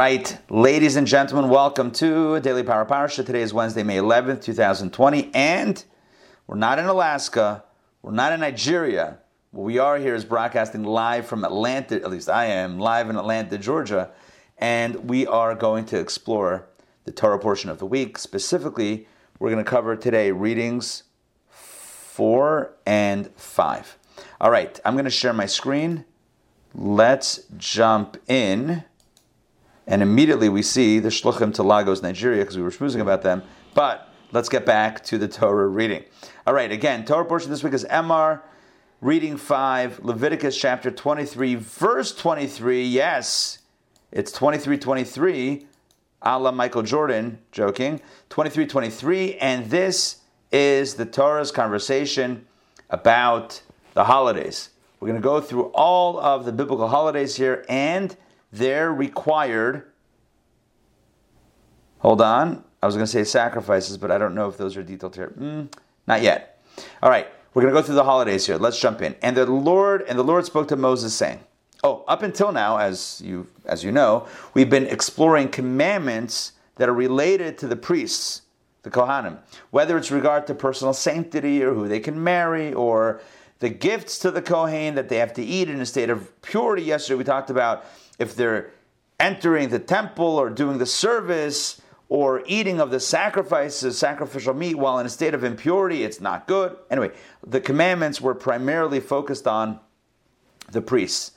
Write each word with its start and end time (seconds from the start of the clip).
Right, 0.00 0.38
ladies 0.48 0.96
and 0.96 1.06
gentlemen, 1.06 1.50
welcome 1.50 1.90
to 1.90 2.40
Daily 2.40 2.62
Power 2.62 2.86
Parsha. 2.86 3.16
Today 3.16 3.42
is 3.42 3.52
Wednesday, 3.52 3.82
May 3.82 3.98
11th, 3.98 4.42
2020, 4.42 5.30
and 5.34 5.84
we're 6.46 6.56
not 6.56 6.78
in 6.78 6.86
Alaska, 6.86 7.64
we're 8.00 8.10
not 8.10 8.32
in 8.32 8.40
Nigeria. 8.40 9.18
What 9.50 9.64
we 9.64 9.78
are 9.78 9.98
here 9.98 10.14
is 10.14 10.24
broadcasting 10.24 10.84
live 10.84 11.26
from 11.26 11.44
Atlanta, 11.44 11.96
at 11.96 12.10
least 12.10 12.30
I 12.30 12.46
am, 12.46 12.78
live 12.78 13.10
in 13.10 13.16
Atlanta, 13.16 13.58
Georgia, 13.58 14.10
and 14.56 15.06
we 15.06 15.26
are 15.26 15.54
going 15.54 15.84
to 15.84 16.00
explore 16.00 16.66
the 17.04 17.12
Torah 17.12 17.38
portion 17.38 17.68
of 17.68 17.78
the 17.78 17.84
week. 17.84 18.16
Specifically, 18.16 19.06
we're 19.38 19.50
going 19.50 19.62
to 19.62 19.70
cover 19.70 19.96
today 19.96 20.30
readings 20.30 21.02
4 21.50 22.72
and 22.86 23.30
5. 23.36 23.98
All 24.40 24.50
right, 24.50 24.80
I'm 24.82 24.94
going 24.94 25.04
to 25.04 25.10
share 25.10 25.34
my 25.34 25.44
screen. 25.44 26.06
Let's 26.74 27.40
jump 27.58 28.16
in. 28.28 28.84
And 29.86 30.02
immediately 30.02 30.48
we 30.48 30.62
see 30.62 30.98
the 30.98 31.08
Shluchim 31.08 31.52
to 31.54 31.62
Lagos, 31.62 32.02
Nigeria, 32.02 32.42
because 32.42 32.56
we 32.56 32.62
were 32.62 32.70
schmoozing 32.70 33.00
about 33.00 33.22
them. 33.22 33.42
But 33.74 34.08
let's 34.32 34.48
get 34.48 34.64
back 34.66 35.02
to 35.04 35.18
the 35.18 35.28
Torah 35.28 35.66
reading. 35.66 36.04
All 36.46 36.54
right, 36.54 36.70
again, 36.70 37.04
Torah 37.04 37.24
portion 37.24 37.50
this 37.50 37.62
week 37.62 37.72
is 37.72 37.84
Emor, 37.84 38.40
reading 39.00 39.36
5, 39.36 40.04
Leviticus 40.04 40.56
chapter 40.56 40.90
23, 40.90 41.54
verse 41.56 42.14
23. 42.14 42.84
Yes, 42.84 43.58
it's 44.12 44.32
23 44.32 44.78
23, 44.78 45.66
a 46.22 46.38
la 46.38 46.52
Michael 46.52 46.82
Jordan, 46.82 47.38
joking. 47.52 48.00
23 48.28 48.66
23, 48.66 49.34
and 49.36 49.66
this 49.70 50.18
is 50.52 50.94
the 50.94 51.06
Torah's 51.06 51.50
conversation 51.50 52.46
about 52.90 53.62
the 53.94 54.04
holidays. 54.04 54.70
We're 54.98 55.08
going 55.08 55.20
to 55.20 55.24
go 55.26 55.40
through 55.40 55.66
all 55.74 56.20
of 56.20 56.44
the 56.44 56.52
biblical 56.52 56.88
holidays 56.88 57.36
here 57.36 57.64
and 57.68 58.16
they're 58.52 58.92
required. 58.92 59.90
Hold 61.98 62.20
on. 62.20 62.64
I 62.82 62.86
was 62.86 62.94
going 62.94 63.04
to 63.04 63.12
say 63.12 63.24
sacrifices, 63.24 63.98
but 63.98 64.10
I 64.10 64.18
don't 64.18 64.34
know 64.34 64.48
if 64.48 64.56
those 64.56 64.76
are 64.76 64.82
detailed 64.82 65.14
here. 65.14 65.32
Mm, 65.38 65.72
not 66.06 66.22
yet. 66.22 66.62
All 67.02 67.10
right. 67.10 67.28
We're 67.52 67.62
going 67.62 67.74
to 67.74 67.80
go 67.80 67.84
through 67.84 67.96
the 67.96 68.04
holidays 68.04 68.46
here. 68.46 68.56
Let's 68.56 68.78
jump 68.78 69.02
in. 69.02 69.16
And 69.22 69.36
the 69.36 69.44
Lord 69.46 70.02
and 70.02 70.18
the 70.18 70.22
Lord 70.22 70.46
spoke 70.46 70.68
to 70.68 70.76
Moses 70.76 71.12
saying, 71.14 71.40
"Oh, 71.82 72.04
up 72.06 72.22
until 72.22 72.52
now, 72.52 72.78
as 72.78 73.20
you 73.24 73.48
as 73.66 73.82
you 73.82 73.90
know, 73.90 74.28
we've 74.54 74.70
been 74.70 74.86
exploring 74.86 75.48
commandments 75.48 76.52
that 76.76 76.88
are 76.88 76.94
related 76.94 77.58
to 77.58 77.66
the 77.66 77.76
priests, 77.76 78.42
the 78.82 78.90
Kohanim, 78.90 79.38
whether 79.70 79.98
it's 79.98 80.12
regard 80.12 80.46
to 80.46 80.54
personal 80.54 80.94
sanctity 80.94 81.62
or 81.62 81.74
who 81.74 81.88
they 81.88 82.00
can 82.00 82.22
marry 82.22 82.72
or 82.72 83.20
the 83.58 83.68
gifts 83.68 84.18
to 84.20 84.30
the 84.30 84.40
Kohen 84.40 84.94
that 84.94 85.08
they 85.08 85.16
have 85.16 85.34
to 85.34 85.42
eat 85.42 85.68
in 85.68 85.80
a 85.80 85.86
state 85.86 86.08
of 86.08 86.40
purity. 86.42 86.82
Yesterday 86.82 87.18
we 87.18 87.24
talked 87.24 87.50
about 87.50 87.84
if 88.20 88.36
they're 88.36 88.70
entering 89.18 89.70
the 89.70 89.78
temple 89.80 90.38
or 90.38 90.50
doing 90.50 90.78
the 90.78 90.86
service 90.86 91.80
or 92.08 92.42
eating 92.46 92.80
of 92.80 92.90
the 92.90 93.00
sacrifices, 93.00 93.96
sacrificial 93.96 94.54
meat, 94.54 94.74
while 94.74 94.98
in 94.98 95.06
a 95.06 95.08
state 95.08 95.32
of 95.34 95.42
impurity, 95.42 96.04
it's 96.04 96.20
not 96.20 96.46
good. 96.46 96.76
Anyway, 96.90 97.10
the 97.46 97.60
commandments 97.60 98.20
were 98.20 98.34
primarily 98.34 99.00
focused 99.00 99.46
on 99.46 99.80
the 100.70 100.82
priests. 100.82 101.32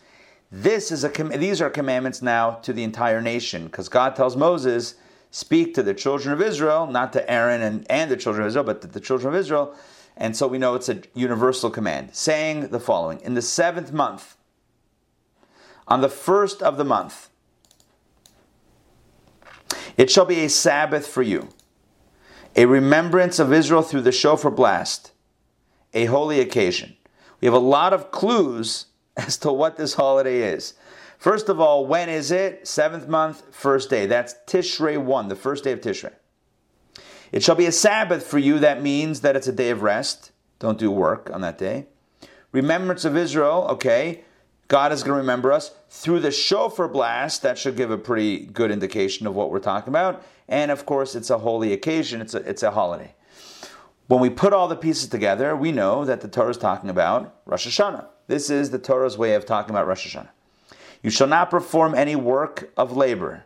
This 0.52 0.92
is 0.92 1.04
a 1.04 1.10
these 1.10 1.62
are 1.62 1.70
commandments 1.70 2.22
now 2.22 2.52
to 2.62 2.74
the 2.74 2.84
entire 2.84 3.22
nation 3.22 3.66
because 3.66 3.90
God 3.90 4.16
tells 4.16 4.36
Moses, 4.36 4.96
speak 5.32 5.74
to 5.74 5.84
the 5.84 5.96
children 5.96 6.34
of 6.34 6.42
Israel, 6.42 6.86
not 6.86 7.14
to 7.14 7.32
Aaron 7.32 7.62
and, 7.62 7.90
and 7.90 8.12
the 8.12 8.18
children 8.18 8.44
of 8.44 8.50
Israel, 8.50 8.66
but 8.66 8.82
to 8.82 8.88
the 8.88 9.00
children 9.00 9.34
of 9.34 9.40
Israel. 9.40 9.76
And 10.16 10.36
so 10.38 10.48
we 10.48 10.60
know 10.60 10.76
it's 10.76 10.90
a 10.90 11.02
universal 11.16 11.72
command, 11.72 12.10
saying 12.14 12.68
the 12.68 12.80
following 12.80 13.20
In 13.22 13.34
the 13.34 13.42
seventh 13.42 13.92
month, 13.92 14.38
on 15.88 16.02
the 16.02 16.10
first 16.10 16.62
of 16.62 16.78
the 16.78 16.86
month. 16.86 17.30
It 19.98 20.10
shall 20.10 20.26
be 20.26 20.44
a 20.44 20.50
Sabbath 20.50 21.08
for 21.08 21.22
you, 21.22 21.50
a 22.56 22.66
remembrance 22.66 23.40
of 23.40 23.54
Israel 23.54 23.82
through 23.82 24.02
the 24.02 24.12
shofar 24.12 24.52
blast, 24.52 25.12
a 25.94 26.06
holy 26.06 26.40
occasion. 26.40 26.96
We 27.42 27.46
have 27.46 27.54
a 27.54 27.60
lot 27.60 27.94
of 27.94 28.12
clues 28.12 28.88
as 29.18 29.38
to 29.40 29.52
what 29.52 29.78
this 29.78 29.94
holiday 29.94 30.54
is. 30.54 30.74
First 31.18 31.48
of 31.48 31.60
all, 31.60 31.86
when 31.86 32.10
is 32.10 32.32
it? 32.32 32.68
Seventh 32.68 33.08
month, 33.08 33.44
first 33.56 33.90
day. 33.90 34.08
That's 34.08 34.36
Tishrei 34.46 34.98
1, 34.98 35.28
the 35.30 35.36
first 35.36 35.64
day 35.64 35.72
of 35.72 35.80
Tishrei. 35.80 36.14
It 37.32 37.42
shall 37.42 37.56
be 37.56 37.66
a 37.66 37.72
Sabbath 37.72 38.26
for 38.26 38.38
you. 38.40 38.60
That 38.60 38.82
means 38.82 39.22
that 39.22 39.36
it's 39.36 39.48
a 39.48 39.54
day 39.54 39.70
of 39.70 39.82
rest. 39.82 40.32
Don't 40.60 40.78
do 40.78 40.92
work 40.92 41.30
on 41.34 41.42
that 41.42 41.58
day. 41.58 41.88
Remembrance 42.52 43.06
of 43.06 43.18
Israel, 43.18 43.68
okay. 43.72 44.24
God 44.68 44.92
is 44.92 45.04
going 45.04 45.14
to 45.14 45.22
remember 45.22 45.52
us 45.52 45.72
through 45.90 46.22
the 46.22 46.32
shofar 46.32 46.88
blast. 46.88 47.42
That 47.42 47.58
should 47.58 47.76
give 47.76 47.92
a 47.92 47.98
pretty 47.98 48.46
good 48.46 48.72
indication 48.72 49.28
of 49.28 49.36
what 49.36 49.52
we're 49.52 49.60
talking 49.60 49.90
about. 49.90 50.24
And 50.48 50.72
of 50.72 50.86
course, 50.86 51.16
it's 51.16 51.30
a 51.30 51.38
holy 51.38 51.74
occasion, 51.74 52.22
it's 52.22 52.34
a, 52.34 52.38
it's 52.38 52.64
a 52.64 52.72
holiday. 52.72 53.14
When 54.08 54.20
we 54.20 54.30
put 54.30 54.54
all 54.54 54.68
the 54.68 54.76
pieces 54.76 55.08
together, 55.08 55.56
we 55.56 55.72
know 55.72 56.06
that 56.06 56.22
the 56.22 56.28
Torah 56.28 56.50
is 56.50 56.58
talking 56.58 56.90
about 56.90 57.36
Rosh 57.46 57.68
Hashanah. 57.68 58.06
This 58.28 58.50
is 58.50 58.70
the 58.70 58.80
Torah's 58.80 59.18
way 59.18 59.34
of 59.36 59.46
talking 59.46 59.72
about 59.72 59.88
Rosh 59.88 60.08
Hashanah. 60.08 60.30
You 61.02 61.10
shall 61.10 61.28
not 61.28 61.50
perform 61.50 61.96
any 61.96 62.16
work 62.16 62.72
of 62.78 62.96
labor, 62.96 63.44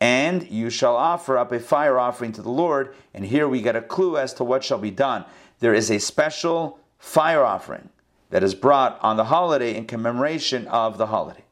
and 0.00 0.48
you 0.50 0.70
shall 0.70 0.96
offer 0.96 1.38
up 1.38 1.52
a 1.52 1.60
fire 1.60 1.98
offering 1.98 2.32
to 2.32 2.42
the 2.42 2.50
Lord. 2.50 2.94
And 3.12 3.24
here 3.24 3.48
we 3.48 3.62
get 3.62 3.76
a 3.76 3.82
clue 3.82 4.16
as 4.16 4.34
to 4.34 4.44
what 4.44 4.64
shall 4.64 4.78
be 4.78 4.90
done. 4.90 5.24
There 5.60 5.74
is 5.74 5.90
a 5.90 5.98
special 5.98 6.78
fire 6.98 7.44
offering 7.44 7.88
that 8.34 8.42
is 8.42 8.52
brought 8.52 8.98
on 9.00 9.16
the 9.16 9.26
holiday 9.26 9.76
in 9.76 9.86
commemoration 9.86 10.66
of 10.66 10.98
the 10.98 11.06
holiday. 11.06 11.44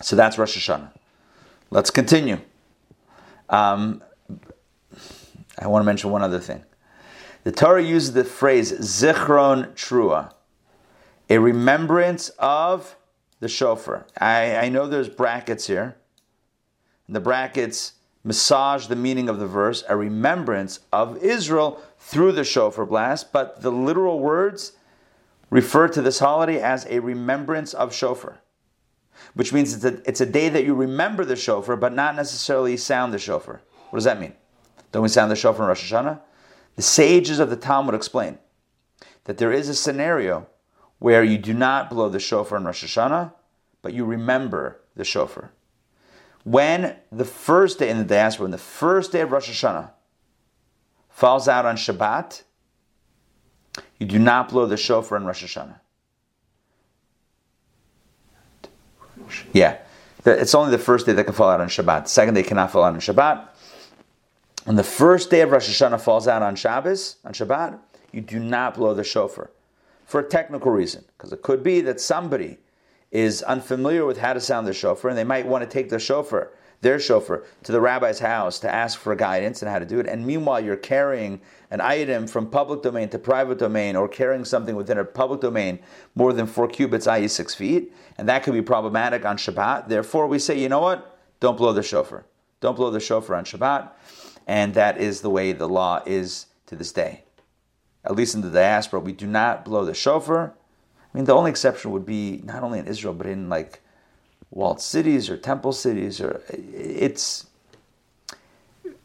So 0.00 0.16
that's 0.16 0.38
Rosh 0.38 0.56
Hashanah. 0.56 0.90
Let's 1.68 1.90
continue. 1.90 2.38
Um, 3.50 4.02
I 5.58 5.66
want 5.66 5.82
to 5.82 5.84
mention 5.84 6.10
one 6.10 6.22
other 6.22 6.40
thing. 6.40 6.64
The 7.44 7.52
Torah 7.52 7.82
uses 7.82 8.14
the 8.14 8.24
phrase 8.24 8.72
zichron 8.72 9.74
trua, 9.74 10.32
a 11.28 11.36
remembrance 11.36 12.30
of 12.38 12.96
the 13.40 13.48
shofar. 13.48 14.06
I, 14.18 14.56
I 14.56 14.68
know 14.70 14.86
there's 14.86 15.10
brackets 15.10 15.66
here. 15.66 15.98
The 17.06 17.20
brackets 17.20 17.92
massage 18.24 18.86
the 18.86 18.96
meaning 18.96 19.28
of 19.28 19.38
the 19.38 19.46
verse, 19.46 19.84
a 19.90 19.96
remembrance 19.98 20.80
of 20.90 21.18
Israel 21.18 21.82
through 21.98 22.32
the 22.32 22.44
shofar 22.44 22.86
blast, 22.86 23.30
but 23.30 23.60
the 23.60 23.70
literal 23.70 24.20
words 24.20 24.72
refer 25.50 25.88
to 25.88 26.02
this 26.02 26.18
holiday 26.18 26.60
as 26.60 26.86
a 26.86 27.00
remembrance 27.00 27.74
of 27.74 27.94
shofar, 27.94 28.40
which 29.34 29.52
means 29.52 29.74
it's 29.74 29.84
a, 29.84 30.08
it's 30.08 30.20
a 30.20 30.26
day 30.26 30.48
that 30.48 30.64
you 30.64 30.74
remember 30.74 31.24
the 31.24 31.36
shofar, 31.36 31.76
but 31.76 31.92
not 31.92 32.16
necessarily 32.16 32.76
sound 32.76 33.12
the 33.12 33.18
shofar. 33.18 33.60
What 33.90 33.98
does 33.98 34.04
that 34.04 34.20
mean? 34.20 34.34
Don't 34.92 35.02
we 35.02 35.08
sound 35.08 35.30
the 35.30 35.36
shofar 35.36 35.62
in 35.64 35.68
Rosh 35.68 35.92
Hashanah? 35.92 36.20
The 36.76 36.82
sages 36.82 37.38
of 37.38 37.50
the 37.50 37.56
Talmud 37.56 37.94
explain 37.94 38.38
that 39.24 39.38
there 39.38 39.52
is 39.52 39.68
a 39.68 39.74
scenario 39.74 40.46
where 40.98 41.22
you 41.22 41.38
do 41.38 41.52
not 41.52 41.90
blow 41.90 42.08
the 42.08 42.20
shofar 42.20 42.58
in 42.58 42.64
Rosh 42.64 42.84
Hashanah, 42.84 43.32
but 43.82 43.92
you 43.92 44.04
remember 44.04 44.80
the 44.94 45.04
shofar. 45.04 45.52
When 46.44 46.96
the 47.10 47.24
first 47.24 47.78
day 47.78 47.90
in 47.90 47.98
the 47.98 48.04
diaspora, 48.04 48.44
when 48.44 48.50
the 48.52 48.58
first 48.58 49.12
day 49.12 49.20
of 49.20 49.32
Rosh 49.32 49.50
Hashanah 49.50 49.90
falls 51.08 51.48
out 51.48 51.66
on 51.66 51.76
Shabbat, 51.76 52.42
you 53.98 54.06
do 54.06 54.18
not 54.18 54.48
blow 54.48 54.66
the 54.66 54.76
shofar 54.76 55.18
in 55.18 55.24
Rosh 55.24 55.44
Hashanah. 55.44 55.80
Yeah, 59.52 59.78
it's 60.24 60.54
only 60.54 60.70
the 60.70 60.78
first 60.78 61.06
day 61.06 61.12
that 61.12 61.24
can 61.24 61.32
fall 61.32 61.50
out 61.50 61.60
on 61.60 61.68
Shabbat. 61.68 62.04
The 62.04 62.10
second 62.10 62.34
day 62.34 62.42
cannot 62.42 62.70
fall 62.70 62.84
out 62.84 62.94
on 62.94 63.00
Shabbat. 63.00 63.48
When 64.64 64.76
the 64.76 64.84
first 64.84 65.30
day 65.30 65.40
of 65.40 65.50
Rosh 65.50 65.68
Hashanah 65.68 66.00
falls 66.00 66.28
out 66.28 66.42
on 66.42 66.56
Shabbos, 66.56 67.16
on 67.24 67.32
Shabbat, 67.32 67.78
you 68.12 68.20
do 68.20 68.38
not 68.38 68.74
blow 68.74 68.94
the 68.94 69.04
shofar 69.04 69.50
for 70.04 70.20
a 70.20 70.24
technical 70.24 70.70
reason, 70.70 71.04
because 71.16 71.32
it 71.32 71.42
could 71.42 71.62
be 71.62 71.80
that 71.80 72.00
somebody 72.00 72.58
is 73.10 73.42
unfamiliar 73.42 74.04
with 74.04 74.18
how 74.18 74.32
to 74.32 74.40
sound 74.40 74.66
the 74.66 74.72
shofar, 74.72 75.10
and 75.10 75.18
they 75.18 75.24
might 75.24 75.46
want 75.46 75.62
to 75.62 75.68
take 75.68 75.88
the 75.88 75.98
shofar 75.98 76.50
their 76.80 77.00
shofar 77.00 77.44
to 77.62 77.72
the 77.72 77.80
rabbi's 77.80 78.18
house 78.18 78.58
to 78.60 78.72
ask 78.72 78.98
for 78.98 79.14
guidance 79.14 79.62
and 79.62 79.70
how 79.70 79.78
to 79.78 79.86
do 79.86 79.98
it. 79.98 80.06
And 80.06 80.26
meanwhile, 80.26 80.60
you're 80.60 80.76
carrying 80.76 81.40
an 81.70 81.80
item 81.80 82.26
from 82.26 82.48
public 82.48 82.82
domain 82.82 83.08
to 83.10 83.18
private 83.18 83.58
domain 83.58 83.96
or 83.96 84.08
carrying 84.08 84.44
something 84.44 84.76
within 84.76 84.98
a 84.98 85.04
public 85.04 85.40
domain 85.40 85.78
more 86.14 86.32
than 86.32 86.46
four 86.46 86.68
cubits, 86.68 87.06
i.e., 87.06 87.28
six 87.28 87.54
feet. 87.54 87.92
And 88.18 88.28
that 88.28 88.42
could 88.42 88.54
be 88.54 88.62
problematic 88.62 89.24
on 89.24 89.36
Shabbat. 89.36 89.88
Therefore, 89.88 90.26
we 90.26 90.38
say, 90.38 90.58
you 90.58 90.68
know 90.68 90.80
what? 90.80 91.18
Don't 91.40 91.56
blow 91.56 91.72
the 91.72 91.82
shofar. 91.82 92.24
Don't 92.60 92.76
blow 92.76 92.90
the 92.90 93.00
shofar 93.00 93.36
on 93.36 93.44
Shabbat. 93.44 93.90
And 94.46 94.74
that 94.74 94.98
is 94.98 95.22
the 95.22 95.30
way 95.30 95.52
the 95.52 95.68
law 95.68 96.02
is 96.06 96.46
to 96.66 96.76
this 96.76 96.92
day. 96.92 97.24
At 98.04 98.14
least 98.14 98.34
in 98.34 98.42
the 98.42 98.50
diaspora, 98.50 99.00
we 99.00 99.12
do 99.12 99.26
not 99.26 99.64
blow 99.64 99.84
the 99.84 99.94
shofar. 99.94 100.54
I 101.12 101.18
mean, 101.18 101.24
the 101.24 101.34
only 101.34 101.50
exception 101.50 101.90
would 101.90 102.06
be 102.06 102.40
not 102.44 102.62
only 102.62 102.78
in 102.78 102.86
Israel, 102.86 103.14
but 103.14 103.26
in 103.26 103.48
like 103.48 103.82
walled 104.50 104.80
cities 104.80 105.28
or 105.28 105.36
temple 105.36 105.72
cities, 105.72 106.20
or 106.20 106.42
it's 106.50 107.46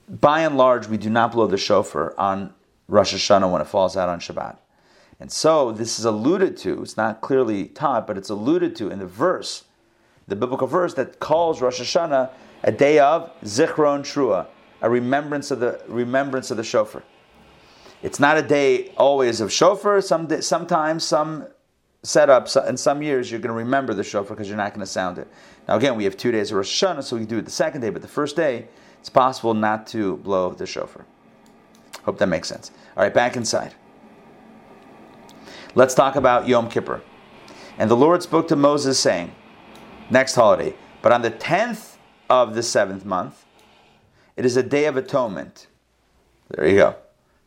by 0.07 0.41
and 0.41 0.57
large, 0.57 0.87
we 0.87 0.97
do 0.97 1.09
not 1.09 1.31
blow 1.31 1.47
the 1.47 1.57
shofar 1.57 2.13
on 2.17 2.53
Rosh 2.87 3.13
Hashanah 3.13 3.49
when 3.49 3.61
it 3.61 3.67
falls 3.67 3.95
out 3.95 4.09
on 4.09 4.19
Shabbat. 4.19 4.57
And 5.19 5.31
so 5.31 5.71
this 5.71 5.99
is 5.99 6.05
alluded 6.05 6.57
to, 6.57 6.81
it's 6.81 6.97
not 6.97 7.21
clearly 7.21 7.65
taught, 7.65 8.07
but 8.07 8.17
it's 8.17 8.29
alluded 8.29 8.75
to 8.77 8.89
in 8.89 8.99
the 8.99 9.05
verse, 9.05 9.65
the 10.27 10.35
biblical 10.35 10.67
verse 10.67 10.93
that 10.95 11.19
calls 11.19 11.61
Rosh 11.61 11.79
Hashanah 11.79 12.31
a 12.63 12.71
day 12.71 12.99
of 12.99 13.31
Zichron 13.43 14.01
Trua, 14.01 14.47
a 14.81 14.89
remembrance 14.89 15.51
of 15.51 15.59
the 15.59 15.81
remembrance 15.87 16.51
of 16.51 16.57
the 16.57 16.63
shofar. 16.63 17.03
It's 18.01 18.19
not 18.19 18.37
a 18.37 18.41
day 18.41 18.93
always 18.97 19.41
of 19.41 19.51
shofar. 19.51 20.01
Some 20.01 20.41
sometimes 20.41 21.03
some 21.03 21.47
setups 22.03 22.67
in 22.67 22.77
some 22.77 23.01
years 23.03 23.29
you're 23.29 23.39
going 23.39 23.53
to 23.53 23.57
remember 23.57 23.93
the 23.93 24.03
shofar 24.03 24.35
because 24.35 24.47
you're 24.47 24.57
not 24.57 24.73
going 24.73 24.79
to 24.79 24.91
sound 24.91 25.17
it. 25.17 25.27
Now 25.67 25.75
again, 25.75 25.95
we 25.95 26.03
have 26.05 26.17
two 26.17 26.31
days 26.31 26.51
of 26.51 26.57
Rosh 26.57 26.83
Hashanah, 26.83 27.03
so 27.03 27.15
we 27.15 27.25
do 27.25 27.37
it 27.37 27.45
the 27.45 27.51
second 27.51 27.81
day, 27.81 27.89
but 27.89 28.01
the 28.01 28.07
first 28.07 28.35
day 28.35 28.67
it's 28.99 29.09
possible 29.09 29.53
not 29.53 29.87
to 29.87 30.17
blow 30.17 30.51
the 30.51 30.65
shofar. 30.65 31.05
Hope 32.03 32.17
that 32.17 32.27
makes 32.27 32.47
sense. 32.47 32.71
All 32.97 33.03
right, 33.03 33.13
back 33.13 33.35
inside. 33.35 33.73
Let's 35.75 35.93
talk 35.93 36.15
about 36.15 36.47
Yom 36.47 36.69
Kippur. 36.69 37.01
And 37.77 37.89
the 37.89 37.95
Lord 37.95 38.21
spoke 38.21 38.47
to 38.49 38.55
Moses, 38.55 38.99
saying, 38.99 39.33
Next 40.09 40.35
holiday, 40.35 40.75
but 41.01 41.11
on 41.11 41.21
the 41.21 41.29
tenth 41.29 41.97
of 42.29 42.53
the 42.53 42.63
seventh 42.63 43.05
month, 43.05 43.45
it 44.35 44.45
is 44.45 44.57
a 44.57 44.63
day 44.63 44.85
of 44.85 44.97
atonement. 44.97 45.67
There 46.49 46.67
you 46.67 46.75
go. 46.75 46.95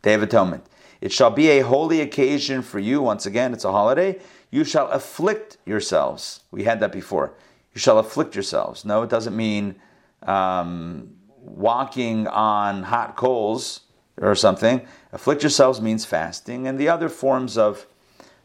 Day 0.02 0.14
of 0.14 0.22
atonement. 0.22 0.64
It 1.04 1.12
shall 1.12 1.28
be 1.28 1.50
a 1.50 1.60
holy 1.60 2.00
occasion 2.00 2.62
for 2.62 2.78
you. 2.78 3.02
Once 3.02 3.26
again, 3.26 3.52
it's 3.52 3.66
a 3.66 3.70
holiday. 3.70 4.18
You 4.50 4.64
shall 4.64 4.88
afflict 4.88 5.58
yourselves. 5.66 6.40
We 6.50 6.64
had 6.64 6.80
that 6.80 6.92
before. 6.92 7.34
You 7.74 7.78
shall 7.78 7.98
afflict 7.98 8.34
yourselves. 8.34 8.86
No, 8.86 9.02
it 9.02 9.10
doesn't 9.10 9.36
mean 9.36 9.74
um, 10.22 11.14
walking 11.42 12.26
on 12.28 12.84
hot 12.84 13.16
coals 13.16 13.80
or 14.16 14.34
something. 14.34 14.80
Afflict 15.12 15.42
yourselves 15.42 15.78
means 15.78 16.06
fasting 16.06 16.66
and 16.66 16.78
the 16.78 16.88
other 16.88 17.10
forms 17.10 17.58
of 17.58 17.86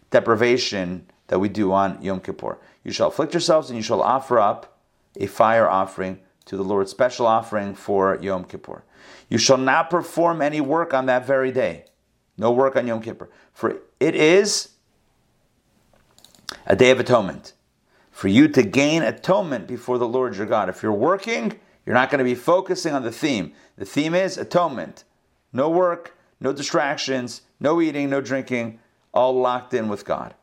deprivation 0.10 1.06
that 1.28 1.40
we 1.40 1.48
do 1.48 1.72
on 1.72 2.02
Yom 2.02 2.20
Kippur. 2.20 2.58
You 2.84 2.92
shall 2.92 3.08
afflict 3.08 3.34
yourselves 3.34 3.70
and 3.70 3.78
you 3.78 3.84
shall 3.84 4.02
offer 4.02 4.38
up 4.38 4.82
a 5.16 5.28
fire 5.28 5.70
offering 5.70 6.20
to 6.44 6.58
the 6.58 6.64
Lord, 6.66 6.90
special 6.90 7.26
offering 7.26 7.74
for 7.74 8.20
Yom 8.22 8.44
Kippur. 8.44 8.84
You 9.30 9.38
shall 9.38 9.58
not 9.58 9.90
perform 9.90 10.42
any 10.42 10.60
work 10.60 10.94
on 10.94 11.06
that 11.06 11.26
very 11.26 11.54
day. 11.54 11.86
No 12.39 12.51
work 12.51 12.75
on 12.75 12.88
Yom 12.88 13.01
Kippur. 13.01 13.30
For 13.53 13.81
it 14.00 14.15
is 14.15 14.69
a 16.65 16.75
day 16.75 16.89
of 16.89 17.00
atonement. 17.00 17.53
For 18.12 18.30
you 18.30 18.47
to 18.47 18.63
gain 18.63 19.03
atonement 19.03 19.68
before 19.68 19.97
the 19.97 20.07
Lord 20.07 20.38
your 20.38 20.45
God. 20.45 20.69
If 20.69 20.81
you're 20.81 20.91
working, 20.91 21.59
you're 21.86 21.94
not 21.94 22.09
going 22.09 22.19
to 22.19 22.25
be 22.25 22.36
focusing 22.36 22.94
on 22.94 23.03
the 23.03 23.12
theme. 23.12 23.53
The 23.77 23.86
theme 23.86 24.15
is 24.15 24.38
atonement. 24.38 25.03
No 25.51 25.69
work, 25.69 26.18
no 26.39 26.53
distractions, 26.53 27.41
no 27.59 27.81
eating, 27.81 28.09
no 28.09 28.21
drinking, 28.21 28.80
all 29.13 29.33
locked 29.39 29.74
in 29.74 29.89
with 29.89 30.06
God. 30.06 30.33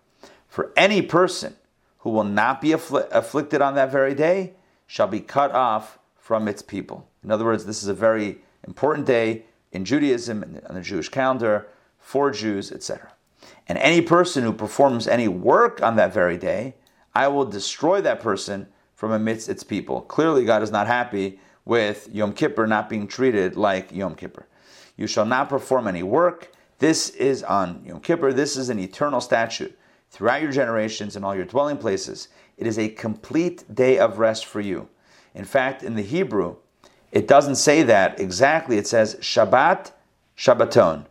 For 0.48 0.72
any 0.76 1.02
person 1.02 1.56
who 1.98 2.10
will 2.10 2.24
not 2.24 2.60
be 2.60 2.70
affl- 2.70 3.08
afflicted 3.10 3.62
on 3.62 3.74
that 3.74 3.90
very 3.90 4.14
day 4.14 4.52
shall 4.86 5.06
be 5.06 5.20
cut 5.20 5.52
off 5.52 5.98
from 6.16 6.46
its 6.46 6.62
people. 6.62 7.08
In 7.24 7.30
other 7.30 7.44
words, 7.44 7.64
this 7.64 7.82
is 7.82 7.88
a 7.88 7.94
very 7.94 8.38
important 8.66 9.06
day 9.06 9.44
in 9.72 9.84
Judaism 9.84 10.42
and 10.42 10.60
on 10.66 10.74
the 10.74 10.80
Jewish 10.80 11.08
calendar 11.08 11.68
for 12.06 12.30
Jews, 12.30 12.70
etc. 12.70 13.12
And 13.66 13.76
any 13.78 14.00
person 14.00 14.44
who 14.44 14.52
performs 14.52 15.08
any 15.08 15.26
work 15.26 15.82
on 15.82 15.96
that 15.96 16.14
very 16.14 16.38
day, 16.38 16.76
I 17.16 17.26
will 17.26 17.44
destroy 17.44 18.00
that 18.00 18.20
person 18.20 18.68
from 18.94 19.10
amidst 19.10 19.48
its 19.48 19.64
people. 19.64 20.02
Clearly, 20.02 20.44
God 20.44 20.62
is 20.62 20.70
not 20.70 20.86
happy 20.86 21.40
with 21.64 22.08
Yom 22.12 22.32
Kippur 22.32 22.68
not 22.68 22.88
being 22.88 23.08
treated 23.08 23.56
like 23.56 23.90
Yom 23.90 24.14
Kippur. 24.14 24.46
You 24.96 25.08
shall 25.08 25.26
not 25.26 25.48
perform 25.48 25.88
any 25.88 26.04
work. 26.04 26.52
This 26.78 27.08
is 27.10 27.42
on 27.42 27.82
Yom 27.84 27.98
Kippur. 27.98 28.32
This 28.32 28.56
is 28.56 28.68
an 28.68 28.78
eternal 28.78 29.20
statute 29.20 29.76
throughout 30.08 30.42
your 30.42 30.52
generations 30.52 31.16
and 31.16 31.24
all 31.24 31.34
your 31.34 31.44
dwelling 31.44 31.76
places. 31.76 32.28
It 32.56 32.68
is 32.68 32.78
a 32.78 32.88
complete 32.90 33.74
day 33.74 33.98
of 33.98 34.20
rest 34.20 34.46
for 34.46 34.60
you. 34.60 34.88
In 35.34 35.44
fact, 35.44 35.82
in 35.82 35.96
the 35.96 36.02
Hebrew, 36.02 36.54
it 37.10 37.26
doesn't 37.26 37.56
say 37.56 37.82
that 37.82 38.20
exactly. 38.20 38.78
It 38.78 38.86
says 38.86 39.16
Shabbat, 39.16 39.90
Shabbaton. 40.38 41.06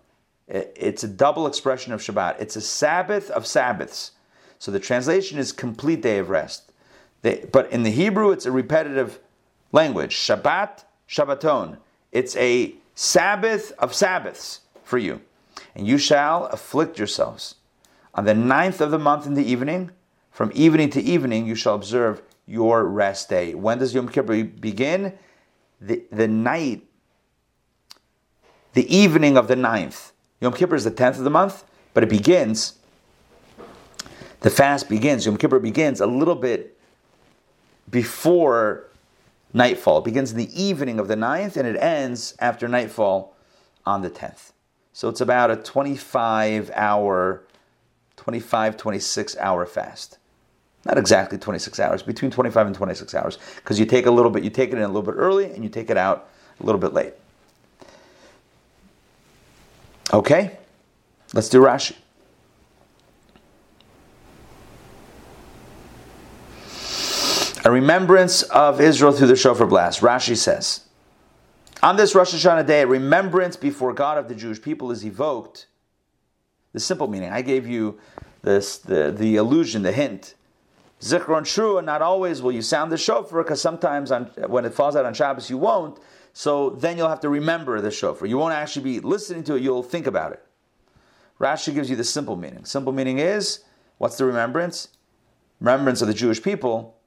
It's 0.48 1.04
a 1.04 1.08
double 1.08 1.48
expression 1.48 1.92
of 1.94 2.02
Shabbat. 2.02 2.40
It's 2.40 2.56
a 2.56 2.62
Sabbath 2.62 3.32
of 3.32 3.48
Sabbaths. 3.48 4.12
So 4.60 4.72
the 4.72 4.80
translation 4.80 5.38
is 5.38 5.52
complete 5.52 6.02
day 6.02 6.20
of 6.20 6.30
rest. 6.30 6.72
but 7.22 7.72
in 7.72 7.84
the 7.84 7.92
Hebrew, 7.92 8.32
it's 8.32 8.46
a 8.46 8.52
repetitive 8.52 9.20
language. 9.72 10.16
Shabbat, 10.16 10.84
Shabbaton. 11.10 11.78
It's 12.12 12.36
a 12.38 12.76
Sabbath 12.94 13.72
of 13.80 13.94
Sabbaths 13.94 14.62
for 14.84 14.98
you. 14.98 15.22
And 15.76 15.88
you 15.88 15.98
shall 15.98 16.46
afflict 16.48 16.98
yourselves. 16.98 17.56
On 18.14 18.26
the 18.26 18.34
ninth 18.34 18.80
of 18.80 18.92
the 18.92 19.00
month 19.00 19.26
in 19.26 19.34
the 19.34 19.44
evening, 19.44 19.92
from 20.32 20.52
evening 20.54 20.90
to 20.92 21.02
evening, 21.02 21.48
you 21.48 21.56
shall 21.56 21.76
observe 21.76 22.22
your 22.46 22.86
rest 22.86 23.30
day. 23.30 23.54
When 23.54 23.80
does 23.80 23.94
Yom 23.94 24.08
Kippur 24.08 24.44
begin? 24.44 25.18
The, 25.82 26.04
the 26.12 26.28
night, 26.28 26.84
the 28.74 28.96
evening 28.96 29.38
of 29.38 29.48
the 29.48 29.56
ninth. 29.56 30.14
Yom 30.46 30.54
Kippur 30.54 30.76
is 30.76 30.84
the 30.84 30.92
10th 30.92 31.18
of 31.18 31.24
the 31.24 31.32
month, 31.32 31.64
but 31.96 32.04
it 32.04 32.10
begins, 32.10 32.78
the 34.42 34.52
fast 34.52 34.88
begins, 34.88 35.26
Yom 35.26 35.38
Kippur 35.38 35.58
begins 35.58 36.00
a 36.00 36.06
little 36.06 36.36
bit 36.36 36.78
before 37.90 38.86
nightfall. 39.56 39.98
It 39.98 40.04
begins 40.04 40.32
in 40.32 40.38
the 40.38 40.62
evening 40.62 41.00
of 41.00 41.08
the 41.08 41.16
ninth 41.16 41.58
and 41.58 41.68
it 41.68 41.76
ends 41.78 42.36
after 42.38 42.68
nightfall 42.68 43.36
on 43.88 44.04
the 44.04 44.10
10th. 44.12 44.52
So 44.94 45.10
it's 45.10 45.20
about 45.20 45.50
a 45.50 45.56
25 45.56 46.70
hour, 46.76 47.42
25, 48.16 48.78
26 48.78 49.38
hour 49.38 49.66
fast. 49.66 50.20
Not 50.86 51.00
exactly 51.00 51.40
26 51.40 51.80
hours, 51.80 52.04
between 52.04 52.30
25 52.30 52.68
and 52.68 52.76
26 52.76 53.16
hours, 53.16 53.40
because 53.56 53.80
you 53.80 53.88
take 53.88 54.06
a 54.06 54.12
little 54.12 54.30
bit, 54.30 54.44
you 54.44 54.52
take 54.52 54.70
it 54.70 54.78
in 54.78 54.84
a 54.84 54.88
little 54.88 55.02
bit 55.02 55.16
early 55.18 55.46
and 55.46 55.64
you 55.64 55.72
take 55.72 55.90
it 55.90 55.98
out 55.98 56.30
a 56.60 56.64
little 56.64 56.80
bit 56.80 56.94
late. 56.94 57.16
Okay, 60.14 60.58
let's 61.34 61.50
do 61.50 61.62
Rashi. 61.62 61.96
A 67.66 67.72
remembrance 67.72 68.44
of 68.44 68.80
Israel 68.80 69.12
through 69.12 69.28
the 69.28 69.36
shofar 69.36 69.66
blast. 69.66 70.02
Rashi 70.02 70.38
says, 70.38 70.82
on 71.82 71.98
this 71.98 72.14
Rosh 72.14 72.34
Hashanah 72.34 72.68
day, 72.68 72.84
a 72.84 72.88
remembrance 72.88 73.58
before 73.58 73.92
God 73.94 74.20
of 74.20 74.28
the 74.28 74.36
Jewish 74.36 74.62
people 74.62 74.92
is 74.92 75.04
evoked. 75.04 75.68
The 76.74 76.80
simple 76.80 77.08
meaning. 77.08 77.32
I 77.32 77.42
gave 77.42 77.68
you 77.68 78.00
this, 78.44 78.78
the, 78.78 79.12
the 79.12 79.38
illusion, 79.38 79.82
the 79.82 79.92
hint. 79.92 80.36
Zikron 81.02 81.42
Zichron 81.42 81.80
and 81.80 81.86
not 81.86 82.02
always 82.02 82.42
will 82.42 82.52
you 82.52 82.62
sound 82.62 82.92
the 82.92 82.98
shofar, 82.98 83.44
because 83.44 83.62
sometimes 83.62 84.12
on, 84.12 84.26
when 84.48 84.66
it 84.66 84.74
falls 84.74 84.96
out 84.96 85.06
on 85.06 85.14
Shabbos, 85.14 85.50
you 85.50 85.58
won't. 85.58 86.00
So 86.38 86.72
then 86.72 86.98
you'll 86.98 87.08
have 87.08 87.22
to 87.22 87.30
remember 87.30 87.80
the 87.80 87.90
shofar. 87.90 88.28
You 88.28 88.38
won't 88.38 88.54
actually 88.54 88.84
be 88.84 89.00
listening 89.00 89.46
to 89.46 89.56
it, 89.56 89.62
you'll 89.62 89.82
think 89.82 90.06
about 90.06 90.34
it. 90.34 90.46
Rashi 91.40 91.74
gives 91.74 91.90
you 91.90 91.96
the 91.96 92.04
simple 92.04 92.36
meaning. 92.36 92.66
Simple 92.66 92.92
meaning 92.92 93.20
is 93.20 93.64
what's 94.00 94.18
the 94.18 94.26
remembrance? 94.26 94.90
Remembrance 95.62 96.02
of 96.02 96.10
the 96.10 96.14
Jewish 96.14 96.44
people 96.44 96.98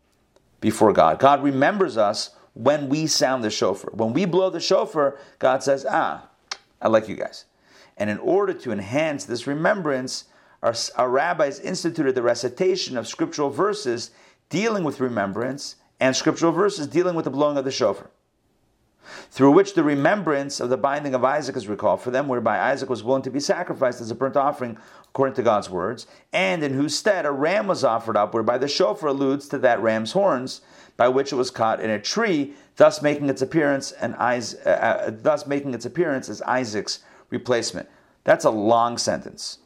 before 0.62 0.94
God. 0.94 1.18
God 1.18 1.42
remembers 1.42 1.98
us 1.98 2.30
when 2.54 2.88
we 2.88 3.06
sound 3.06 3.44
the 3.44 3.50
shofar. 3.50 3.90
When 3.92 4.14
we 4.14 4.24
blow 4.24 4.48
the 4.48 4.60
shofar, 4.60 5.18
God 5.38 5.62
says, 5.62 5.84
Ah, 5.86 6.30
I 6.80 6.88
like 6.88 7.06
you 7.06 7.14
guys. 7.14 7.44
And 7.98 8.08
in 8.08 8.18
order 8.20 8.54
to 8.54 8.72
enhance 8.72 9.26
this 9.26 9.46
remembrance, 9.46 10.24
our, 10.62 10.74
our 10.96 11.10
rabbis 11.10 11.60
instituted 11.60 12.14
the 12.14 12.22
recitation 12.22 12.96
of 12.96 13.06
scriptural 13.06 13.50
verses 13.50 14.10
dealing 14.48 14.84
with 14.84 15.00
remembrance 15.00 15.76
and 16.00 16.16
scriptural 16.16 16.52
verses 16.52 16.86
dealing 16.86 17.14
with 17.14 17.26
the 17.26 17.30
blowing 17.30 17.58
of 17.58 17.66
the 17.66 17.70
shofar 17.70 18.10
through 19.30 19.52
which 19.52 19.74
the 19.74 19.82
remembrance 19.82 20.60
of 20.60 20.68
the 20.68 20.76
binding 20.76 21.14
of 21.14 21.24
Isaac 21.24 21.56
is 21.56 21.68
recalled 21.68 22.00
for 22.00 22.10
them, 22.10 22.28
whereby 22.28 22.58
Isaac 22.58 22.90
was 22.90 23.02
willing 23.02 23.22
to 23.22 23.30
be 23.30 23.40
sacrificed 23.40 24.00
as 24.00 24.10
a 24.10 24.14
burnt 24.14 24.36
offering 24.36 24.76
according 25.08 25.34
to 25.34 25.42
God's 25.42 25.70
words, 25.70 26.06
and 26.32 26.62
in 26.62 26.74
whose 26.74 26.94
stead 26.94 27.24
a 27.24 27.30
ram 27.30 27.66
was 27.66 27.82
offered 27.82 28.16
up, 28.16 28.34
whereby 28.34 28.58
the 28.58 28.68
shofar 28.68 29.08
alludes 29.08 29.48
to 29.48 29.58
that 29.58 29.80
ram's 29.80 30.12
horns, 30.12 30.60
by 30.96 31.08
which 31.08 31.32
it 31.32 31.36
was 31.36 31.50
caught 31.50 31.80
in 31.80 31.90
a 31.90 31.98
tree, 31.98 32.52
thus 32.76 33.00
making 33.00 33.28
its 33.28 33.40
appearance 33.40 33.92
and 33.92 34.14
uh, 34.14 34.68
uh, 34.68 35.10
thus 35.10 35.46
making 35.46 35.72
its 35.74 35.86
appearance 35.86 36.28
as 36.28 36.42
Isaac's 36.42 37.00
replacement. 37.30 37.88
That's 38.24 38.44
a 38.44 38.50
long 38.50 38.98
sentence, 38.98 39.58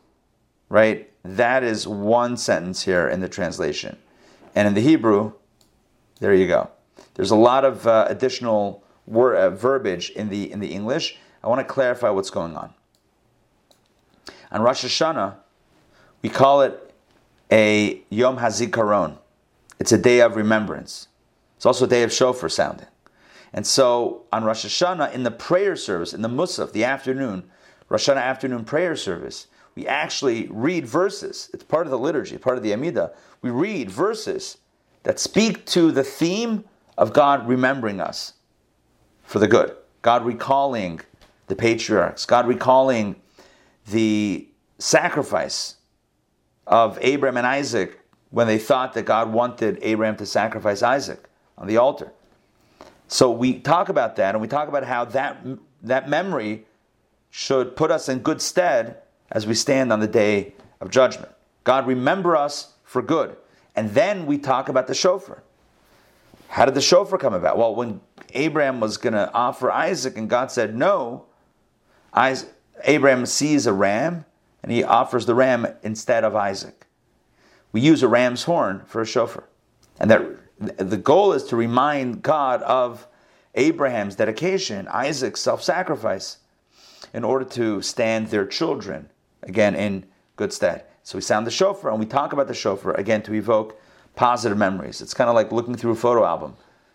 right? 0.69 1.11
That 1.25 1.65
is 1.65 1.89
one 1.89 2.37
sentence 2.37 2.85
here 2.85 3.09
in 3.09 3.21
the 3.21 3.29
translation, 3.29 3.97
and 4.55 4.69
in 4.69 4.75
the 4.75 4.81
Hebrew, 4.81 5.33
there 6.21 6.35
you 6.35 6.47
go. 6.47 6.71
There's 7.15 7.31
a 7.31 7.37
lot 7.37 7.65
of 7.65 7.87
uh, 7.87 8.07
additional 8.09 8.82
word, 9.07 9.37
uh, 9.37 9.51
verbiage 9.51 10.11
in 10.11 10.29
the 10.29 10.51
in 10.51 10.61
the 10.61 10.69
English. 10.69 11.19
I 11.43 11.49
want 11.49 11.61
to 11.61 11.65
clarify 11.65 12.11
what's 12.11 12.31
going 12.31 12.57
on. 12.57 12.73
On 14.51 14.63
Rosh 14.63 14.85
Hashanah, 14.85 15.37
we 16.23 16.29
call 16.29 16.63
it 16.63 16.95
a 17.51 18.03
Yom 18.11 18.39
Hazikaron. 18.39 19.19
It's 19.79 19.93
a 19.93 19.99
day 19.99 20.21
of 20.21 20.37
remembrance. 20.37 21.09
It's 21.57 21.67
also 21.67 21.85
a 21.85 21.89
day 21.89 22.03
of 22.03 22.13
shofar 22.13 22.49
sounding. 22.49 22.87
And 23.53 23.67
so 23.67 24.25
on 24.33 24.45
Rosh 24.45 24.65
Hashanah, 24.65 25.13
in 25.13 25.25
the 25.25 25.31
prayer 25.31 25.77
service, 25.77 26.15
in 26.15 26.23
the 26.23 26.29
Musaf, 26.29 26.73
the 26.73 26.85
afternoon, 26.85 27.45
Rosh 27.89 28.09
Hashanah 28.09 28.23
afternoon 28.23 28.65
prayer 28.65 28.97
service, 28.97 29.49
we 29.75 29.87
actually 29.87 30.49
read 30.51 30.87
verses. 30.87 31.51
It's 31.53 31.65
part 31.65 31.87
of 31.87 31.91
the 31.91 31.99
liturgy, 31.99 32.39
part 32.39 32.57
of 32.57 32.63
the 32.63 32.73
Amidah. 32.73 33.13
We 33.41 33.51
read 33.51 33.91
verses 33.91 34.59
that 35.03 35.19
speak 35.19 35.67
to 35.67 35.91
the 35.91 36.05
theme 36.05 36.65
of 36.97 37.13
God 37.13 37.49
remembering 37.49 38.01
us 38.01 38.35
for 39.33 39.39
the 39.39 39.49
good. 39.49 39.75
God 40.03 40.27
recalling 40.27 41.01
the 41.47 41.57
patriarchs, 41.57 42.27
God 42.27 42.47
recalling 42.47 43.17
the 43.87 44.47
sacrifice 44.79 45.77
of 46.67 46.99
Abraham 47.01 47.39
and 47.39 47.47
Isaac 47.47 47.99
when 48.29 48.47
they 48.47 48.59
thought 48.59 48.93
that 48.93 49.07
God 49.07 49.33
wanted 49.33 49.79
Abraham 49.81 50.17
to 50.17 50.27
sacrifice 50.27 50.83
Isaac 50.83 51.31
on 51.57 51.67
the 51.67 51.79
altar. 51.79 52.13
So 53.09 53.31
we 53.31 53.59
talk 53.59 53.89
about 53.89 54.17
that 54.17 54.35
and 54.35 54.43
we 54.43 54.49
talk 54.49 54.69
about 54.69 54.85
how 54.85 55.07
that, 55.07 55.43
that 55.83 56.11
memory 56.11 56.67
should 57.31 57.75
put 57.75 57.91
us 57.91 58.11
in 58.11 58.19
good 58.19 58.43
stead 58.43 58.99
as 59.31 59.47
we 59.47 59.55
stand 59.55 59.95
on 59.95 60.01
the 60.01 60.07
day 60.07 60.53
of 60.79 60.91
judgment. 60.91 61.33
God, 61.65 61.87
remember 61.87 62.37
us 62.37 62.75
for 62.85 63.01
good. 63.01 63.35
And 63.75 63.93
then 63.93 64.27
we 64.27 64.37
talk 64.37 64.69
about 64.69 64.89
the 64.89 64.95
shofar. 64.95 65.43
How 66.53 66.67
did 66.67 66.75
the 66.75 66.83
shofar 66.83 67.17
come 67.17 67.33
about? 67.33 67.57
Well, 67.57 67.75
when 67.75 68.03
Abraham 68.35 68.79
was 68.79 68.99
going 68.99 69.15
to 69.15 69.33
offer 69.33 69.73
Isaac 69.73 70.19
and 70.19 70.29
God 70.29 70.53
said 70.53 70.77
no, 70.77 71.25
Isaac, 72.13 72.51
Abraham 72.85 73.25
sees 73.25 73.67
a 73.67 73.73
ram 73.73 74.27
and 74.63 74.71
he 74.71 74.85
offers 74.85 75.25
the 75.25 75.35
ram 75.35 75.67
instead 75.83 76.25
of 76.25 76.37
Isaac. 76.37 76.87
We 77.73 77.81
use 77.81 78.03
a 78.03 78.09
ram's 78.09 78.43
horn 78.43 78.83
for 78.85 79.01
a 79.01 79.07
shofar. 79.07 79.49
And 79.99 80.11
that 80.11 80.27
the 80.77 80.99
goal 80.99 81.33
is 81.33 81.45
to 81.45 81.57
remind 81.57 82.21
God 82.21 82.61
of 82.65 83.09
Abraham's 83.55 84.17
dedication, 84.17 84.87
Isaac's 84.89 85.41
self 85.41 85.63
sacrifice, 85.63 86.37
in 87.15 87.25
order 87.25 87.47
to 87.47 87.81
stand 87.81 88.29
their 88.29 88.45
children, 88.45 89.09
again, 89.43 89.75
in 89.75 90.05
good 90.37 90.53
stead. 90.53 90.85
So 91.03 91.17
we 91.17 91.23
sound 91.23 91.47
the 91.47 91.51
shofar 91.51 91.91
and 91.91 91.99
we 91.99 92.05
talk 92.05 92.35
about 92.35 92.47
the 92.47 92.53
shofar, 92.53 92.93
again, 92.93 93.23
to 93.23 93.33
evoke 93.33 93.81
positive 94.15 94.59
memories. 94.59 95.01
It's 95.01 95.15
kind 95.15 95.29
of 95.29 95.35
like 95.35 95.53
looking 95.53 95.75
through 95.75 95.93
a 95.93 95.97
photo 95.97 96.25
album. 96.25 96.55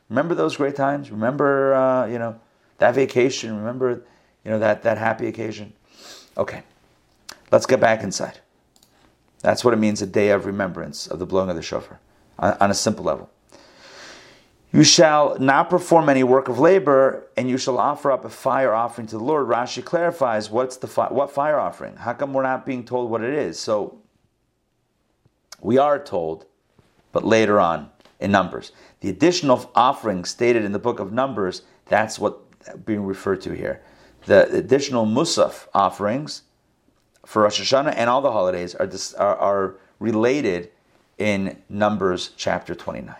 Remember 0.10 0.36
those 0.36 0.56
great 0.56 0.76
times? 0.76 1.12
Remember, 1.12 1.74
uh, 1.74 2.08
you 2.08 2.20
know, 2.20 2.40
that 2.78 2.96
vacation? 2.96 3.58
Remember, 3.58 4.04
you 4.44 4.52
know, 4.52 4.60
that, 4.60 4.84
that 4.84 4.98
happy 4.98 5.28
occasion? 5.28 5.74
Okay. 6.38 6.64
Let's 7.52 7.66
get 7.66 7.80
back 7.80 8.04
inside. 8.04 8.40
That's 9.42 9.64
what 9.64 9.74
it 9.74 9.78
means 9.78 10.02
a 10.02 10.08
day 10.08 10.30
of 10.30 10.46
remembrance 10.46 11.08
of 11.08 11.20
the 11.20 11.26
blowing 11.26 11.50
of 11.50 11.56
the 11.56 11.62
shofar 11.62 12.00
on, 12.40 12.58
on 12.60 12.72
a 12.72 12.74
simple 12.74 13.04
level. 13.04 13.30
You 14.74 14.84
shall 14.84 15.40
not 15.40 15.70
perform 15.70 16.10
any 16.10 16.24
work 16.24 16.50
of 16.50 16.60
labor, 16.60 17.28
and 17.38 17.50
you 17.50 17.58
shall 17.58 17.78
offer 17.78 18.12
up 18.12 18.26
a 18.26 18.30
fire 18.30 18.74
offering 18.74 19.08
to 19.08 19.18
the 19.18 19.24
Lord. 19.24 19.48
Rashi 19.48 19.84
clarifies 19.84 20.52
what's 20.52 20.76
the 20.78 20.88
fi- 20.88 21.08
what 21.08 21.32
fire 21.32 21.58
offering. 21.58 21.96
How 21.96 22.14
come 22.14 22.34
we're 22.34 22.44
not 22.44 22.66
being 22.66 22.84
told 22.84 23.10
what 23.10 23.24
it 23.24 23.34
is? 23.34 23.58
So 23.58 24.00
we 25.62 25.78
are 25.78 25.98
told, 25.98 26.46
but 27.18 27.26
later 27.26 27.60
on 27.60 27.90
in 28.20 28.30
Numbers, 28.30 28.74
the 29.00 29.10
additional 29.10 29.72
offerings 29.74 30.30
stated 30.30 30.64
in 30.64 30.72
the 30.72 30.78
book 30.78 31.00
of 31.00 31.12
Numbers. 31.12 31.64
That's 31.88 32.20
what 32.20 32.38
being 32.86 33.04
referred 33.04 33.42
to 33.42 33.56
here. 33.56 33.82
The 34.28 34.48
additional 34.56 35.08
musaf 35.08 35.66
offerings 35.74 36.44
for 37.26 37.42
Rosh 37.42 37.60
Hashanah 37.60 37.96
and 37.98 38.08
all 38.08 38.22
the 38.22 38.32
holidays 38.32 38.76
are, 38.76 38.88
are, 39.18 39.36
are 39.36 39.76
related 39.98 40.70
in 41.18 41.58
Numbers 41.70 42.34
chapter 42.38 42.76
29. 42.76 43.16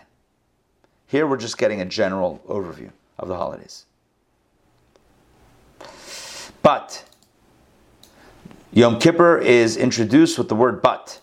Here 1.08 1.26
we're 1.26 1.36
just 1.36 1.58
getting 1.58 1.80
a 1.80 1.84
general 1.84 2.40
overview 2.46 2.92
of 3.18 3.26
the 3.26 3.34
holidays. 3.34 3.84
But 6.62 7.04
Yom 8.70 9.00
Kippur 9.00 9.38
is 9.38 9.76
introduced 9.76 10.38
with 10.38 10.48
the 10.48 10.54
word 10.54 10.80
but. 10.82 11.20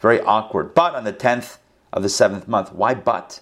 Very 0.00 0.22
awkward. 0.22 0.74
But 0.74 0.94
on 0.94 1.04
the 1.04 1.12
10th 1.12 1.58
of 1.92 2.02
the 2.02 2.08
seventh 2.08 2.48
month. 2.48 2.72
Why 2.72 2.94
but? 2.94 3.40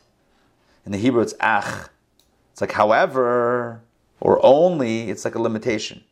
In 0.86 0.92
the 0.92 0.98
Hebrew 0.98 1.22
it's 1.22 1.34
ach. 1.40 1.88
It's 2.52 2.60
like 2.60 2.72
however 2.72 3.82
or 4.20 4.44
only, 4.44 5.10
it's 5.10 5.24
like 5.24 5.34
a 5.34 5.42
limitation. 5.42 6.02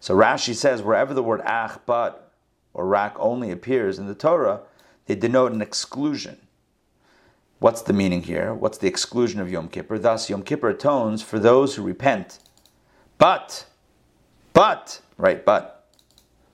So 0.00 0.14
Rashi 0.14 0.54
says 0.54 0.82
wherever 0.82 1.14
the 1.14 1.22
word 1.22 1.40
ach, 1.44 1.78
but, 1.86 2.32
or 2.74 2.86
rak 2.86 3.16
only 3.18 3.50
appears 3.50 3.98
in 3.98 4.06
the 4.06 4.14
Torah, 4.14 4.60
they 5.06 5.14
denote 5.14 5.52
an 5.52 5.62
exclusion. 5.62 6.38
What's 7.58 7.82
the 7.82 7.92
meaning 7.92 8.22
here? 8.22 8.52
What's 8.52 8.78
the 8.78 8.88
exclusion 8.88 9.40
of 9.40 9.50
Yom 9.50 9.68
Kippur? 9.68 9.98
Thus, 9.98 10.28
Yom 10.28 10.42
Kippur 10.42 10.70
atones 10.70 11.22
for 11.22 11.38
those 11.38 11.74
who 11.74 11.82
repent. 11.82 12.38
But, 13.18 13.64
but, 14.52 15.00
right, 15.16 15.42
but, 15.42 15.88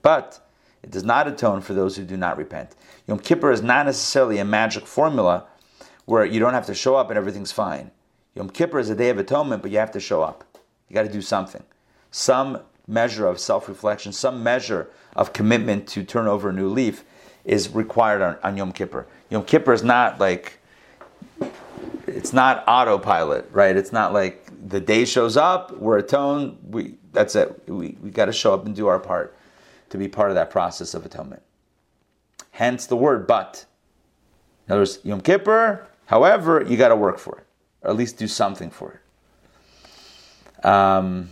but, 0.01 0.47
it 0.83 0.91
does 0.91 1.05
not 1.05 1.29
atone 1.29 1.61
for 1.61 1.75
those 1.75 1.97
who 1.97 2.05
do 2.05 2.17
not 2.17 2.37
repent. 2.37 2.75
Yom 3.07 3.19
Kippur 3.19 3.53
is 3.53 3.63
not 3.63 3.87
necessarily 3.87 4.39
a 4.39 4.45
magic 4.45 4.87
formula 4.87 5.47
where 6.07 6.25
you 6.25 6.41
don't 6.41 6.55
have 6.55 6.67
to 6.67 6.75
show 6.75 6.97
up 6.97 7.11
and 7.11 7.17
everything's 7.17 7.53
fine. 7.53 7.91
Yom 8.35 8.51
Kippur 8.51 8.79
is 8.79 8.91
a 8.91 8.95
day 8.95 9.11
of 9.11 9.19
atonement, 9.19 9.63
but 9.63 9.71
you 9.71 9.79
have 9.79 9.93
to 9.93 10.01
show 10.01 10.23
up. 10.23 10.45
You 10.89 10.95
got 10.95 11.03
to 11.05 11.13
do 11.13 11.23
something. 11.23 11.63
Some 12.11 12.61
measure 12.89 13.27
of 13.27 13.39
self 13.39 13.69
reflection, 13.69 14.13
some 14.13 14.43
measure 14.43 14.91
of 15.15 15.33
commitment 15.33 15.87
to 15.89 16.03
turn 16.03 16.27
over 16.27 16.49
a 16.49 16.53
new 16.53 16.69
leaf 16.69 17.05
is 17.45 17.69
required 17.71 18.23
on, 18.23 18.37
on 18.43 18.57
Yom 18.57 18.73
Kippur. 18.73 19.07
Yom 19.31 19.45
Kippur 19.45 19.73
is 19.73 19.85
not 19.85 20.19
like, 20.19 20.59
it's 22.07 22.33
not 22.33 22.65
autopilot, 22.67 23.49
right? 23.53 23.77
It's 23.77 23.93
not 23.93 24.13
like 24.13 24.51
the 24.69 24.81
day 24.81 25.05
shows 25.05 25.37
up, 25.37 25.77
we're 25.79 25.99
atoned, 25.99 26.59
we, 26.69 26.97
that's 27.13 27.37
it. 27.37 27.63
We, 27.69 27.97
we 28.03 28.11
got 28.11 28.27
to 28.27 28.33
show 28.33 28.55
up 28.55 28.67
and 28.67 28.75
do 28.75 28.87
our 28.87 28.99
part 28.99 29.37
to 29.93 29.99
be 29.99 30.09
part 30.09 30.31
of 30.31 30.35
that 30.35 30.49
process 30.49 30.95
of 30.95 31.05
atonement. 31.05 31.43
Hence 32.53 32.87
the 32.87 32.97
word 32.97 33.27
but. 33.27 33.67
In 34.67 34.73
other 34.73 34.81
words, 34.81 34.99
Yom 35.05 35.21
Kippur, 35.21 35.87
however, 36.07 36.65
you 36.67 36.79
got 36.79 36.89
to 36.89 36.97
work 36.97 37.19
for 37.19 37.37
it, 37.37 37.47
or 37.83 37.91
at 37.91 37.97
least 37.97 38.17
do 38.17 38.27
something 38.27 38.71
for 38.71 39.03
it. 40.65 40.67
Um, 40.67 41.29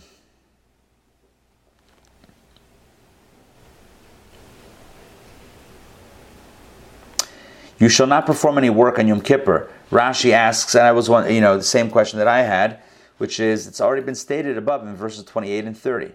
You 7.79 7.89
shall 7.89 8.05
not 8.05 8.27
perform 8.27 8.59
any 8.59 8.69
work 8.69 8.99
on 8.99 9.07
Yom 9.07 9.21
Kippur. 9.21 9.67
Rashi 9.89 10.33
asks, 10.33 10.75
and 10.75 10.83
I 10.83 10.91
was 10.91 11.09
one, 11.09 11.33
you 11.33 11.41
know, 11.41 11.57
the 11.57 11.63
same 11.63 11.89
question 11.89 12.19
that 12.19 12.27
I 12.27 12.43
had, 12.43 12.79
which 13.17 13.39
is, 13.39 13.65
it's 13.65 13.81
already 13.81 14.03
been 14.03 14.13
stated 14.13 14.55
above 14.55 14.85
in 14.85 14.95
verses 14.95 15.23
28 15.23 15.65
and 15.65 15.75
30. 15.75 16.11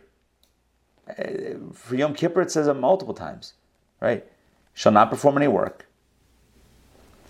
For 1.72 1.94
Yom 1.94 2.14
Kippur, 2.14 2.42
it 2.42 2.50
says 2.50 2.66
it 2.66 2.75
multiple 2.75 3.14
times, 3.14 3.54
right? 4.00 4.25
Shall 4.75 4.92
not 4.92 5.10
perform 5.10 5.36
any 5.36 5.48
work. 5.48 5.86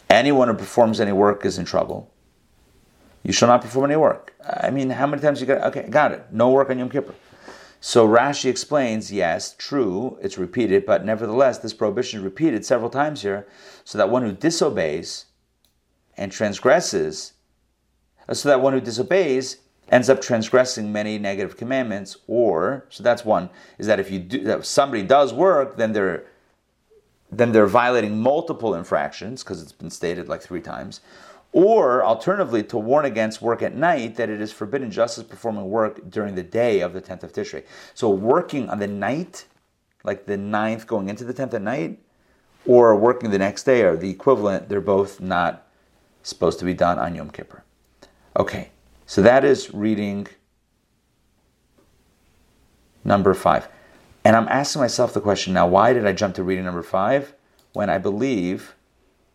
Anyone 0.09 0.49
who 0.49 0.55
performs 0.55 1.01
any 1.01 1.13
work 1.13 1.45
is 1.45 1.59
in 1.59 1.65
trouble. 1.65 2.13
You 3.23 3.33
shall 3.33 3.49
not 3.49 3.61
perform 3.61 3.87
any 3.87 3.97
work. 3.97 4.35
I 4.63 4.71
mean, 4.71 4.91
how 4.91 5.07
many 5.07 5.21
times 5.21 5.41
you 5.41 5.47
got? 5.47 5.63
Okay, 5.65 5.89
got 5.91 6.13
it. 6.13 6.25
No 6.31 6.51
work 6.51 6.71
on 6.71 6.79
Yom 6.79 6.89
Kippur. 6.89 7.15
So 7.81 8.09
Rashi 8.09 8.49
explains, 8.49 9.13
yes, 9.13 9.55
true, 9.59 10.19
it's 10.23 10.39
repeated, 10.39 10.87
but 10.87 11.05
nevertheless, 11.05 11.59
this 11.59 11.75
prohibition 11.75 12.21
is 12.21 12.25
repeated 12.25 12.65
several 12.65 12.91
times 12.91 13.23
here, 13.23 13.47
so 13.85 13.99
that 13.99 14.09
one 14.09 14.23
who 14.23 14.33
disobeys 14.33 15.27
and 16.17 16.33
transgresses, 16.33 17.35
so 18.33 18.49
that 18.49 18.63
one 18.63 18.73
who 18.73 18.81
disobeys 18.81 19.59
ends 19.89 20.11
up 20.11 20.21
transgressing 20.21 20.93
many 20.93 21.19
negative 21.19 21.57
commandments, 21.57 22.17
or 22.27 22.87
so 22.89 23.03
that's 23.03 23.25
one 23.25 23.51
is 23.79 23.87
that 23.87 24.01
if 24.01 24.11
you 24.11 24.19
do, 24.19 24.51
if 24.51 24.67
somebody 24.67 25.03
does 25.03 25.33
work, 25.33 25.77
then 25.77 25.93
they're 25.93 26.25
then 27.31 27.53
they're 27.53 27.67
violating 27.67 28.21
multiple 28.21 28.75
infractions 28.75 29.43
because 29.43 29.61
it's 29.61 29.73
been 29.73 29.91
stated 29.91 30.29
like 30.29 30.43
three 30.43 30.61
times, 30.61 31.01
or 31.53 32.05
alternatively, 32.05 32.63
to 32.65 32.77
warn 32.77 33.05
against 33.05 33.41
work 33.41 33.63
at 33.63 33.75
night, 33.75 34.17
that 34.17 34.29
it 34.29 34.41
is 34.41 34.53
forbidden 34.53 34.91
just 34.91 35.19
as 35.19 35.25
performing 35.25 35.69
work 35.71 36.11
during 36.11 36.35
the 36.35 36.43
day 36.43 36.81
of 36.81 36.93
the 36.93 37.01
10th 37.01 37.23
of 37.23 37.33
Tishrei. 37.33 37.65
So, 37.95 38.11
working 38.11 38.69
on 38.69 38.79
the 38.79 38.87
night, 38.87 39.47
like 40.05 40.27
the 40.27 40.37
9th 40.37 40.87
going 40.87 41.09
into 41.09 41.25
the 41.25 41.33
10th 41.35 41.55
at 41.55 41.63
night, 41.63 41.99
or 42.67 42.95
working 42.95 43.31
the 43.31 43.39
next 43.39 43.63
day 43.63 43.83
are 43.83 43.97
the 43.97 44.11
equivalent. 44.11 44.69
They're 44.69 44.81
both 44.81 45.21
not 45.21 45.67
supposed 46.23 46.59
to 46.59 46.65
be 46.65 46.75
done 46.75 46.99
on 46.99 47.15
Yom 47.15 47.31
Kippur. 47.31 47.65
Okay, 48.37 48.71
so 49.07 49.23
that 49.23 49.45
is 49.45 49.73
reading 49.73 50.27
number 53.05 53.33
five. 53.35 53.69
And 54.25 54.35
I'm 54.35 54.49
asking 54.49 54.83
myself 54.83 55.15
the 55.15 55.21
question 55.21 55.53
now 55.53 55.67
why 55.67 55.93
did 55.93 56.07
I 56.07 56.13
jump 56.13 56.35
to 56.35 56.43
reading 56.43 56.65
number 56.65 56.83
five 56.83 57.35
when 57.73 57.89
I 57.89 57.99
believe 57.99 58.75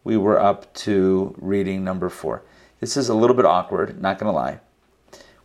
we 0.03 0.17
were 0.17 0.39
up 0.39 0.73
to 0.75 1.33
reading 1.39 1.83
number 1.83 2.09
four? 2.09 2.43
This 2.81 2.97
is 2.97 3.09
a 3.09 3.13
little 3.13 3.35
bit 3.35 3.45
awkward, 3.45 4.01
not 4.01 4.19
to 4.19 4.31
lie. 4.31 4.59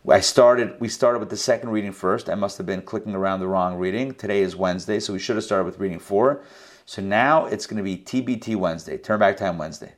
I 0.09 0.21
started. 0.21 0.79
We 0.79 0.87
started 0.87 1.19
with 1.19 1.29
the 1.29 1.37
second 1.37 1.69
reading 1.69 1.91
first. 1.91 2.29
I 2.29 2.35
must 2.35 2.57
have 2.57 2.65
been 2.65 2.81
clicking 2.81 3.13
around 3.13 3.41
the 3.41 3.47
wrong 3.47 3.75
reading. 3.75 4.13
Today 4.13 4.41
is 4.41 4.55
Wednesday, 4.55 4.99
so 4.99 5.11
we 5.11 5.19
should 5.19 5.35
have 5.35 5.43
started 5.43 5.65
with 5.65 5.79
reading 5.79 5.99
four. 5.99 6.41
So 6.85 7.01
now 7.01 7.45
it's 7.45 7.67
going 7.67 7.77
to 7.77 7.83
be 7.83 7.97
TBT 7.97 8.55
Wednesday, 8.55 8.97
Turn 8.97 9.19
Back 9.19 9.35
Time 9.35 9.57
Wednesday. 9.57 9.93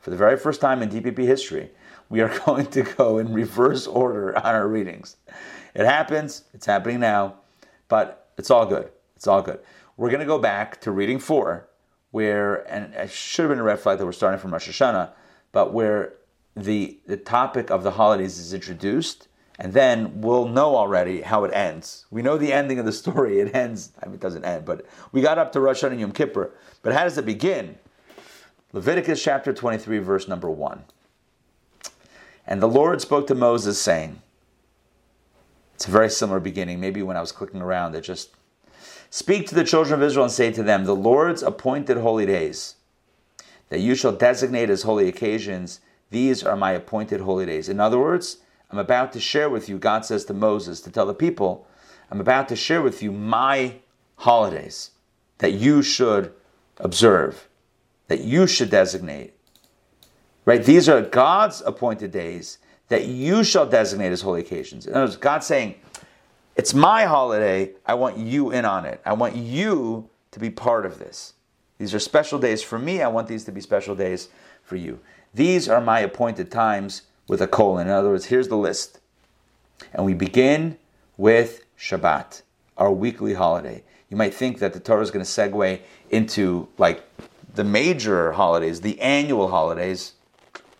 For 0.00 0.10
the 0.10 0.16
very 0.16 0.38
first 0.38 0.60
time 0.60 0.82
in 0.82 0.88
DPP 0.88 1.18
history, 1.18 1.70
we 2.12 2.20
are 2.20 2.38
going 2.46 2.66
to 2.66 2.82
go 2.82 3.18
in 3.18 3.32
reverse 3.32 3.86
order 3.86 4.36
on 4.36 4.54
our 4.54 4.68
readings. 4.68 5.16
It 5.74 5.86
happens. 5.86 6.44
It's 6.52 6.66
happening 6.66 7.00
now, 7.00 7.36
but 7.88 8.30
it's 8.36 8.50
all 8.50 8.66
good. 8.66 8.90
It's 9.16 9.26
all 9.26 9.40
good. 9.40 9.60
We're 9.96 10.10
going 10.10 10.20
to 10.20 10.26
go 10.26 10.38
back 10.38 10.78
to 10.82 10.90
reading 10.90 11.18
four, 11.18 11.68
where 12.10 12.70
and 12.70 12.92
it 12.94 13.10
should 13.10 13.44
have 13.44 13.50
been 13.50 13.58
a 13.58 13.62
red 13.62 13.80
flag 13.80 13.98
that 13.98 14.04
we're 14.04 14.12
starting 14.12 14.38
from 14.38 14.52
Rosh 14.52 14.68
Hashanah, 14.68 15.12
but 15.52 15.72
where 15.72 16.12
the 16.54 16.98
the 17.06 17.16
topic 17.16 17.70
of 17.70 17.82
the 17.82 17.92
holidays 17.92 18.38
is 18.38 18.52
introduced 18.52 19.28
and 19.58 19.72
then 19.72 20.20
we'll 20.20 20.48
know 20.48 20.76
already 20.76 21.22
how 21.22 21.44
it 21.44 21.52
ends. 21.54 22.04
We 22.10 22.20
know 22.20 22.36
the 22.36 22.52
ending 22.52 22.78
of 22.78 22.84
the 22.84 22.92
story. 23.04 23.40
It 23.40 23.54
ends, 23.54 23.92
I 24.02 24.06
mean, 24.06 24.16
it 24.16 24.20
doesn't 24.20 24.44
end, 24.44 24.66
but 24.66 24.84
we 25.12 25.22
got 25.22 25.38
up 25.38 25.52
to 25.52 25.60
Rosh 25.60 25.82
Hashanah 25.82 25.92
and 25.92 26.00
Yom 26.00 26.12
Kippur. 26.12 26.50
But 26.82 26.92
how 26.92 27.04
does 27.04 27.16
it 27.16 27.24
begin? 27.24 27.78
Leviticus 28.74 29.22
chapter 29.22 29.52
23, 29.52 29.98
verse 29.98 30.28
number 30.28 30.50
1. 30.50 30.84
And 32.46 32.60
the 32.60 32.68
Lord 32.68 33.00
spoke 33.00 33.26
to 33.28 33.34
Moses, 33.34 33.80
saying, 33.80 34.20
It's 35.74 35.86
a 35.86 35.90
very 35.90 36.10
similar 36.10 36.40
beginning. 36.40 36.80
Maybe 36.80 37.02
when 37.02 37.16
I 37.16 37.20
was 37.20 37.32
clicking 37.32 37.62
around, 37.62 37.94
it 37.94 38.02
just 38.02 38.30
Speak 39.14 39.46
to 39.46 39.54
the 39.54 39.62
children 39.62 39.92
of 39.92 40.02
Israel 40.02 40.24
and 40.24 40.32
say 40.32 40.50
to 40.52 40.62
them, 40.62 40.86
The 40.86 40.96
Lord's 40.96 41.42
appointed 41.42 41.98
holy 41.98 42.24
days, 42.24 42.76
that 43.68 43.80
you 43.80 43.94
shall 43.94 44.12
designate 44.12 44.70
as 44.70 44.84
holy 44.84 45.06
occasions, 45.06 45.80
these 46.08 46.42
are 46.42 46.56
my 46.56 46.72
appointed 46.72 47.20
holy 47.20 47.44
days. 47.44 47.68
In 47.68 47.78
other 47.78 47.98
words, 47.98 48.38
I'm 48.70 48.78
about 48.78 49.12
to 49.12 49.20
share 49.20 49.50
with 49.50 49.68
you, 49.68 49.76
God 49.76 50.06
says 50.06 50.24
to 50.24 50.32
Moses, 50.32 50.80
to 50.80 50.90
tell 50.90 51.04
the 51.04 51.12
people, 51.12 51.66
I'm 52.10 52.22
about 52.22 52.48
to 52.48 52.56
share 52.56 52.80
with 52.80 53.02
you 53.02 53.12
my 53.12 53.74
holidays 54.16 54.92
that 55.38 55.52
you 55.52 55.82
should 55.82 56.32
observe, 56.78 57.50
that 58.08 58.20
you 58.20 58.46
should 58.46 58.70
designate. 58.70 59.34
Right? 60.44 60.62
These 60.64 60.88
are 60.88 61.02
God's 61.02 61.62
appointed 61.62 62.10
days 62.10 62.58
that 62.88 63.06
you 63.06 63.44
shall 63.44 63.66
designate 63.66 64.12
as 64.12 64.22
holy 64.22 64.40
occasions. 64.40 64.86
In 64.86 64.94
other 64.94 65.04
words, 65.04 65.16
God's 65.16 65.46
saying, 65.46 65.76
It's 66.56 66.74
my 66.74 67.04
holiday. 67.04 67.72
I 67.86 67.94
want 67.94 68.18
you 68.18 68.50
in 68.50 68.64
on 68.64 68.84
it. 68.84 69.00
I 69.04 69.12
want 69.12 69.36
you 69.36 70.08
to 70.32 70.40
be 70.40 70.50
part 70.50 70.84
of 70.84 70.98
this. 70.98 71.34
These 71.78 71.94
are 71.94 71.98
special 71.98 72.38
days 72.38 72.62
for 72.62 72.78
me. 72.78 73.02
I 73.02 73.08
want 73.08 73.28
these 73.28 73.44
to 73.44 73.52
be 73.52 73.60
special 73.60 73.94
days 73.94 74.28
for 74.62 74.76
you. 74.76 75.00
These 75.34 75.68
are 75.68 75.80
my 75.80 76.00
appointed 76.00 76.50
times 76.50 77.02
with 77.28 77.40
a 77.40 77.46
colon. 77.46 77.86
In 77.86 77.92
other 77.92 78.10
words, 78.10 78.26
here's 78.26 78.48
the 78.48 78.56
list. 78.56 79.00
And 79.92 80.04
we 80.04 80.14
begin 80.14 80.78
with 81.16 81.64
Shabbat, 81.78 82.42
our 82.76 82.92
weekly 82.92 83.34
holiday. 83.34 83.82
You 84.10 84.16
might 84.16 84.34
think 84.34 84.58
that 84.58 84.74
the 84.74 84.80
Torah 84.80 85.02
is 85.02 85.10
going 85.10 85.24
to 85.24 85.30
segue 85.30 85.80
into 86.10 86.68
like 86.78 87.02
the 87.54 87.64
major 87.64 88.32
holidays, 88.32 88.80
the 88.80 89.00
annual 89.00 89.48
holidays. 89.48 90.12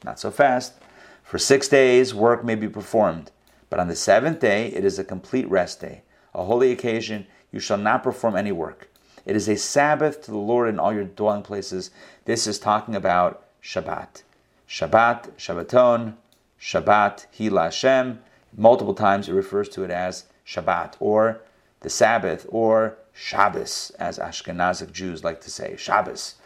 Not 0.05 0.19
so 0.19 0.31
fast. 0.31 0.75
For 1.23 1.39
six 1.39 1.69
days, 1.69 2.15
work 2.15 2.45
may 2.45 2.55
be 2.55 2.69
performed, 2.69 3.31
but 3.71 3.81
on 3.81 3.89
the 3.89 3.97
seventh 3.97 4.41
day, 4.41 4.67
it 4.69 4.85
is 4.85 4.99
a 4.99 5.05
complete 5.05 5.49
rest 5.49 5.81
day, 5.81 6.03
a 6.35 6.45
holy 6.45 6.73
occasion. 6.73 7.27
You 7.51 7.61
shall 7.61 7.79
not 7.79 8.03
perform 8.03 8.37
any 8.37 8.53
work. 8.53 8.89
It 9.25 9.37
is 9.37 9.49
a 9.49 9.57
Sabbath 9.57 10.23
to 10.23 10.31
the 10.31 10.39
Lord 10.39 10.69
in 10.69 10.79
all 10.79 10.93
your 10.93 11.05
dwelling 11.05 11.43
places. 11.43 11.91
This 12.25 12.47
is 12.47 12.59
talking 12.59 12.97
about 12.97 13.45
Shabbat. 13.63 14.23
Shabbat, 14.69 15.31
Shabbaton, 15.39 16.15
Shabbat, 16.61 17.27
Hila 17.39 17.65
Hashem. 17.65 18.21
Multiple 18.57 18.95
times 18.95 19.29
it 19.29 19.33
refers 19.33 19.69
to 19.71 19.85
it 19.85 19.91
as 19.91 20.25
Shabbat 20.47 20.95
or 20.99 21.43
the 21.81 21.91
Sabbath 21.91 22.47
or 22.49 22.99
Shabbos, 23.13 23.93
as 23.99 24.19
Ashkenazic 24.19 24.93
Jews 24.93 25.23
like 25.23 25.41
to 25.43 25.51
say, 25.51 25.77
Shabbos. 25.77 26.37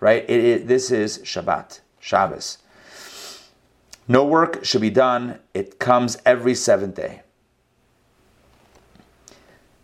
Right? 0.00 0.28
It, 0.28 0.44
it, 0.44 0.68
this 0.68 0.90
is 0.90 1.18
Shabbat, 1.18 1.80
Shabbos. 2.00 2.58
No 4.08 4.24
work 4.24 4.64
should 4.64 4.80
be 4.80 4.90
done. 4.90 5.40
It 5.52 5.78
comes 5.78 6.18
every 6.24 6.54
seventh 6.54 6.94
day. 6.94 7.22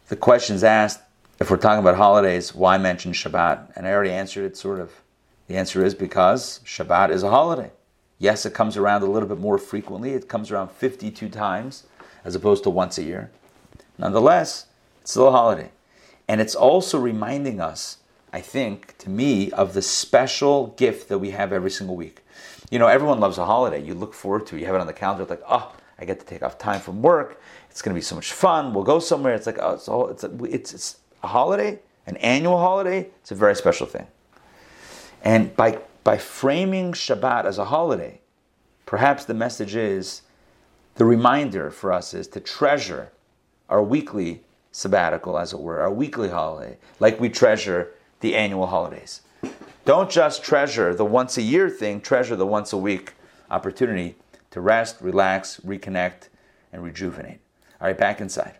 The 0.08 0.16
question 0.16 0.56
is 0.56 0.64
asked 0.64 1.00
if 1.40 1.50
we're 1.50 1.56
talking 1.56 1.80
about 1.80 1.96
holidays, 1.96 2.54
why 2.54 2.78
mention 2.78 3.12
Shabbat? 3.12 3.72
And 3.74 3.86
I 3.86 3.92
already 3.92 4.12
answered 4.12 4.44
it 4.44 4.56
sort 4.56 4.78
of. 4.78 4.92
The 5.48 5.56
answer 5.56 5.84
is 5.84 5.94
because 5.94 6.60
Shabbat 6.64 7.10
is 7.10 7.24
a 7.24 7.30
holiday. 7.30 7.72
Yes, 8.18 8.46
it 8.46 8.54
comes 8.54 8.76
around 8.76 9.02
a 9.02 9.06
little 9.06 9.28
bit 9.28 9.40
more 9.40 9.58
frequently. 9.58 10.12
It 10.12 10.28
comes 10.28 10.52
around 10.52 10.70
52 10.70 11.28
times 11.28 11.84
as 12.24 12.36
opposed 12.36 12.62
to 12.62 12.70
once 12.70 12.96
a 12.96 13.02
year. 13.02 13.32
Nonetheless, 13.98 14.66
it's 15.00 15.10
still 15.10 15.28
a 15.28 15.32
holiday. 15.32 15.72
And 16.28 16.40
it's 16.40 16.54
also 16.54 17.00
reminding 17.00 17.60
us, 17.60 17.98
I 18.32 18.40
think, 18.40 18.96
to 18.98 19.10
me, 19.10 19.50
of 19.50 19.74
the 19.74 19.82
special 19.82 20.68
gift 20.68 21.08
that 21.08 21.18
we 21.18 21.30
have 21.30 21.52
every 21.52 21.70
single 21.70 21.96
week. 21.96 22.21
You 22.72 22.78
know, 22.78 22.86
everyone 22.86 23.20
loves 23.20 23.36
a 23.36 23.44
holiday. 23.44 23.84
You 23.84 23.92
look 23.92 24.14
forward 24.14 24.46
to 24.46 24.56
it. 24.56 24.60
You 24.60 24.66
have 24.66 24.74
it 24.74 24.80
on 24.80 24.86
the 24.86 24.94
calendar. 24.94 25.24
It's 25.24 25.30
like, 25.30 25.42
oh, 25.46 25.74
I 25.98 26.06
get 26.06 26.18
to 26.20 26.24
take 26.24 26.42
off 26.42 26.56
time 26.56 26.80
from 26.80 27.02
work. 27.02 27.38
It's 27.70 27.82
going 27.82 27.94
to 27.94 27.98
be 27.98 28.02
so 28.02 28.14
much 28.14 28.32
fun. 28.32 28.72
We'll 28.72 28.82
go 28.82 28.98
somewhere. 28.98 29.34
It's 29.34 29.44
like, 29.44 29.58
oh, 29.60 29.74
it's, 29.74 29.88
all, 29.88 30.08
it's, 30.08 30.24
a, 30.24 30.44
it's, 30.44 30.72
it's 30.72 30.96
a 31.22 31.26
holiday, 31.26 31.80
an 32.06 32.16
annual 32.16 32.56
holiday. 32.56 33.08
It's 33.20 33.30
a 33.30 33.34
very 33.34 33.54
special 33.56 33.86
thing. 33.86 34.06
And 35.22 35.54
by 35.54 35.80
by 36.04 36.18
framing 36.18 36.92
Shabbat 36.92 37.44
as 37.44 37.58
a 37.58 37.66
holiday, 37.66 38.20
perhaps 38.86 39.24
the 39.24 39.34
message 39.34 39.76
is 39.76 40.22
the 40.96 41.04
reminder 41.04 41.70
for 41.70 41.92
us 41.92 42.14
is 42.14 42.26
to 42.28 42.40
treasure 42.40 43.12
our 43.68 43.82
weekly 43.82 44.42
sabbatical, 44.72 45.38
as 45.38 45.52
it 45.52 45.60
were, 45.60 45.80
our 45.80 45.92
weekly 45.92 46.28
holiday, 46.28 46.76
like 47.00 47.20
we 47.20 47.28
treasure 47.28 47.92
the 48.20 48.34
annual 48.34 48.66
holidays. 48.66 49.21
Don't 49.84 50.10
just 50.10 50.44
treasure 50.44 50.94
the 50.94 51.04
once 51.04 51.36
a 51.36 51.42
year 51.42 51.68
thing, 51.68 52.00
treasure 52.00 52.36
the 52.36 52.46
once 52.46 52.72
a 52.72 52.76
week 52.76 53.14
opportunity 53.50 54.16
to 54.50 54.60
rest, 54.60 54.96
relax, 55.00 55.60
reconnect, 55.66 56.28
and 56.72 56.82
rejuvenate. 56.84 57.40
All 57.80 57.88
right, 57.88 57.98
back 57.98 58.20
inside. 58.20 58.58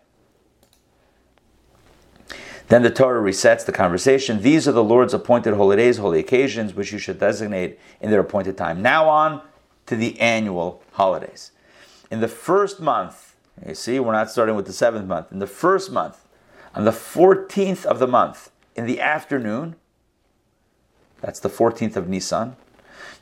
Then 2.67 2.81
the 2.83 2.89
Torah 2.89 3.21
resets 3.21 3.65
the 3.65 3.71
conversation. 3.71 4.41
These 4.41 4.67
are 4.67 4.71
the 4.71 4.83
Lord's 4.83 5.13
appointed 5.13 5.53
holy 5.53 5.75
days, 5.75 5.97
holy 5.97 6.19
occasions, 6.19 6.73
which 6.73 6.91
you 6.91 6.97
should 6.97 7.19
designate 7.19 7.79
in 8.01 8.09
their 8.09 8.21
appointed 8.21 8.57
time. 8.57 8.81
Now 8.81 9.07
on 9.07 9.41
to 9.85 9.95
the 9.95 10.19
annual 10.19 10.81
holidays. 10.93 11.51
In 12.09 12.19
the 12.19 12.27
first 12.27 12.79
month, 12.79 13.35
you 13.65 13.75
see, 13.75 13.99
we're 13.99 14.13
not 14.13 14.31
starting 14.31 14.55
with 14.55 14.65
the 14.65 14.73
seventh 14.73 15.07
month. 15.07 15.31
In 15.31 15.39
the 15.39 15.47
first 15.47 15.91
month, 15.91 16.25
on 16.73 16.85
the 16.85 16.91
14th 16.91 17.85
of 17.85 17.99
the 17.99 18.07
month, 18.07 18.49
in 18.75 18.85
the 18.85 18.99
afternoon, 18.99 19.75
that's 21.23 21.39
the 21.39 21.49
14th 21.49 21.95
of 21.95 22.07
Nisan, 22.07 22.55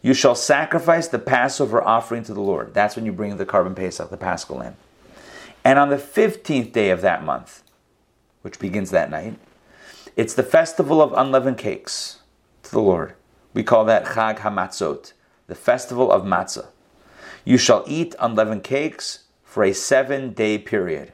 you 0.01 0.13
shall 0.13 0.35
sacrifice 0.35 1.07
the 1.07 1.19
Passover 1.19 1.81
offering 1.81 2.23
to 2.23 2.33
the 2.33 2.41
Lord. 2.41 2.73
That's 2.73 2.97
when 2.97 3.05
you 3.05 3.13
bring 3.13 3.37
the 3.37 3.45
korban 3.45 3.75
pesach, 3.75 4.09
the 4.09 4.17
paschal 4.17 4.57
lamb. 4.57 4.75
And 5.63 5.79
on 5.79 5.89
the 5.89 5.97
15th 5.97 6.73
day 6.73 6.89
of 6.89 7.01
that 7.01 7.23
month, 7.23 7.61
which 8.41 8.59
begins 8.59 8.91
that 8.91 9.09
night. 9.09 9.37
It's 10.15 10.33
the 10.33 10.43
festival 10.43 11.01
of 11.01 11.13
unleavened 11.13 11.57
cakes 11.57 12.19
to 12.63 12.71
the 12.71 12.81
Lord. 12.81 13.13
We 13.53 13.63
call 13.63 13.85
that 13.85 14.05
Chag 14.05 14.39
HaMatzot, 14.39 15.13
the 15.47 15.55
festival 15.55 16.11
of 16.11 16.23
matzah. 16.23 16.67
You 17.45 17.57
shall 17.57 17.83
eat 17.87 18.15
unleavened 18.19 18.63
cakes 18.63 19.23
for 19.43 19.63
a 19.63 19.73
seven 19.73 20.33
day 20.33 20.57
period. 20.57 21.11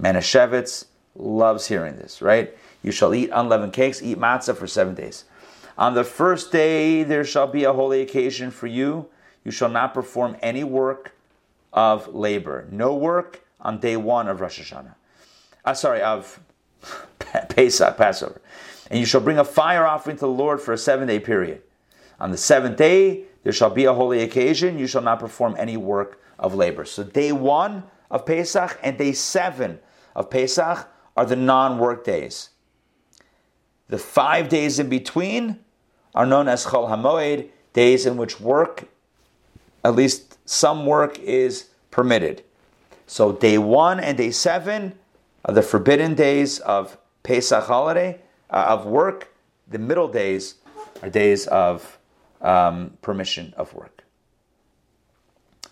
Manischewitz 0.00 0.86
loves 1.14 1.66
hearing 1.66 1.96
this, 1.96 2.22
right? 2.22 2.56
You 2.82 2.92
shall 2.92 3.14
eat 3.14 3.30
unleavened 3.32 3.72
cakes, 3.72 4.02
eat 4.02 4.18
matzah 4.18 4.56
for 4.56 4.66
seven 4.66 4.94
days. 4.94 5.24
On 5.80 5.94
the 5.94 6.04
first 6.04 6.52
day 6.52 7.04
there 7.04 7.24
shall 7.24 7.46
be 7.46 7.64
a 7.64 7.72
holy 7.72 8.02
occasion 8.02 8.50
for 8.50 8.66
you. 8.66 9.08
You 9.44 9.50
shall 9.50 9.70
not 9.70 9.94
perform 9.94 10.36
any 10.42 10.62
work 10.62 11.16
of 11.72 12.14
labor. 12.14 12.68
No 12.70 12.94
work 12.94 13.42
on 13.62 13.80
day 13.80 13.96
one 13.96 14.28
of 14.28 14.42
Rosh 14.42 14.60
Hashanah. 14.60 14.94
Uh, 15.64 15.72
sorry, 15.72 16.02
of 16.02 16.38
Pesach, 17.48 17.96
Passover. 17.96 18.42
And 18.90 19.00
you 19.00 19.06
shall 19.06 19.22
bring 19.22 19.38
a 19.38 19.44
fire 19.44 19.86
offering 19.86 20.16
to 20.16 20.20
the 20.20 20.28
Lord 20.28 20.60
for 20.60 20.74
a 20.74 20.78
seven 20.78 21.08
day 21.08 21.18
period. 21.18 21.62
On 22.20 22.30
the 22.30 22.36
seventh 22.36 22.76
day, 22.76 23.24
there 23.42 23.52
shall 23.52 23.70
be 23.70 23.86
a 23.86 23.94
holy 23.94 24.20
occasion. 24.20 24.78
You 24.78 24.86
shall 24.86 25.00
not 25.00 25.18
perform 25.18 25.56
any 25.58 25.78
work 25.78 26.20
of 26.38 26.54
labor. 26.54 26.84
So, 26.84 27.04
day 27.04 27.32
one 27.32 27.84
of 28.10 28.26
Pesach 28.26 28.78
and 28.82 28.98
day 28.98 29.12
seven 29.12 29.78
of 30.14 30.28
Pesach 30.28 30.86
are 31.16 31.24
the 31.24 31.36
non 31.36 31.78
work 31.78 32.04
days. 32.04 32.50
The 33.88 33.96
five 33.96 34.50
days 34.50 34.78
in 34.78 34.90
between 34.90 35.58
are 36.14 36.26
known 36.26 36.48
as 36.48 36.66
Chol 36.66 36.88
HaMoed, 36.88 37.48
days 37.72 38.06
in 38.06 38.16
which 38.16 38.40
work 38.40 38.88
at 39.84 39.94
least 39.94 40.38
some 40.48 40.86
work 40.86 41.18
is 41.18 41.70
permitted. 41.90 42.42
So 43.06 43.32
day 43.32 43.58
one 43.58 44.00
and 44.00 44.16
day 44.16 44.30
seven 44.30 44.94
are 45.44 45.54
the 45.54 45.62
forbidden 45.62 46.14
days 46.14 46.58
of 46.60 46.98
Pesach 47.22 47.64
holiday, 47.64 48.20
uh, 48.50 48.66
of 48.68 48.86
work. 48.86 49.32
The 49.68 49.78
middle 49.78 50.08
days 50.08 50.56
are 51.02 51.08
days 51.08 51.46
of 51.46 51.98
um, 52.40 52.96
permission 53.02 53.54
of 53.56 53.72
work. 53.74 54.04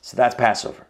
So 0.01 0.17
that's 0.17 0.35
Passover. 0.35 0.87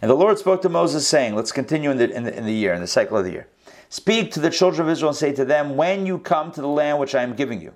And 0.00 0.10
the 0.10 0.14
Lord 0.14 0.38
spoke 0.38 0.62
to 0.62 0.68
Moses, 0.68 1.06
saying, 1.06 1.34
Let's 1.34 1.52
continue 1.52 1.90
in 1.90 1.96
the, 1.96 2.10
in 2.10 2.24
the, 2.24 2.36
in 2.36 2.44
the 2.44 2.52
year, 2.52 2.72
in 2.72 2.80
the 2.80 2.86
cycle 2.86 3.16
of 3.18 3.24
the 3.24 3.32
year. 3.32 3.48
Speak 3.88 4.32
to 4.32 4.40
the 4.40 4.50
children 4.50 4.86
of 4.86 4.92
Israel 4.92 5.10
and 5.10 5.16
say 5.16 5.32
to 5.32 5.44
them, 5.44 5.76
When 5.76 6.06
you 6.06 6.18
come 6.18 6.50
to 6.52 6.60
the 6.60 6.68
land 6.68 6.98
which 6.98 7.14
I 7.14 7.22
am 7.22 7.34
giving 7.34 7.60
you, 7.60 7.74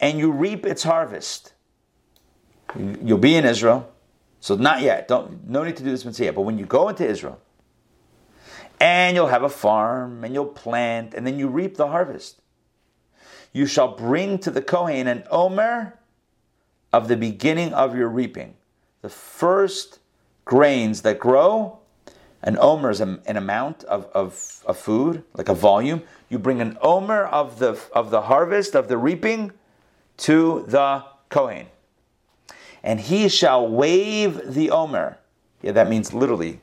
and 0.00 0.18
you 0.18 0.30
reap 0.30 0.66
its 0.66 0.82
harvest, 0.82 1.52
you'll 2.76 3.18
be 3.18 3.36
in 3.36 3.44
Israel. 3.44 3.90
So 4.40 4.56
not 4.56 4.82
yet. 4.82 5.08
Don't 5.08 5.48
no 5.48 5.64
need 5.64 5.76
to 5.76 5.82
do 5.82 5.90
this 5.90 6.04
mitzvah 6.04 6.24
yet. 6.24 6.34
But 6.34 6.42
when 6.42 6.58
you 6.58 6.66
go 6.66 6.88
into 6.88 7.06
Israel, 7.06 7.40
and 8.80 9.16
you'll 9.16 9.28
have 9.28 9.42
a 9.42 9.48
farm, 9.48 10.24
and 10.24 10.34
you'll 10.34 10.44
plant, 10.44 11.14
and 11.14 11.26
then 11.26 11.38
you 11.38 11.48
reap 11.48 11.76
the 11.76 11.86
harvest. 11.86 12.40
You 13.52 13.66
shall 13.66 13.96
bring 13.96 14.38
to 14.40 14.50
the 14.50 14.60
Kohen 14.60 15.06
an 15.06 15.24
omer 15.30 15.98
of 16.92 17.08
the 17.08 17.16
beginning 17.16 17.72
of 17.72 17.96
your 17.96 18.08
reaping, 18.08 18.54
the 19.00 19.08
first 19.08 20.00
grains 20.44 21.02
that 21.02 21.18
grow, 21.18 21.78
an 22.42 22.58
omer 22.60 22.90
is 22.90 23.00
an 23.00 23.22
amount 23.26 23.84
of, 23.84 24.04
of, 24.12 24.62
of 24.66 24.76
food, 24.76 25.24
like 25.32 25.48
a 25.48 25.54
volume. 25.54 26.02
You 26.28 26.38
bring 26.38 26.60
an 26.60 26.76
omer 26.82 27.24
of 27.24 27.58
the, 27.58 27.80
of 27.94 28.10
the 28.10 28.22
harvest, 28.22 28.76
of 28.76 28.88
the 28.88 28.98
reaping, 28.98 29.52
to 30.18 30.64
the 30.68 31.04
Kohen. 31.28 31.66
And 32.82 33.00
he 33.00 33.28
shall 33.28 33.66
wave 33.66 34.54
the 34.54 34.70
omer. 34.70 35.18
Yeah, 35.62 35.72
that 35.72 35.88
means 35.88 36.12
literally 36.12 36.60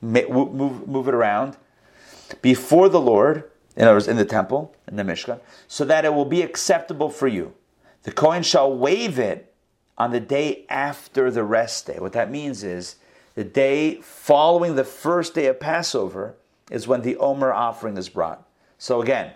move, 0.00 0.86
move 0.86 1.08
it 1.08 1.14
around 1.14 1.56
before 2.42 2.88
the 2.88 3.00
Lord, 3.00 3.44
in 3.76 3.84
other 3.84 3.94
words, 3.94 4.08
in 4.08 4.16
the 4.16 4.24
temple, 4.24 4.74
in 4.88 4.96
the 4.96 5.02
Mishkan, 5.02 5.40
so 5.68 5.84
that 5.84 6.04
it 6.04 6.14
will 6.14 6.24
be 6.24 6.42
acceptable 6.42 7.10
for 7.10 7.28
you. 7.28 7.52
The 8.04 8.12
Kohen 8.12 8.42
shall 8.42 8.72
wave 8.72 9.18
it 9.18 9.52
on 9.98 10.12
the 10.12 10.20
day 10.20 10.64
after 10.68 11.30
the 11.30 11.44
rest 11.44 11.86
day. 11.86 11.98
What 11.98 12.12
that 12.12 12.30
means 12.30 12.62
is 12.62 12.96
the 13.34 13.44
day 13.44 13.96
following 14.00 14.76
the 14.76 14.84
first 14.84 15.34
day 15.34 15.46
of 15.46 15.58
Passover 15.58 16.36
is 16.70 16.86
when 16.86 17.02
the 17.02 17.16
Omer 17.16 17.52
offering 17.52 17.96
is 17.96 18.08
brought. 18.08 18.46
So 18.78 19.02
again, 19.02 19.32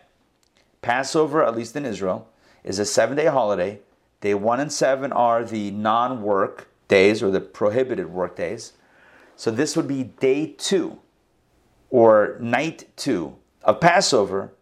Passover, 0.83 1.45
at 1.45 1.57
least 1.57 1.77
in 1.77 1.85
Israel, 1.85 2.29
is 2.65 2.79
a 2.79 2.85
seven 2.85 3.17
day 3.17 3.27
holiday. 3.27 3.81
Day 4.21 4.35
one 4.35 4.61
and 4.61 4.73
seven 4.73 5.13
are 5.13 5.45
the 5.45 5.71
non 5.71 6.23
work 6.23 6.69
days 6.89 7.23
or 7.23 7.31
the 7.31 7.41
prohibited 7.41 8.11
work 8.11 8.37
days. 8.37 8.73
So 9.37 9.51
this 9.51 9.77
would 9.77 9.89
be 9.89 10.03
day 10.03 10.55
two 10.59 10.99
or 11.89 12.37
night 12.41 12.89
two 12.97 13.37
of 13.63 13.81
Passover 13.81 14.53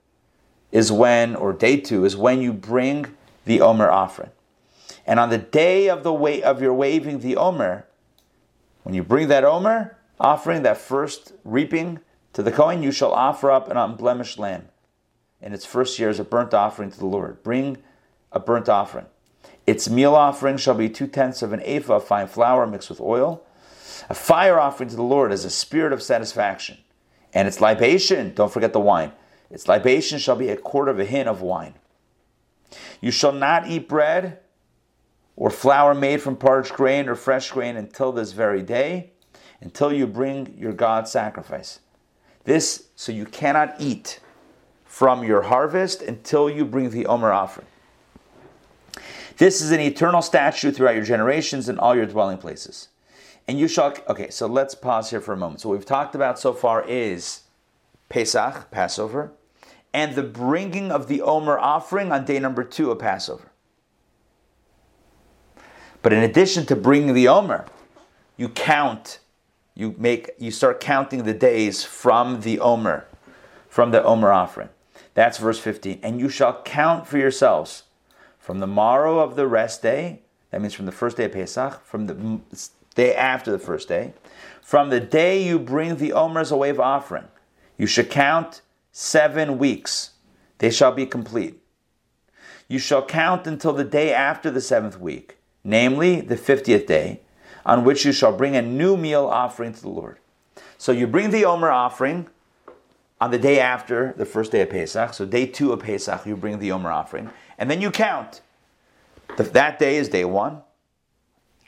is 0.70 0.92
when, 0.92 1.34
or 1.34 1.52
day 1.52 1.78
two 1.78 2.04
is 2.04 2.16
when 2.16 2.40
you 2.40 2.52
bring 2.52 3.16
the 3.44 3.60
Omer 3.60 3.90
offering. 3.90 4.30
And 5.06 5.18
on 5.18 5.30
the 5.30 5.38
day 5.38 5.88
of 5.88 6.02
the 6.02 6.12
way 6.12 6.42
of 6.42 6.60
your 6.60 6.74
waving 6.74 7.20
the 7.20 7.36
Omer, 7.36 7.86
when 8.82 8.94
you 8.94 9.02
bring 9.02 9.28
that 9.28 9.44
Omer 9.44 9.96
offering, 10.20 10.62
that 10.62 10.78
first 10.78 11.32
reaping 11.44 12.00
to 12.34 12.42
the 12.42 12.52
Kohen, 12.52 12.82
you 12.82 12.92
shall 12.92 13.12
offer 13.12 13.50
up 13.50 13.70
an 13.70 13.76
unblemished 13.76 14.38
lamb 14.38 14.68
in 15.40 15.52
its 15.52 15.64
first 15.64 15.98
year 15.98 16.08
as 16.08 16.18
a 16.18 16.24
burnt 16.24 16.54
offering 16.54 16.90
to 16.90 16.98
the 16.98 17.06
Lord. 17.06 17.42
Bring 17.42 17.78
a 18.32 18.40
burnt 18.40 18.68
offering. 18.68 19.06
Its 19.66 19.88
meal 19.88 20.14
offering 20.14 20.56
shall 20.56 20.74
be 20.74 20.88
two 20.88 21.06
tenths 21.06 21.42
of 21.42 21.52
an 21.52 21.62
ephah 21.64 21.96
of 21.96 22.04
fine 22.04 22.26
flour 22.26 22.66
mixed 22.66 22.88
with 22.88 23.00
oil. 23.00 23.44
A 24.08 24.14
fire 24.14 24.58
offering 24.58 24.88
to 24.88 24.96
the 24.96 25.02
Lord 25.02 25.32
as 25.32 25.44
a 25.44 25.50
spirit 25.50 25.92
of 25.92 26.02
satisfaction. 26.02 26.78
And 27.34 27.46
its 27.46 27.60
libation, 27.60 28.34
don't 28.34 28.52
forget 28.52 28.72
the 28.72 28.80
wine, 28.80 29.12
its 29.50 29.68
libation 29.68 30.18
shall 30.18 30.36
be 30.36 30.48
a 30.48 30.56
quarter 30.56 30.90
of 30.90 30.98
a 30.98 31.04
hin 31.04 31.28
of 31.28 31.42
wine. 31.42 31.74
You 33.00 33.10
shall 33.10 33.32
not 33.32 33.68
eat 33.68 33.88
bread 33.88 34.40
or 35.36 35.50
flour 35.50 35.94
made 35.94 36.20
from 36.20 36.36
parched 36.36 36.72
grain 36.72 37.08
or 37.08 37.14
fresh 37.14 37.50
grain 37.50 37.76
until 37.76 38.12
this 38.12 38.32
very 38.32 38.62
day, 38.62 39.12
until 39.60 39.92
you 39.92 40.06
bring 40.06 40.56
your 40.58 40.72
God's 40.72 41.10
sacrifice. 41.10 41.80
This, 42.44 42.88
so 42.96 43.12
you 43.12 43.24
cannot 43.24 43.74
eat 43.78 44.20
from 44.88 45.22
your 45.22 45.42
harvest 45.42 46.02
until 46.02 46.50
you 46.50 46.64
bring 46.64 46.90
the 46.90 47.06
Omer 47.06 47.30
offering. 47.30 47.66
This 49.36 49.60
is 49.60 49.70
an 49.70 49.78
eternal 49.78 50.22
statute 50.22 50.74
throughout 50.74 50.96
your 50.96 51.04
generations 51.04 51.68
and 51.68 51.78
all 51.78 51.94
your 51.94 52.06
dwelling 52.06 52.38
places. 52.38 52.88
And 53.46 53.58
you 53.58 53.68
shall, 53.68 53.94
okay, 54.08 54.30
so 54.30 54.46
let's 54.46 54.74
pause 54.74 55.10
here 55.10 55.20
for 55.20 55.32
a 55.32 55.36
moment. 55.36 55.60
So, 55.60 55.68
what 55.68 55.78
we've 55.78 55.86
talked 55.86 56.14
about 56.14 56.38
so 56.38 56.52
far 56.52 56.84
is 56.88 57.42
Pesach, 58.08 58.70
Passover, 58.70 59.32
and 59.94 60.14
the 60.14 60.22
bringing 60.22 60.90
of 60.90 61.06
the 61.06 61.22
Omer 61.22 61.58
offering 61.58 62.10
on 62.10 62.24
day 62.24 62.38
number 62.40 62.64
two 62.64 62.90
of 62.90 62.98
Passover. 62.98 63.52
But 66.02 66.12
in 66.12 66.22
addition 66.22 66.66
to 66.66 66.76
bringing 66.76 67.14
the 67.14 67.28
Omer, 67.28 67.66
you 68.36 68.48
count, 68.48 69.20
you 69.74 69.94
make, 69.98 70.30
you 70.38 70.50
start 70.50 70.80
counting 70.80 71.24
the 71.24 71.34
days 71.34 71.84
from 71.84 72.40
the 72.40 72.58
Omer, 72.58 73.06
from 73.68 73.92
the 73.92 74.02
Omer 74.02 74.32
offering. 74.32 74.70
That's 75.18 75.38
verse 75.38 75.58
15. 75.58 75.98
And 76.04 76.20
you 76.20 76.28
shall 76.28 76.62
count 76.62 77.08
for 77.08 77.18
yourselves 77.18 77.82
from 78.38 78.60
the 78.60 78.68
morrow 78.68 79.18
of 79.18 79.34
the 79.34 79.48
rest 79.48 79.82
day, 79.82 80.20
that 80.52 80.60
means 80.60 80.74
from 80.74 80.86
the 80.86 80.92
first 80.92 81.16
day 81.16 81.24
of 81.24 81.32
Pesach, 81.32 81.84
from 81.84 82.06
the 82.06 82.38
day 82.94 83.16
after 83.16 83.50
the 83.50 83.58
first 83.58 83.88
day, 83.88 84.12
from 84.62 84.90
the 84.90 85.00
day 85.00 85.42
you 85.42 85.58
bring 85.58 85.96
the 85.96 86.12
Omer 86.12 86.42
as 86.42 86.52
a 86.52 86.56
wave 86.56 86.78
offering, 86.78 87.24
you 87.76 87.84
should 87.84 88.10
count 88.10 88.62
seven 88.92 89.58
weeks. 89.58 90.10
They 90.58 90.70
shall 90.70 90.92
be 90.92 91.04
complete. 91.04 91.60
You 92.68 92.78
shall 92.78 93.04
count 93.04 93.48
until 93.48 93.72
the 93.72 93.82
day 93.82 94.14
after 94.14 94.52
the 94.52 94.60
seventh 94.60 95.00
week 95.00 95.38
namely 95.64 96.20
the 96.20 96.36
50th 96.36 96.86
day, 96.86 97.22
on 97.66 97.82
which 97.82 98.04
you 98.04 98.12
shall 98.12 98.36
bring 98.36 98.54
a 98.54 98.62
new 98.62 98.96
meal 98.96 99.26
offering 99.26 99.72
to 99.72 99.82
the 99.82 99.88
Lord. 99.88 100.18
So 100.78 100.92
you 100.92 101.08
bring 101.08 101.30
the 101.30 101.44
Omer 101.44 101.72
offering 101.72 102.28
on 103.20 103.30
the 103.30 103.38
day 103.38 103.58
after 103.58 104.14
the 104.16 104.24
first 104.24 104.52
day 104.52 104.60
of 104.62 104.70
Pesach. 104.70 105.14
So 105.14 105.26
day 105.26 105.46
two 105.46 105.72
of 105.72 105.80
Pesach, 105.80 106.24
you 106.26 106.36
bring 106.36 106.58
the 106.58 106.72
Omer 106.72 106.90
offering, 106.90 107.30
and 107.58 107.70
then 107.70 107.80
you 107.80 107.90
count. 107.90 108.40
That 109.36 109.78
day 109.78 109.96
is 109.96 110.08
day 110.08 110.24
one. 110.24 110.62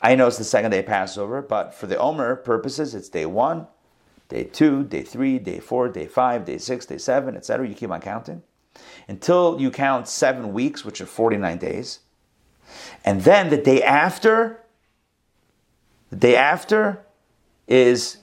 I 0.00 0.14
know 0.14 0.26
it's 0.26 0.38
the 0.38 0.44
second 0.44 0.70
day 0.70 0.78
of 0.78 0.86
Passover, 0.86 1.42
but 1.42 1.74
for 1.74 1.86
the 1.86 1.98
Omer 1.98 2.36
purposes, 2.36 2.94
it's 2.94 3.08
day 3.08 3.26
one, 3.26 3.66
day 4.28 4.44
two, 4.44 4.84
day 4.84 5.02
three, 5.02 5.38
day 5.38 5.60
four, 5.60 5.88
day 5.88 6.06
five, 6.06 6.44
day 6.44 6.58
six, 6.58 6.86
day 6.86 6.98
seven, 6.98 7.36
etc. 7.36 7.68
You 7.68 7.74
keep 7.74 7.90
on 7.90 8.00
counting 8.00 8.42
until 9.08 9.60
you 9.60 9.70
count 9.70 10.08
seven 10.08 10.52
weeks, 10.52 10.84
which 10.84 11.00
are 11.00 11.06
49 11.06 11.58
days. 11.58 12.00
And 13.04 13.22
then 13.22 13.50
the 13.50 13.56
day 13.56 13.82
after, 13.82 14.62
the 16.08 16.16
day 16.16 16.36
after 16.36 17.04
is 17.66 18.18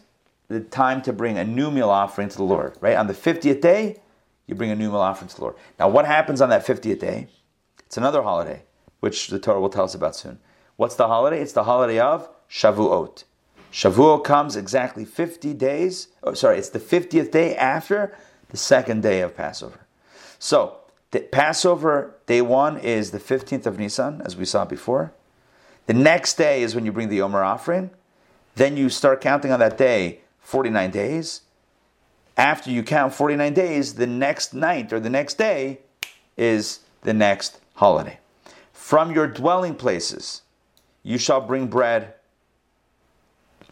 the 0.48 0.62
time 0.62 1.02
to 1.04 1.14
bring 1.14 1.38
a 1.38 1.44
new 1.44 1.70
meal 1.70 1.90
offering 1.90 2.30
to 2.30 2.38
the 2.38 2.44
Lord, 2.44 2.78
right? 2.80 2.96
On 2.96 3.08
the 3.08 3.14
50th 3.14 3.62
day, 3.62 3.98
you 4.46 4.56
bring 4.56 4.72
a 4.72 4.76
new 4.76 4.90
meal 4.90 5.02
offering 5.02 5.28
to 5.28 5.36
the 5.36 5.42
Lord. 5.42 5.56
Now, 5.78 5.90
what 5.90 6.06
happens 6.06 6.42
on 6.42 6.50
that 6.50 6.66
50th 6.66 7.00
day? 7.00 7.28
It's 7.86 7.98
another 7.98 8.22
holiday, 8.22 8.64
which 9.02 9.28
the 9.28 9.40
Torah 9.40 9.60
will 9.60 9.70
tell 9.70 9.84
us 9.84 9.96
about 9.96 10.16
soon. 10.16 10.40
What's 10.78 10.96
the 10.96 11.08
holiday? 11.08 11.42
It's 11.42 11.54
the 11.54 11.66
holiday 11.66 12.00
of 12.00 12.30
Shavuot. 12.50 13.26
Shavuot 13.72 14.24
comes 14.24 14.56
exactly 14.56 15.04
50 15.04 15.54
days, 15.54 16.08
oh, 16.24 16.34
sorry, 16.34 16.58
it's 16.58 16.70
the 16.70 16.80
50th 16.80 17.32
day 17.32 17.56
after 17.56 18.16
the 18.50 18.58
second 18.58 19.04
day 19.04 19.22
of 19.22 19.36
Passover. 19.36 19.86
So, 20.40 20.78
the 21.12 21.20
Passover 21.22 22.16
day 22.26 22.42
one 22.42 22.78
is 22.78 23.12
the 23.12 23.20
15th 23.20 23.66
of 23.66 23.80
Nisan, 23.80 24.22
as 24.24 24.38
we 24.38 24.46
saw 24.46 24.66
before. 24.66 25.14
The 25.86 25.94
next 25.94 26.36
day 26.36 26.64
is 26.64 26.76
when 26.76 26.86
you 26.86 26.92
bring 26.92 27.10
the 27.10 27.22
Omer 27.22 27.44
offering. 27.44 27.92
Then 28.56 28.76
you 28.78 28.90
start 28.90 29.22
counting 29.22 29.52
on 29.52 29.60
that 29.60 29.78
day 29.78 30.22
49 30.48 30.92
days. 30.92 31.42
After 32.38 32.72
you 32.72 32.82
count 32.82 33.14
49 33.14 33.54
days, 33.54 33.96
the 33.96 34.08
next 34.08 34.54
night 34.54 34.94
or 34.94 35.00
the 35.02 35.10
next 35.10 35.38
day 35.38 35.82
is 36.38 36.80
the 37.02 37.14
next 37.14 37.60
holiday. 37.74 38.18
From 38.72 39.12
your 39.12 39.28
dwelling 39.28 39.76
places, 39.76 40.44
you 41.04 41.18
shall 41.18 41.42
bring 41.42 41.68
bread 41.68 42.14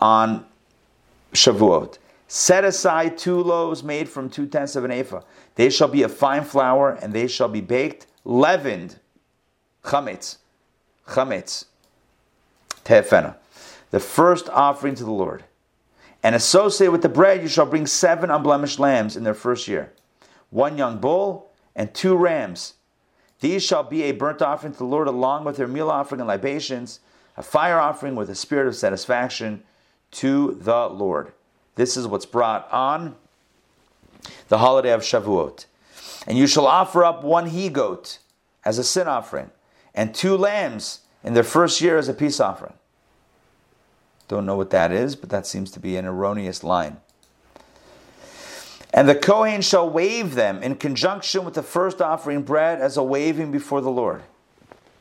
on 0.02 0.46
Shavuot. 1.32 1.98
Set 2.28 2.66
aside 2.66 3.18
two 3.18 3.42
loaves 3.42 3.82
made 3.82 4.10
from 4.10 4.30
two 4.30 4.46
tenths 4.46 4.76
of 4.76 4.84
an 4.84 4.92
ephah. 4.92 5.22
They 5.56 5.70
shall 5.70 5.88
be 5.88 6.04
of 6.04 6.14
fine 6.14 6.44
flour, 6.44 6.92
and 7.02 7.14
they 7.14 7.28
shall 7.28 7.48
be 7.48 7.62
baked, 7.62 8.06
leavened. 8.26 9.00
Chametz. 9.82 10.40
Chametz. 11.08 11.68
Tefena. 12.84 13.38
The 13.92 14.02
first 14.02 14.50
offering 14.50 14.96
to 14.96 15.06
the 15.06 15.12
Lord. 15.12 15.46
And 16.26 16.34
associated 16.34 16.92
with 16.92 17.04
the 17.04 17.08
bread, 17.10 17.44
you 17.44 17.48
shall 17.48 17.68
bring 17.68 17.86
seven 17.86 18.32
unblemished 18.32 18.80
lambs 18.80 19.16
in 19.16 19.24
their 19.24 19.36
first 19.36 19.68
year, 19.68 19.94
one 20.50 20.76
young 20.76 20.98
bull, 20.98 21.52
and 21.76 21.94
two 21.94 22.16
rams. 22.16 22.74
These 23.42 23.64
shall 23.64 23.84
be 23.84 24.02
a 24.02 24.12
burnt 24.12 24.42
offering 24.42 24.74
to 24.74 24.80
the 24.80 24.86
Lord 24.86 25.08
along 25.08 25.44
with 25.44 25.58
their 25.58 25.68
meal 25.68 25.92
offering 25.92 26.20
and 26.20 26.28
libations 26.28 27.00
a 27.38 27.44
fire 27.44 27.80
offering 27.80 28.16
with 28.16 28.32
a 28.32 28.34
spirit 28.34 28.66
of 28.66 28.76
satisfaction 28.76 29.62
to 30.14 30.58
the 30.60 30.88
Lord. 30.88 31.32
This 31.76 31.96
is 31.96 32.08
what's 32.08 32.26
brought 32.26 32.74
on 32.74 33.16
the 34.48 34.58
holiday 34.58 34.94
of 34.94 35.02
Shavuot. 35.02 35.68
And 36.26 36.40
you 36.40 36.48
shall 36.48 36.66
offer 36.66 37.04
up 37.04 37.24
one 37.24 37.50
he 37.50 37.70
goat 37.70 38.18
as 38.64 38.80
a 38.80 38.84
sin 38.84 39.08
offering, 39.08 39.52
and 39.94 40.16
two 40.16 40.36
lambs 40.36 41.02
in 41.24 41.36
their 41.36 41.44
first 41.44 41.82
year 41.82 42.00
as 42.00 42.10
a 42.10 42.16
peace 42.16 42.40
offering. 42.40 42.74
Don't 44.28 44.46
know 44.46 44.58
what 44.58 44.72
that 44.72 44.92
is, 44.92 45.16
but 45.16 45.30
that 45.30 45.46
seems 45.46 45.72
to 45.72 45.80
be 45.80 45.98
an 45.98 46.06
erroneous 46.06 46.64
line. 46.64 46.98
And 48.94 49.10
the 49.10 49.16
Kohen 49.16 49.62
shall 49.62 49.90
wave 49.90 50.36
them 50.36 50.64
in 50.64 50.76
conjunction 50.76 51.44
with 51.44 51.54
the 51.54 51.64
first 51.64 52.02
offering 52.02 52.44
bread 52.44 52.80
as 52.80 52.96
a 52.96 53.04
waving 53.04 53.52
before 53.52 53.82
the 53.82 53.92
Lord. 53.92 54.24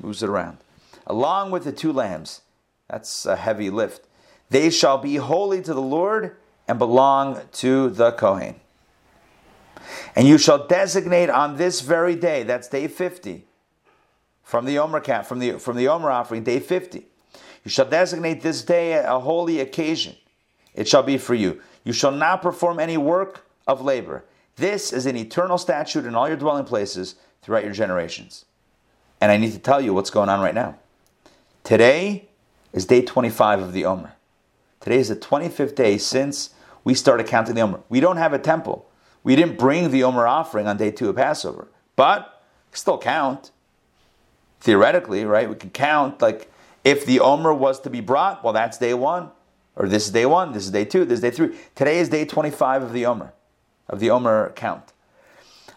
Moves 0.00 0.22
it 0.22 0.28
around. 0.28 0.58
Along 1.06 1.50
with 1.50 1.64
the 1.64 1.72
two 1.72 1.92
lambs. 1.92 2.40
That's 2.88 3.24
a 3.24 3.36
heavy 3.36 3.70
lift. 3.70 4.06
They 4.50 4.70
shall 4.70 4.98
be 4.98 5.16
holy 5.16 5.62
to 5.62 5.72
the 5.72 5.80
Lord 5.80 6.36
and 6.66 6.78
belong 6.78 7.40
to 7.52 7.88
the 7.90 8.12
Kohen. 8.12 8.56
And 10.16 10.26
you 10.26 10.38
shall 10.38 10.66
designate 10.66 11.30
on 11.30 11.56
this 11.56 11.80
very 11.80 12.16
day, 12.16 12.42
that's 12.42 12.68
day 12.68 12.88
50, 12.88 13.44
from 14.42 14.64
the 14.64 14.78
Omer 14.78 15.00
from 15.22 15.38
the 15.38 15.58
from 15.58 15.76
the 15.76 15.88
Omer 15.88 16.10
offering, 16.10 16.42
day 16.42 16.60
50. 16.60 17.06
You 17.64 17.70
shall 17.70 17.88
designate 17.88 18.42
this 18.42 18.62
day 18.62 18.92
a 18.92 19.18
holy 19.18 19.58
occasion. 19.60 20.16
It 20.74 20.86
shall 20.86 21.02
be 21.02 21.18
for 21.18 21.34
you. 21.34 21.60
You 21.82 21.92
shall 21.92 22.12
not 22.12 22.42
perform 22.42 22.78
any 22.78 22.96
work 22.96 23.46
of 23.66 23.80
labor. 23.80 24.24
This 24.56 24.92
is 24.92 25.06
an 25.06 25.16
eternal 25.16 25.58
statute 25.58 26.04
in 26.04 26.14
all 26.14 26.28
your 26.28 26.36
dwelling 26.36 26.64
places 26.64 27.16
throughout 27.42 27.64
your 27.64 27.72
generations. 27.72 28.44
And 29.20 29.32
I 29.32 29.36
need 29.38 29.52
to 29.52 29.58
tell 29.58 29.80
you 29.80 29.94
what's 29.94 30.10
going 30.10 30.28
on 30.28 30.40
right 30.40 30.54
now. 30.54 30.76
Today 31.62 32.28
is 32.72 32.84
day 32.84 33.02
25 33.02 33.60
of 33.60 33.72
the 33.72 33.84
Omer. 33.86 34.12
Today 34.80 34.98
is 34.98 35.08
the 35.08 35.16
25th 35.16 35.74
day 35.74 35.96
since 35.96 36.50
we 36.84 36.92
started 36.92 37.26
counting 37.26 37.54
the 37.54 37.62
Omer. 37.62 37.80
We 37.88 38.00
don't 38.00 38.18
have 38.18 38.34
a 38.34 38.38
temple. 38.38 38.86
We 39.22 39.34
didn't 39.34 39.58
bring 39.58 39.90
the 39.90 40.04
Omer 40.04 40.26
offering 40.26 40.66
on 40.66 40.76
day 40.76 40.90
two 40.90 41.08
of 41.08 41.16
Passover, 41.16 41.68
but 41.96 42.42
still 42.72 42.98
count. 42.98 43.50
Theoretically, 44.60 45.24
right? 45.24 45.48
We 45.48 45.56
can 45.56 45.70
count 45.70 46.20
like 46.20 46.50
if 46.84 47.06
the 47.06 47.20
Omer 47.20 47.52
was 47.52 47.80
to 47.80 47.90
be 47.90 48.00
brought, 48.00 48.44
well, 48.44 48.52
that's 48.52 48.78
day 48.78 48.94
one. 48.94 49.30
Or 49.76 49.88
this 49.88 50.06
is 50.06 50.12
day 50.12 50.26
one, 50.26 50.52
this 50.52 50.64
is 50.64 50.70
day 50.70 50.84
two, 50.84 51.04
this 51.04 51.16
is 51.16 51.20
day 51.22 51.30
three. 51.30 51.56
Today 51.74 51.98
is 51.98 52.08
day 52.08 52.24
25 52.24 52.82
of 52.82 52.92
the 52.92 53.06
Omer 53.06 53.32
of 53.88 53.98
the 53.98 54.10
Omer 54.10 54.52
count. 54.54 54.92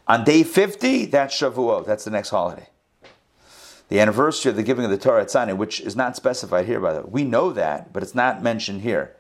On 0.08 0.24
day 0.24 0.44
50, 0.44 1.08
that's 1.08 1.36
Shavuot, 1.40 1.86
that's 1.86 2.06
the 2.06 2.12
next 2.12 2.30
holiday. 2.30 2.68
The 3.90 4.00
anniversary 4.00 4.50
of 4.50 4.56
the 4.56 4.64
giving 4.64 4.86
of 4.86 4.92
the 4.92 4.98
Torah 4.98 5.22
at 5.22 5.32
Sinai, 5.32 5.54
which 5.54 5.80
is 5.82 5.96
not 5.96 6.16
specified 6.16 6.66
here, 6.66 6.80
by 6.80 6.94
the 6.94 7.02
way. 7.02 7.08
We 7.10 7.24
know 7.24 7.52
that, 7.54 7.94
but 7.94 8.04
it's 8.04 8.16
not 8.16 8.44
mentioned 8.44 8.82
here. 8.82 9.16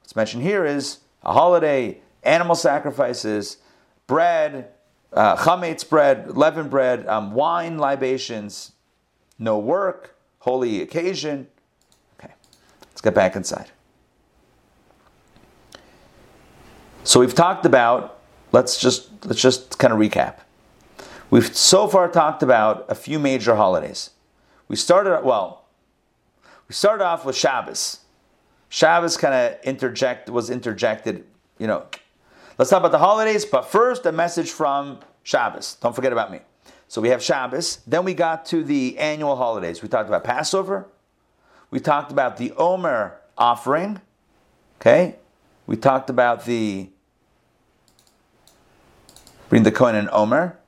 What's 0.00 0.16
mentioned 0.16 0.42
here 0.42 0.64
is 0.64 0.98
a 1.22 1.32
holiday, 1.32 2.00
animal 2.22 2.56
sacrifices, 2.56 3.58
bread, 4.06 4.70
uh, 5.12 5.36
chametz 5.36 5.88
bread, 5.88 6.36
leavened 6.36 6.70
bread, 6.70 7.06
um, 7.06 7.32
wine 7.32 7.78
libations, 7.78 8.72
no 9.38 9.58
work, 9.58 10.16
holy 10.38 10.82
occasion. 10.82 11.48
Okay, 12.18 12.32
let's 12.82 13.00
get 13.00 13.14
back 13.14 13.36
inside. 13.36 13.70
So 17.04 17.20
we've 17.20 17.34
talked 17.34 17.64
about 17.64 18.20
let's 18.52 18.78
just 18.78 19.08
let's 19.24 19.40
just 19.40 19.78
kind 19.78 19.92
of 19.92 19.98
recap. 19.98 20.40
We've 21.30 21.54
so 21.56 21.88
far 21.88 22.08
talked 22.08 22.42
about 22.42 22.86
a 22.88 22.94
few 22.94 23.18
major 23.18 23.54
holidays. 23.54 24.10
We 24.68 24.76
started 24.76 25.24
well, 25.24 25.64
we 26.68 26.74
started 26.74 27.04
off 27.04 27.24
with 27.24 27.36
Shabbos. 27.36 28.00
Shabbos 28.68 29.16
kind 29.16 29.34
of 29.34 29.58
interject 29.64 30.28
was 30.28 30.50
interjected, 30.50 31.24
you 31.58 31.66
know. 31.66 31.86
Let's 32.58 32.70
talk 32.70 32.80
about 32.80 32.92
the 32.92 32.98
holidays, 32.98 33.46
but 33.46 33.62
first 33.62 34.04
a 34.04 34.12
message 34.12 34.50
from 34.50 34.98
Shabbos. 35.22 35.76
Don't 35.80 35.94
forget 35.94 36.12
about 36.12 36.30
me. 36.30 36.40
So 36.88 37.02
we 37.02 37.10
have 37.10 37.22
Shabbos. 37.22 37.80
Then 37.86 38.04
we 38.04 38.14
got 38.14 38.46
to 38.46 38.64
the 38.64 38.98
annual 38.98 39.36
holidays. 39.36 39.82
We 39.82 39.88
talked 39.88 40.08
about 40.08 40.24
Passover. 40.24 40.88
We 41.70 41.80
talked 41.80 42.10
about 42.10 42.38
the 42.38 42.52
Omer 42.52 43.20
offering. 43.36 44.00
Okay. 44.80 45.16
We 45.66 45.76
talked 45.76 46.08
about 46.08 46.46
the 46.46 46.88
bring 49.50 49.62
the 49.62 49.72
Kohen 49.72 49.94
and 49.94 50.08
Omer, 50.12 50.58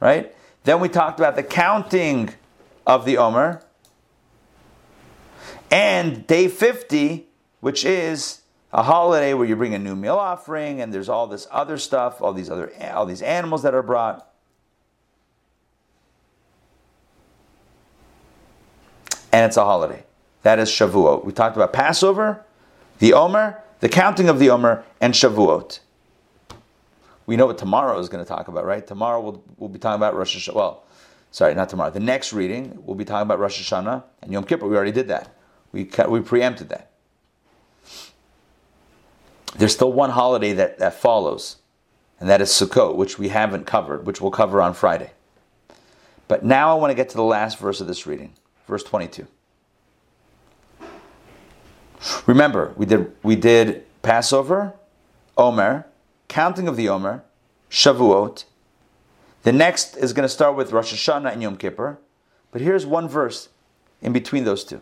right? 0.00 0.34
Then 0.64 0.80
we 0.80 0.88
talked 0.88 1.18
about 1.18 1.36
the 1.36 1.42
counting 1.42 2.30
of 2.86 3.04
the 3.04 3.18
Omer. 3.18 3.62
And 5.70 6.26
day 6.26 6.48
50, 6.48 7.26
which 7.60 7.84
is 7.84 8.42
a 8.72 8.82
holiday 8.82 9.34
where 9.34 9.46
you 9.46 9.56
bring 9.56 9.74
a 9.74 9.78
new 9.78 9.96
meal 9.96 10.16
offering 10.16 10.80
and 10.80 10.92
there's 10.92 11.08
all 11.08 11.26
this 11.26 11.46
other 11.50 11.78
stuff, 11.78 12.20
all 12.20 12.32
these 12.32 12.50
other 12.50 12.70
all 12.92 13.06
these 13.06 13.22
animals 13.22 13.62
that 13.62 13.74
are 13.74 13.82
brought. 13.82 14.30
And 19.32 19.44
it's 19.44 19.56
a 19.56 19.64
holiday. 19.64 20.04
That 20.42 20.58
is 20.58 20.70
Shavuot. 20.70 21.24
We 21.24 21.32
talked 21.32 21.56
about 21.56 21.72
Passover, 21.72 22.44
the 22.98 23.12
Omer, 23.12 23.62
the 23.80 23.88
counting 23.88 24.28
of 24.28 24.38
the 24.38 24.50
Omer, 24.50 24.84
and 25.00 25.12
Shavuot 25.14 25.80
we 27.26 27.36
know 27.36 27.46
what 27.46 27.58
tomorrow 27.58 27.98
is 27.98 28.08
going 28.08 28.24
to 28.24 28.28
talk 28.28 28.48
about, 28.48 28.64
right? 28.64 28.86
Tomorrow 28.86 29.20
we'll, 29.20 29.44
we'll 29.58 29.68
be 29.68 29.78
talking 29.78 29.96
about 29.96 30.14
Rosh 30.14 30.36
Hashanah. 30.36 30.54
Well, 30.54 30.84
sorry, 31.32 31.54
not 31.54 31.68
tomorrow. 31.68 31.90
The 31.90 32.00
next 32.00 32.32
reading, 32.32 32.78
we'll 32.84 32.96
be 32.96 33.04
talking 33.04 33.26
about 33.26 33.40
Rosh 33.40 33.60
Hashanah 33.60 34.04
and 34.22 34.32
Yom 34.32 34.44
Kippur. 34.44 34.66
We 34.66 34.76
already 34.76 34.92
did 34.92 35.08
that. 35.08 35.34
We, 35.72 35.90
we 36.08 36.20
preempted 36.20 36.68
that. 36.68 36.92
There's 39.56 39.72
still 39.72 39.92
one 39.92 40.10
holiday 40.10 40.52
that, 40.52 40.78
that 40.78 40.94
follows, 40.94 41.56
and 42.20 42.28
that 42.28 42.40
is 42.40 42.50
Sukkot, 42.50 42.94
which 42.94 43.18
we 43.18 43.28
haven't 43.28 43.66
covered, 43.66 44.06
which 44.06 44.20
we'll 44.20 44.30
cover 44.30 44.62
on 44.62 44.74
Friday. 44.74 45.10
But 46.28 46.44
now 46.44 46.70
I 46.70 46.80
want 46.80 46.90
to 46.90 46.94
get 46.94 47.08
to 47.10 47.16
the 47.16 47.24
last 47.24 47.58
verse 47.58 47.80
of 47.80 47.86
this 47.86 48.06
reading, 48.06 48.34
verse 48.66 48.82
22. 48.82 49.26
Remember, 52.26 52.72
we 52.76 52.86
did 52.86 53.12
we 53.22 53.36
did 53.36 53.84
Passover, 54.02 54.74
Omer, 55.36 55.86
counting 56.28 56.68
of 56.68 56.76
the 56.76 56.88
Omer, 56.88 57.24
Shavuot. 57.70 58.44
The 59.42 59.52
next 59.52 59.96
is 59.96 60.12
going 60.12 60.24
to 60.24 60.32
start 60.32 60.56
with 60.56 60.72
Rosh 60.72 60.92
Hashanah 60.92 61.32
and 61.32 61.42
Yom 61.42 61.56
Kippur. 61.56 61.98
But 62.50 62.60
here's 62.60 62.86
one 62.86 63.08
verse 63.08 63.48
in 64.00 64.12
between 64.12 64.44
those 64.44 64.64
two. 64.64 64.80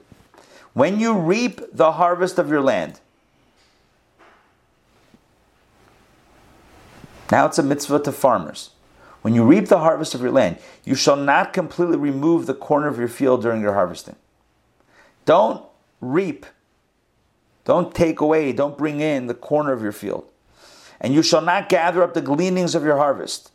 When 0.72 0.98
you 0.98 1.16
reap 1.16 1.60
the 1.72 1.92
harvest 1.92 2.38
of 2.38 2.48
your 2.48 2.60
land, 2.60 3.00
now 7.30 7.46
it's 7.46 7.58
a 7.58 7.62
mitzvah 7.62 8.00
to 8.00 8.12
farmers. 8.12 8.70
When 9.24 9.34
you 9.34 9.42
reap 9.42 9.68
the 9.68 9.78
harvest 9.78 10.14
of 10.14 10.20
your 10.20 10.30
land, 10.30 10.58
you 10.84 10.94
shall 10.94 11.16
not 11.16 11.54
completely 11.54 11.96
remove 11.96 12.44
the 12.44 12.54
corner 12.54 12.88
of 12.88 12.98
your 12.98 13.08
field 13.08 13.40
during 13.40 13.62
your 13.62 13.72
harvesting. 13.72 14.16
Don't 15.24 15.64
reap, 16.00 16.44
don't 17.64 17.94
take 17.94 18.20
away, 18.20 18.52
don't 18.52 18.76
bring 18.76 19.00
in 19.00 19.26
the 19.26 19.34
corner 19.34 19.72
of 19.72 19.82
your 19.82 19.92
field 19.92 20.28
and 21.04 21.12
you 21.12 21.22
shall 21.22 21.42
not 21.42 21.68
gather 21.68 22.02
up 22.02 22.14
the 22.14 22.22
gleanings 22.22 22.74
of 22.74 22.82
your 22.82 22.96
harvest. 22.96 23.52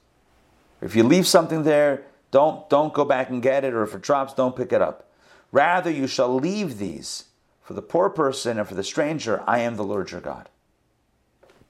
If 0.81 0.95
you 0.95 1.03
leave 1.03 1.27
something 1.27 1.63
there, 1.63 2.03
don't, 2.29 2.69
don't 2.69 2.93
go 2.93 3.03
back 3.03 3.29
and 3.29 3.41
get 3.41 3.63
it, 3.63 3.73
or 3.73 3.81
if 3.81 3.95
it 3.95 4.01
drops, 4.01 4.35
don't 4.35 4.55
pick 4.55 4.71
it 4.71 4.83
up. 4.83 5.09
Rather, 5.51 5.89
you 5.89 6.05
shall 6.05 6.33
leave 6.33 6.77
these 6.77 7.25
for 7.63 7.73
the 7.73 7.81
poor 7.81 8.07
person 8.07 8.59
and 8.59 8.67
for 8.67 8.75
the 8.75 8.83
stranger. 8.83 9.43
I 9.47 9.59
am 9.59 9.77
the 9.77 9.83
Lord 9.83 10.11
your 10.11 10.21
God. 10.21 10.47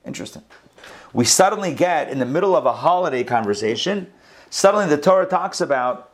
Interesting. 0.06 0.44
We 1.14 1.26
suddenly 1.26 1.74
get 1.74 2.10
in 2.10 2.20
the 2.20 2.26
middle 2.26 2.56
of 2.56 2.66
a 2.66 2.74
holiday 2.74 3.24
conversation, 3.24 4.12
suddenly 4.50 4.88
the 4.88 4.98
Torah 4.98 5.26
talks 5.26 5.60
about 5.62 6.12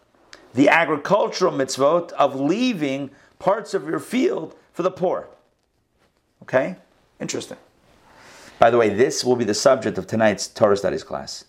the 0.53 0.69
agricultural 0.69 1.51
mitzvot 1.51 2.11
of 2.13 2.39
leaving 2.39 3.11
parts 3.39 3.73
of 3.73 3.87
your 3.87 3.99
field 3.99 4.55
for 4.71 4.83
the 4.83 4.91
poor. 4.91 5.27
Okay? 6.43 6.77
Interesting. 7.19 7.57
By 8.57 8.71
the 8.71 8.77
way, 8.77 8.89
this 8.89 9.25
will 9.25 9.35
be 9.35 9.43
the 9.43 9.53
subject 9.53 9.97
of 9.97 10.07
tonight's 10.07 10.47
Torah 10.47 10.77
studies 10.77 11.03
class. 11.03 11.45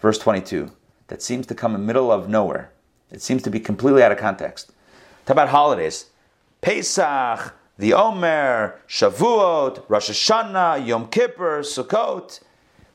Verse 0.00 0.18
22. 0.18 0.70
That 1.08 1.22
seems 1.22 1.46
to 1.48 1.54
come 1.54 1.74
in 1.74 1.80
the 1.80 1.86
middle 1.86 2.12
of 2.12 2.28
nowhere. 2.28 2.70
It 3.10 3.22
seems 3.22 3.42
to 3.42 3.50
be 3.50 3.60
completely 3.60 4.02
out 4.02 4.12
of 4.12 4.18
context. 4.18 4.72
Talk 5.26 5.34
about 5.34 5.48
holidays. 5.48 6.06
Pesach, 6.60 7.54
the 7.76 7.92
Omer, 7.92 8.80
Shavuot, 8.88 9.84
Rosh 9.88 10.10
Hashanah, 10.10 10.86
Yom 10.86 11.08
Kippur, 11.08 11.60
Sukkot. 11.60 12.40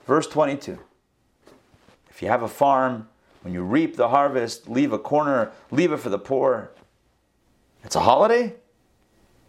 Verse 0.10 0.26
22. 0.26 0.80
If 2.10 2.24
you 2.24 2.30
have 2.30 2.42
a 2.42 2.48
farm, 2.48 3.08
when 3.44 3.54
you 3.54 3.62
reap 3.62 3.96
the 3.96 4.10
harvest, 4.10 4.68
leave 4.68 4.92
a 4.92 4.98
corner, 4.98 5.52
leave 5.70 5.92
it 5.92 5.98
for 5.98 6.10
the 6.10 6.18
poor. 6.18 6.72
It's 7.84 7.96
a 7.96 8.00
holiday? 8.00 8.56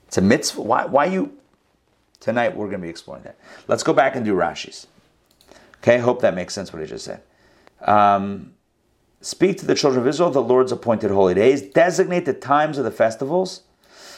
It's 0.07 0.18
a 0.18 0.20
mitzvah. 0.20 0.61
Why, 0.61 0.85
why 0.85 1.07
you 1.07 1.33
Tonight 2.20 2.55
we're 2.55 2.66
going 2.66 2.83
to 2.83 2.85
be 2.85 2.90
exploring 2.90 3.23
that. 3.23 3.38
Let's 3.68 3.83
go 3.83 3.94
back 3.94 4.16
and 4.16 4.23
do 4.23 4.35
Rashi's. 4.35 4.87
Okay, 5.79 5.96
hope 5.96 6.20
that 6.20 6.35
makes 6.35 6.53
sense 6.53 6.75
what 6.75 6.83
I 6.83 6.85
just 6.85 7.07
said. 7.07 7.23
Um, 7.81 8.53
speak 9.23 9.57
to 9.61 9.66
the 9.66 9.75
children 9.75 10.03
of 10.03 10.07
Israel 10.07 10.31
the 10.31 10.42
Lord's 10.42 10.73
appointed 10.73 11.11
holy 11.11 11.33
days. 11.33 11.62
Designate 11.62 12.27
the 12.27 12.35
times 12.35 12.77
of 12.77 12.85
the 12.85 12.90
festivals. 12.90 13.62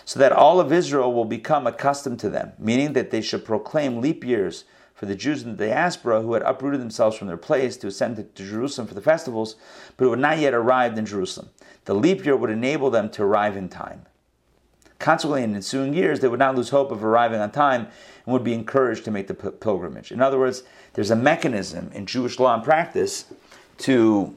so 0.05 0.19
that 0.19 0.33
all 0.33 0.59
of 0.59 0.73
Israel 0.73 1.13
will 1.13 1.25
become 1.25 1.69
accustomed 1.69 2.19
to 2.19 2.29
them, 2.29 2.51
meaning 2.59 2.95
that 2.95 3.13
they 3.13 3.21
should 3.21 3.45
proclaim 3.45 4.01
leap 4.01 4.25
years 4.25 4.65
for 5.03 5.07
the 5.07 5.17
Jews 5.17 5.43
in 5.43 5.57
the 5.57 5.67
diaspora 5.67 6.23
who 6.23 6.35
had 6.35 6.45
uprooted 6.45 6.81
themselves 6.81 7.17
from 7.17 7.27
their 7.27 7.37
place 7.37 7.77
to 7.79 7.89
ascend 7.89 8.19
to 8.19 8.45
Jerusalem 8.45 8.87
for 8.87 8.95
the 8.95 9.01
festivals, 9.01 9.57
but 9.97 10.05
who 10.05 10.13
had 10.13 10.21
not 10.21 10.39
yet 10.39 10.55
arrived 10.55 10.97
in 10.97 11.07
Jerusalem. 11.07 11.51
The 11.87 11.95
leap 11.95 12.25
year 12.25 12.37
would 12.37 12.51
enable 12.51 12.89
them 12.89 13.11
to 13.11 13.25
arrive 13.25 13.57
in 13.57 13.69
time. 13.69 14.07
Consequently, 15.01 15.43
in 15.43 15.57
ensuing 15.57 15.93
years, 15.93 16.21
they 16.21 16.29
would 16.29 16.39
not 16.39 16.55
lose 16.55 16.69
hope 16.69 16.93
of 16.93 17.03
arriving 17.03 17.41
on 17.41 17.51
time 17.51 17.89
and 18.25 18.33
would 18.33 18.45
be 18.45 18.55
encouraged 18.55 19.05
to 19.07 19.11
make 19.11 19.27
the 19.27 19.35
pilgrimage. 19.35 20.13
In 20.13 20.23
other 20.23 20.39
words, 20.39 20.63
there's 20.93 21.11
a 21.11 21.17
mechanism 21.17 21.91
in 21.93 22.07
Jewish 22.07 22.39
law 22.39 22.55
and 22.55 22.63
practice 22.63 23.25
to 23.79 24.37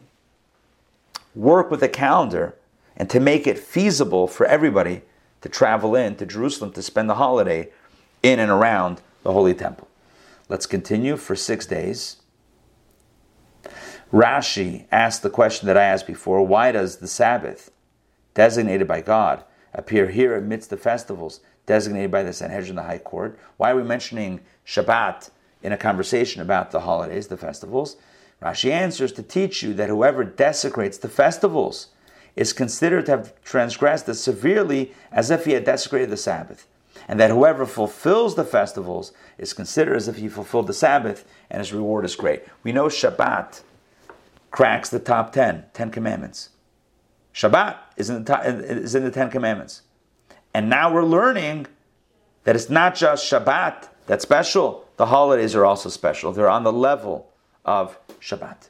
work 1.36 1.69
with 1.69 1.82
the 1.82 1.89
calendar 1.89 2.56
and 2.97 3.08
to 3.12 3.19
make 3.19 3.45
it 3.45 3.60
feasible 3.60 4.28
for 4.28 4.47
everybody 4.47 5.04
to 5.41 5.47
travel 5.47 5.95
in 5.95 6.15
to 6.15 6.25
Jerusalem 6.25 6.71
to 6.71 6.82
spend 6.82 7.08
the 7.08 7.21
holiday 7.21 7.69
in 8.23 8.39
and 8.39 8.49
around 8.49 9.01
the 9.21 9.32
Holy 9.32 9.54
Temple. 9.54 9.88
Let's 10.48 10.68
continue 10.68 11.18
for 11.18 11.36
six 11.36 11.66
days. 11.66 12.18
Rashi 14.14 14.86
asked 14.92 15.24
the 15.24 15.30
question 15.30 15.68
that 15.68 15.78
I 15.78 15.84
asked 15.84 16.06
before 16.06 16.46
why 16.46 16.72
does 16.72 16.98
the 16.98 17.08
Sabbath, 17.08 17.72
designated 18.36 18.88
by 18.88 19.02
God, 19.02 19.44
appear 19.74 20.10
here 20.10 20.36
amidst 20.36 20.70
the 20.70 20.78
festivals 20.78 21.42
designated 21.66 22.12
by 22.12 22.22
the 22.22 22.32
Sanhedrin, 22.32 22.76
the 22.76 22.84
High 22.84 23.00
Court? 23.00 23.40
Why 23.58 23.72
are 23.72 23.76
we 23.76 23.84
mentioning 23.84 24.42
Shabbat 24.66 25.32
in 25.64 25.72
a 25.72 25.78
conversation 25.78 26.42
about 26.42 26.70
the 26.70 26.82
holidays, 26.82 27.28
the 27.28 27.38
festivals? 27.38 27.98
Rashi 28.42 28.70
answers 28.70 29.12
to 29.14 29.24
teach 29.24 29.64
you 29.64 29.74
that 29.74 29.90
whoever 29.90 30.24
desecrates 30.24 31.00
the 31.00 31.10
festivals 31.10 31.88
is 32.36 32.54
considered 32.54 33.08
to 33.08 33.14
have 33.14 33.42
transgressed 33.44 34.08
as 34.10 34.20
severely 34.20 34.94
as 35.12 35.32
if 35.32 35.46
he 35.46 35.54
had 35.54 35.64
desecrated 35.64 36.12
the 36.12 36.18
Sabbath. 36.18 36.68
And 37.08 37.20
that 37.20 37.30
whoever 37.30 37.66
fulfills 37.66 38.36
the 38.36 38.44
festivals 38.44 39.12
is 39.38 39.54
considered 39.54 39.96
as 39.96 40.08
if 40.08 40.16
he 40.18 40.28
fulfilled 40.28 40.68
the 40.68 40.74
Sabbath, 40.74 41.28
and 41.50 41.60
his 41.60 41.74
reward 41.74 42.06
is 42.06 42.16
great. 42.16 42.44
We 42.64 42.72
know 42.72 42.86
Shabbat 42.86 43.62
cracks 44.52 44.90
the 44.90 45.00
top 45.00 45.32
10, 45.34 45.66
10 45.74 45.92
commandments. 45.92 46.50
Shabbat 47.36 47.76
is 47.98 48.10
in 48.10 48.24
the, 48.24 48.24
top, 48.24 48.44
is 48.46 48.96
in 48.96 49.04
the 49.04 49.12
Ten 49.12 49.30
Commandments. 49.30 49.82
And 50.54 50.70
now 50.70 50.94
we're 50.94 51.04
learning 51.04 51.68
that 52.46 52.56
it's 52.56 52.70
not 52.70 52.96
just 52.96 53.30
Shabbat 53.30 53.90
that's 54.08 54.24
special, 54.24 54.88
the 54.96 55.08
holidays 55.08 55.54
are 55.56 55.66
also 55.66 55.90
special. 55.90 56.32
They're 56.32 56.50
on 56.50 56.64
the 56.64 56.72
level 56.72 57.30
of 57.66 58.00
Shabbat. 58.22 58.70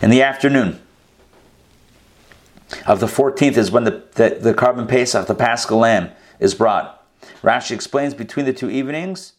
In 0.00 0.08
the 0.08 0.22
afternoon 0.22 0.80
of 2.86 3.00
the 3.00 3.06
14th 3.06 3.58
is 3.58 3.70
when 3.70 3.84
the, 3.84 4.02
the, 4.14 4.38
the 4.40 4.54
korban 4.54 4.88
pesach, 4.88 5.26
the 5.26 5.34
paschal 5.34 5.78
lamb, 5.78 6.10
is 6.38 6.54
brought. 6.54 7.06
Rashi 7.42 7.72
explains 7.72 8.14
between 8.14 8.46
the 8.46 8.54
two 8.54 8.70
evenings, 8.70 9.34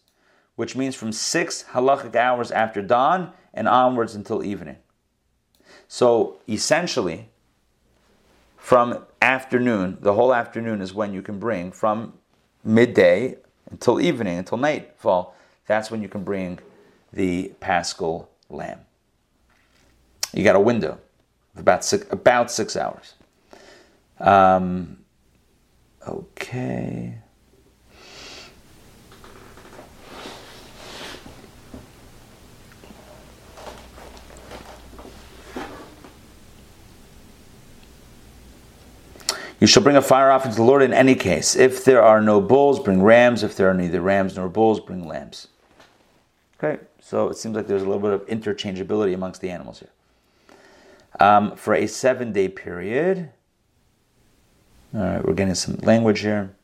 which 0.54 0.76
means 0.76 0.94
from 0.94 1.10
six 1.10 1.64
halachic 1.72 2.14
hours 2.14 2.52
after 2.52 2.80
dawn 2.80 3.32
and 3.52 3.66
onwards 3.66 4.14
until 4.14 4.44
evening. 4.44 4.76
So 5.88 6.38
essentially, 6.48 7.28
from 8.56 9.04
afternoon, 9.20 9.98
the 10.00 10.14
whole 10.14 10.32
afternoon 10.32 10.80
is 10.80 10.94
when 10.94 11.12
you 11.12 11.22
can 11.22 11.40
bring 11.40 11.72
from 11.72 12.12
midday 12.62 13.36
until 13.68 14.00
evening, 14.00 14.38
until 14.38 14.58
nightfall. 14.58 15.34
That's 15.66 15.90
when 15.90 16.02
you 16.02 16.08
can 16.08 16.22
bring 16.22 16.60
the 17.12 17.52
paschal 17.58 18.30
lamb. 18.48 18.78
You 20.32 20.44
got 20.44 20.56
a 20.56 20.60
window 20.60 20.98
of 21.54 21.60
about 21.60 21.84
six, 21.84 22.06
about 22.10 22.50
six 22.50 22.76
hours. 22.76 23.14
Um, 24.18 24.98
okay. 26.06 27.18
You 39.62 39.68
shall 39.68 39.84
bring 39.84 39.94
a 39.94 40.02
fire 40.02 40.32
offering 40.32 40.50
to 40.54 40.56
the 40.56 40.64
Lord 40.64 40.82
in 40.82 40.92
any 40.92 41.14
case. 41.14 41.54
If 41.54 41.84
there 41.84 42.02
are 42.02 42.20
no 42.20 42.40
bulls, 42.40 42.80
bring 42.80 43.00
rams. 43.00 43.44
If 43.44 43.56
there 43.56 43.70
are 43.70 43.74
neither 43.74 44.00
rams 44.00 44.34
nor 44.34 44.48
bulls, 44.48 44.80
bring 44.80 45.06
lambs. 45.06 45.46
Okay, 46.58 46.82
so 47.00 47.28
it 47.28 47.36
seems 47.36 47.54
like 47.54 47.68
there's 47.68 47.82
a 47.82 47.86
little 47.86 48.00
bit 48.00 48.12
of 48.12 48.26
interchangeability 48.26 49.14
amongst 49.14 49.40
the 49.40 49.50
animals 49.50 49.78
here. 49.78 49.90
Um, 51.20 51.56
for 51.56 51.74
a 51.74 51.86
seven 51.86 52.32
day 52.32 52.48
period, 52.48 53.30
all 54.94 55.00
right, 55.00 55.24
we're 55.24 55.34
getting 55.34 55.54
some 55.54 55.76
language 55.82 56.20
here. 56.20 56.54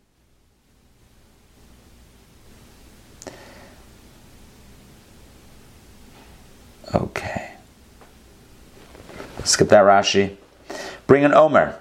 Okay. 6.94 7.52
Skip 9.44 9.68
that 9.68 9.84
Rashi. 9.84 10.36
Bring 11.06 11.24
an 11.24 11.32
Omer. 11.32 11.80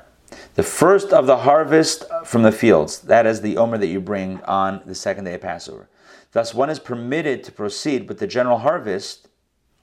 The 0.55 0.63
first 0.63 1.13
of 1.13 1.27
the 1.27 1.37
harvest 1.37 2.03
from 2.25 2.41
the 2.41 2.51
fields, 2.51 3.01
that 3.01 3.27
is 3.27 3.41
the 3.41 3.57
omer 3.57 3.77
that 3.77 3.87
you 3.87 4.01
bring 4.01 4.41
on 4.45 4.81
the 4.87 4.95
second 4.95 5.25
day 5.25 5.35
of 5.35 5.41
Passover. 5.41 5.87
Thus, 6.31 6.53
one 6.53 6.71
is 6.71 6.79
permitted 6.79 7.43
to 7.43 7.51
proceed 7.51 8.07
with 8.07 8.17
the 8.17 8.25
general 8.25 8.57
harvest 8.57 9.27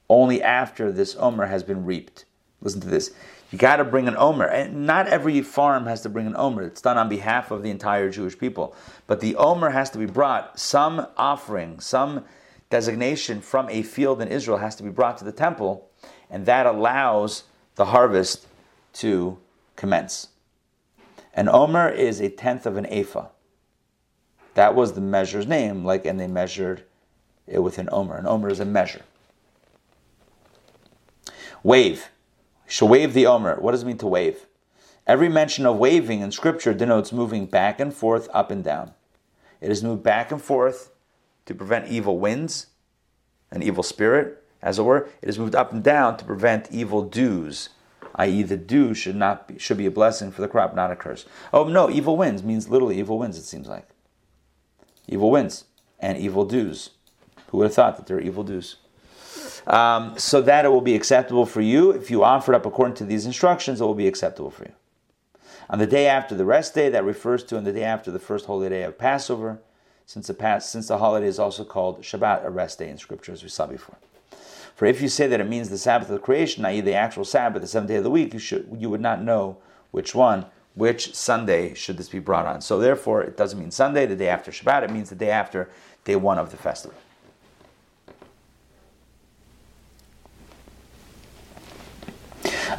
only 0.08 0.42
after 0.42 0.90
this 0.90 1.14
omer 1.18 1.46
has 1.46 1.62
been 1.62 1.84
reaped. 1.84 2.24
Listen 2.64 2.80
to 2.80 2.88
this. 2.88 3.12
You 3.52 3.58
got 3.58 3.76
to 3.76 3.84
bring 3.84 4.08
an 4.08 4.16
omer. 4.16 4.46
And 4.46 4.86
not 4.86 5.06
every 5.06 5.42
farm 5.42 5.86
has 5.86 6.00
to 6.00 6.08
bring 6.08 6.26
an 6.26 6.34
omer. 6.36 6.62
It's 6.62 6.80
done 6.80 6.98
on 6.98 7.08
behalf 7.08 7.52
of 7.52 7.62
the 7.62 7.70
entire 7.70 8.10
Jewish 8.10 8.36
people. 8.36 8.74
But 9.06 9.20
the 9.20 9.36
omer 9.36 9.70
has 9.70 9.90
to 9.90 9.98
be 9.98 10.06
brought. 10.06 10.58
Some 10.58 11.06
offering, 11.16 11.78
some 11.78 12.24
designation 12.70 13.40
from 13.40 13.68
a 13.68 13.82
field 13.82 14.20
in 14.20 14.28
Israel 14.28 14.58
has 14.58 14.74
to 14.76 14.82
be 14.82 14.90
brought 14.90 15.18
to 15.18 15.24
the 15.24 15.30
temple. 15.30 15.88
And 16.30 16.46
that 16.46 16.66
allows 16.66 17.44
the 17.76 17.84
harvest 17.84 18.46
to 18.94 19.38
commence. 19.76 20.28
An 21.34 21.48
omer 21.48 21.88
is 21.88 22.20
a 22.20 22.30
tenth 22.30 22.64
of 22.64 22.76
an 22.76 22.86
ephah. 22.86 23.28
That 24.54 24.74
was 24.74 24.92
the 24.92 25.00
measure's 25.00 25.46
name, 25.46 25.84
like, 25.84 26.06
and 26.06 26.18
they 26.18 26.28
measured 26.28 26.84
it 27.46 27.58
with 27.58 27.78
an 27.78 27.88
omer. 27.92 28.16
An 28.16 28.26
omer 28.26 28.48
is 28.48 28.60
a 28.60 28.64
measure. 28.64 29.02
Wave. 31.62 32.08
Shall 32.74 32.88
wave 32.88 33.14
the 33.14 33.24
omer. 33.24 33.54
What 33.60 33.70
does 33.70 33.84
it 33.84 33.86
mean 33.86 33.98
to 33.98 34.08
wave? 34.08 34.46
Every 35.06 35.28
mention 35.28 35.64
of 35.64 35.76
waving 35.76 36.22
in 36.22 36.32
Scripture 36.32 36.74
denotes 36.74 37.12
moving 37.12 37.46
back 37.46 37.78
and 37.78 37.94
forth, 37.94 38.28
up 38.34 38.50
and 38.50 38.64
down. 38.64 38.94
It 39.60 39.70
is 39.70 39.84
moved 39.84 40.02
back 40.02 40.32
and 40.32 40.42
forth 40.42 40.90
to 41.46 41.54
prevent 41.54 41.86
evil 41.86 42.18
winds, 42.18 42.66
an 43.52 43.62
evil 43.62 43.84
spirit, 43.84 44.42
as 44.60 44.80
it 44.80 44.82
were. 44.82 45.08
It 45.22 45.28
is 45.28 45.38
moved 45.38 45.54
up 45.54 45.72
and 45.72 45.84
down 45.84 46.16
to 46.16 46.24
prevent 46.24 46.72
evil 46.72 47.02
dews, 47.02 47.68
i.e., 48.16 48.42
the 48.42 48.56
dew 48.56 48.92
should 48.92 49.14
not 49.14 49.46
be, 49.46 49.56
should 49.56 49.78
be 49.78 49.86
a 49.86 49.90
blessing 49.92 50.32
for 50.32 50.42
the 50.42 50.48
crop, 50.48 50.74
not 50.74 50.90
a 50.90 50.96
curse. 50.96 51.26
Oh 51.52 51.68
no, 51.68 51.88
evil 51.88 52.16
winds 52.16 52.42
means 52.42 52.68
literally 52.68 52.98
evil 52.98 53.20
winds. 53.20 53.38
It 53.38 53.44
seems 53.44 53.68
like 53.68 53.88
evil 55.06 55.30
winds 55.30 55.66
and 56.00 56.18
evil 56.18 56.44
dews. 56.44 56.90
Who 57.50 57.58
would 57.58 57.66
have 57.66 57.74
thought 57.74 57.98
that 57.98 58.08
there 58.08 58.16
are 58.16 58.20
evil 58.20 58.42
dews? 58.42 58.78
Um, 59.66 60.18
so 60.18 60.42
that 60.42 60.64
it 60.64 60.68
will 60.68 60.82
be 60.82 60.94
acceptable 60.94 61.46
for 61.46 61.62
you 61.62 61.90
if 61.90 62.10
you 62.10 62.22
offer 62.22 62.52
it 62.52 62.56
up 62.56 62.66
according 62.66 62.96
to 62.96 63.04
these 63.04 63.24
instructions. 63.24 63.80
It 63.80 63.84
will 63.84 63.94
be 63.94 64.06
acceptable 64.06 64.50
for 64.50 64.64
you. 64.64 64.72
On 65.70 65.78
the 65.78 65.86
day 65.86 66.06
after 66.06 66.34
the 66.34 66.44
rest 66.44 66.74
day, 66.74 66.90
that 66.90 67.04
refers 67.04 67.42
to 67.44 67.56
on 67.56 67.64
the 67.64 67.72
day 67.72 67.84
after 67.84 68.10
the 68.10 68.18
first 68.18 68.44
holy 68.44 68.68
day 68.68 68.82
of 68.82 68.98
Passover, 68.98 69.60
since 70.04 70.26
the 70.26 70.34
past, 70.34 70.70
since 70.70 70.88
the 70.88 70.98
holiday 70.98 71.26
is 71.26 71.38
also 71.38 71.64
called 71.64 72.02
Shabbat, 72.02 72.44
a 72.44 72.50
rest 72.50 72.78
day 72.78 72.90
in 72.90 72.98
Scripture, 72.98 73.32
as 73.32 73.42
we 73.42 73.48
saw 73.48 73.66
before. 73.66 73.96
For 74.74 74.86
if 74.86 75.00
you 75.00 75.08
say 75.08 75.26
that 75.28 75.40
it 75.40 75.48
means 75.48 75.70
the 75.70 75.78
Sabbath 75.78 76.10
of 76.10 76.20
creation, 76.20 76.64
i.e., 76.66 76.80
the 76.80 76.94
actual 76.94 77.24
Sabbath, 77.24 77.62
the 77.62 77.68
seventh 77.68 77.88
day 77.88 77.96
of 77.96 78.04
the 78.04 78.10
week, 78.10 78.34
you 78.34 78.38
should 78.38 78.76
you 78.78 78.90
would 78.90 79.00
not 79.00 79.22
know 79.22 79.56
which 79.92 80.14
one, 80.14 80.44
which 80.74 81.14
Sunday 81.14 81.72
should 81.74 81.96
this 81.96 82.08
be 82.08 82.18
brought 82.18 82.46
on. 82.46 82.60
So 82.60 82.78
therefore, 82.78 83.22
it 83.22 83.36
doesn't 83.36 83.58
mean 83.58 83.70
Sunday, 83.70 84.04
the 84.04 84.16
day 84.16 84.28
after 84.28 84.50
Shabbat. 84.50 84.82
It 84.82 84.90
means 84.90 85.08
the 85.08 85.16
day 85.16 85.30
after 85.30 85.70
day 86.04 86.16
one 86.16 86.38
of 86.38 86.50
the 86.50 86.56
festival. 86.56 86.98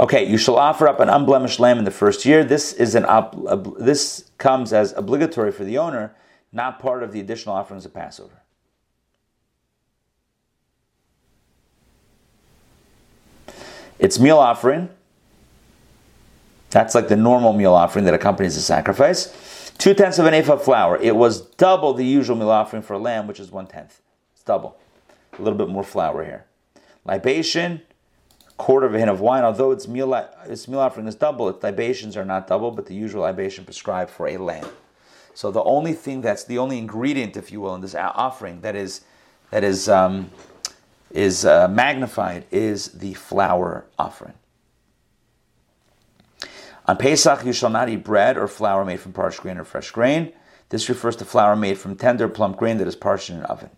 Okay, 0.06 0.24
you 0.24 0.38
shall 0.38 0.58
offer 0.58 0.88
up 0.88 1.00
an 1.00 1.10
unblemished 1.10 1.60
lamb 1.60 1.80
in 1.80 1.84
the 1.84 1.90
first 1.90 2.26
year. 2.26 2.44
This 2.44 2.74
is 2.74 2.94
an 2.94 3.06
ob- 3.06 3.80
this 3.80 4.30
comes 4.38 4.72
as 4.72 4.94
obligatory 4.94 5.52
for 5.52 5.64
the 5.64 5.80
owner, 5.80 6.14
not 6.52 6.78
part 6.78 7.02
of 7.02 7.12
the 7.12 7.20
additional 7.20 7.56
offerings 7.56 7.88
of 7.88 7.94
Passover. 7.96 8.44
It's 13.98 14.20
meal 14.20 14.38
offering. 14.38 14.90
That's 16.70 16.94
like 16.94 17.08
the 17.08 17.16
normal 17.16 17.54
meal 17.54 17.74
offering 17.74 18.06
that 18.06 18.14
accompanies 18.14 18.54
the 18.54 18.62
sacrifice. 18.62 19.72
Two 19.80 19.96
tenths 19.96 20.20
of 20.20 20.28
an 20.28 20.36
ephah 20.36 20.54
of 20.54 20.64
flour. 20.64 20.98
It 21.02 21.16
was 21.16 21.42
double 21.42 21.96
the 21.96 22.06
usual 22.06 22.36
meal 22.36 22.52
offering 22.52 22.84
for 22.84 22.94
a 22.94 23.00
lamb, 23.00 23.26
which 23.26 23.40
is 23.40 23.50
one 23.50 23.66
tenth. 23.66 24.02
It's 24.36 24.44
double. 24.44 24.78
a 25.34 25.42
little 25.42 25.58
bit 25.58 25.70
more 25.70 25.84
flour 25.84 26.24
here. 26.24 26.46
Libation, 27.06 27.82
quarter 28.58 28.86
of 28.86 28.96
a 28.96 29.00
hin 29.00 29.10
of 29.10 29.20
wine. 29.20 29.44
Although 29.44 29.72
its 29.72 29.88
meal, 29.88 30.14
its 30.46 30.68
meal 30.68 30.80
offering 30.80 31.08
is 31.08 31.16
double, 31.16 31.50
its 31.50 31.64
libations 31.64 32.16
are 32.18 32.26
not 32.26 32.48
double, 32.48 32.72
but 32.72 32.86
the 32.86 32.96
usual 32.96 33.24
libation 33.24 33.66
prescribed 33.66 34.10
for 34.10 34.28
a 34.28 34.38
lamb. 34.38 34.68
So 35.34 35.52
the 35.52 35.64
only 35.64 35.94
thing 35.94 36.22
that's 36.22 36.46
the 36.46 36.58
only 36.58 36.78
ingredient, 36.78 37.36
if 37.36 37.52
you 37.52 37.60
will, 37.60 37.76
in 37.76 37.82
this 37.82 37.96
offering 37.96 38.62
that 38.62 38.76
is 38.76 39.02
that 39.52 39.64
is 39.64 39.90
um, 39.90 40.32
is 41.12 41.46
uh, 41.46 41.68
magnified 41.68 42.46
is 42.52 42.90
the 42.90 43.14
flour 43.14 43.86
offering. 44.00 44.34
On 46.88 46.98
Pesach, 46.98 47.44
you 47.46 47.54
shall 47.54 47.70
not 47.70 47.90
eat 47.90 48.04
bread 48.04 48.38
or 48.38 48.48
flour 48.48 48.86
made 48.86 49.00
from 49.00 49.12
parched 49.12 49.42
grain 49.42 49.58
or 49.58 49.64
fresh 49.64 49.92
grain. 49.92 50.32
This 50.70 50.88
refers 50.88 51.16
to 51.18 51.26
flour 51.26 51.56
made 51.56 51.78
from 51.78 51.96
tender 51.96 52.28
plump 52.28 52.58
grain 52.58 52.78
that 52.78 52.88
is 52.88 52.96
parched 52.96 53.30
in 53.30 53.38
an 53.38 53.44
oven. 53.44 53.70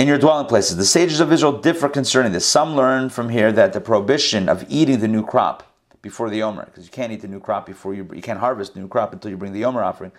In 0.00 0.08
your 0.08 0.16
dwelling 0.16 0.46
places, 0.46 0.78
the 0.78 0.86
sages 0.86 1.20
of 1.20 1.30
Israel 1.30 1.52
differ 1.52 1.86
concerning 1.86 2.32
this. 2.32 2.46
Some 2.46 2.74
learn 2.74 3.10
from 3.10 3.28
here 3.28 3.52
that 3.52 3.74
the 3.74 3.82
prohibition 3.82 4.48
of 4.48 4.64
eating 4.66 4.98
the 5.00 5.08
new 5.08 5.22
crop 5.22 5.76
before 6.00 6.30
the 6.30 6.42
Omer, 6.42 6.64
because 6.64 6.86
you 6.86 6.90
can't 6.90 7.12
eat 7.12 7.20
the 7.20 7.28
new 7.28 7.38
crop 7.38 7.66
before 7.66 7.92
you 7.92 8.08
you 8.14 8.22
can't 8.22 8.38
harvest 8.38 8.74
new 8.74 8.88
crop 8.88 9.12
until 9.12 9.30
you 9.30 9.36
bring 9.36 9.52
the 9.52 9.66
Omer 9.66 9.82
offering. 9.82 10.10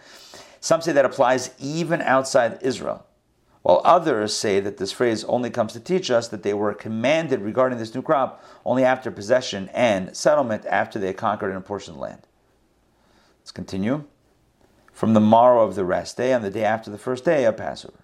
Some 0.59 0.82
say 0.82 0.91
that 0.91 1.03
applies 1.03 1.55
even 1.57 1.99
outside 2.03 2.59
Israel, 2.61 3.07
while 3.63 3.82
others 3.84 4.36
say 4.36 4.59
that 4.59 4.77
this 4.77 4.91
phrase 4.91 5.23
only 5.23 5.49
comes 5.49 5.73
to 5.73 5.79
teach 5.79 6.11
us 6.11 6.27
that 6.27 6.43
they 6.43 6.53
were 6.53 6.75
commanded 6.75 7.41
regarding 7.41 7.79
this 7.79 7.95
new 7.95 8.03
crop 8.03 8.45
only 8.63 8.84
after 8.84 9.09
possession 9.09 9.67
and 9.73 10.15
settlement 10.15 10.63
after 10.67 10.99
they 10.99 11.07
had 11.07 11.17
conquered 11.17 11.49
and 11.49 11.57
apportioned 11.57 11.97
land. 11.97 12.27
Let's 13.39 13.51
continue. 13.51 14.03
From 14.93 15.15
the 15.15 15.19
morrow 15.19 15.63
of 15.63 15.73
the 15.73 15.86
rest 15.86 16.17
day 16.17 16.34
on 16.34 16.43
the 16.43 16.51
day 16.51 16.65
after 16.65 16.91
the 16.91 16.99
first 16.99 17.25
day 17.25 17.45
of 17.45 17.57
Passover. 17.57 18.00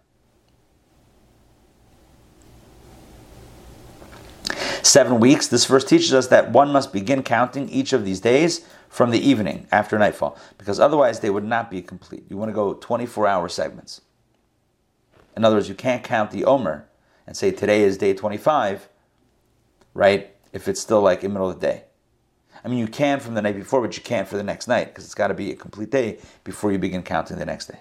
Seven 4.88 5.20
weeks, 5.20 5.48
this 5.48 5.66
verse 5.66 5.84
teaches 5.84 6.14
us 6.14 6.28
that 6.28 6.52
one 6.52 6.72
must 6.72 6.94
begin 6.94 7.22
counting 7.22 7.68
each 7.68 7.92
of 7.92 8.06
these 8.06 8.22
days 8.22 8.66
from 8.88 9.12
the 9.12 9.20
evening 9.20 9.68
after 9.70 10.00
nightfall, 10.00 10.38
because 10.58 10.80
otherwise 10.80 11.20
they 11.20 11.30
would 11.30 11.44
not 11.44 11.70
be 11.70 11.82
complete. 11.82 12.24
You 12.30 12.38
want 12.38 12.48
to 12.48 12.54
go 12.54 12.74
24 12.74 13.28
hour 13.28 13.50
segments. 13.50 14.00
In 15.36 15.44
other 15.44 15.58
words, 15.58 15.68
you 15.68 15.76
can't 15.76 16.06
count 16.06 16.32
the 16.32 16.46
Omer 16.46 16.88
and 17.28 17.36
say 17.36 17.52
today 17.52 17.82
is 17.82 17.98
day 17.98 18.14
25, 18.14 18.88
right? 19.94 20.34
If 20.54 20.70
it's 20.70 20.80
still 20.80 21.02
like 21.02 21.22
in 21.22 21.32
the 21.32 21.34
middle 21.34 21.50
of 21.50 21.60
the 21.60 21.68
day. 21.68 21.84
I 22.64 22.70
mean, 22.70 22.80
you 22.80 22.88
can 22.88 23.20
from 23.20 23.34
the 23.34 23.42
night 23.42 23.58
before, 23.58 23.82
but 23.82 23.98
you 23.98 24.04
can't 24.04 24.26
for 24.26 24.38
the 24.38 24.44
next 24.44 24.70
night 24.70 24.86
because 24.86 25.04
it's 25.04 25.16
got 25.16 25.28
to 25.28 25.34
be 25.34 25.52
a 25.52 25.56
complete 25.58 25.92
day 25.92 26.20
before 26.46 26.72
you 26.72 26.80
begin 26.80 27.04
counting 27.04 27.38
the 27.38 27.46
next 27.46 27.66
day. 27.66 27.80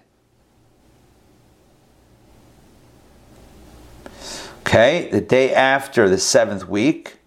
Okay, 4.67 5.09
the 5.13 5.21
day 5.21 5.55
after 5.55 6.09
the 6.09 6.19
seventh 6.19 6.67
week. 6.67 7.19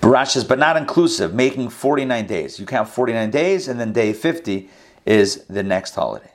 Barash 0.00 0.28
says, 0.28 0.44
but 0.44 0.60
not 0.60 0.76
inclusive, 0.76 1.34
making 1.34 1.70
49 1.70 2.24
days. 2.28 2.60
You 2.60 2.66
count 2.66 2.88
49 2.88 3.30
days, 3.32 3.66
and 3.66 3.80
then 3.80 3.92
day 3.92 4.12
50 4.12 4.70
is 5.04 5.44
the 5.46 5.64
next 5.64 5.96
holiday. 5.96 6.30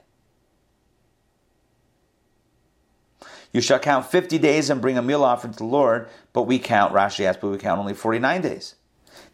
You 3.54 3.62
shall 3.62 3.80
count 3.80 4.06
50 4.06 4.38
days 4.38 4.70
and 4.70 4.82
bring 4.82 4.98
a 4.98 5.02
meal 5.02 5.24
offering 5.24 5.54
to 5.54 5.60
the 5.60 5.64
Lord, 5.64 6.10
but 6.34 6.44
we 6.44 6.60
count, 6.60 6.94
Rashi 6.94 7.24
asks, 7.24 7.42
but 7.42 7.52
we 7.52 7.58
count 7.58 7.80
only 7.80 7.94
49 7.94 8.42
days. 8.42 8.76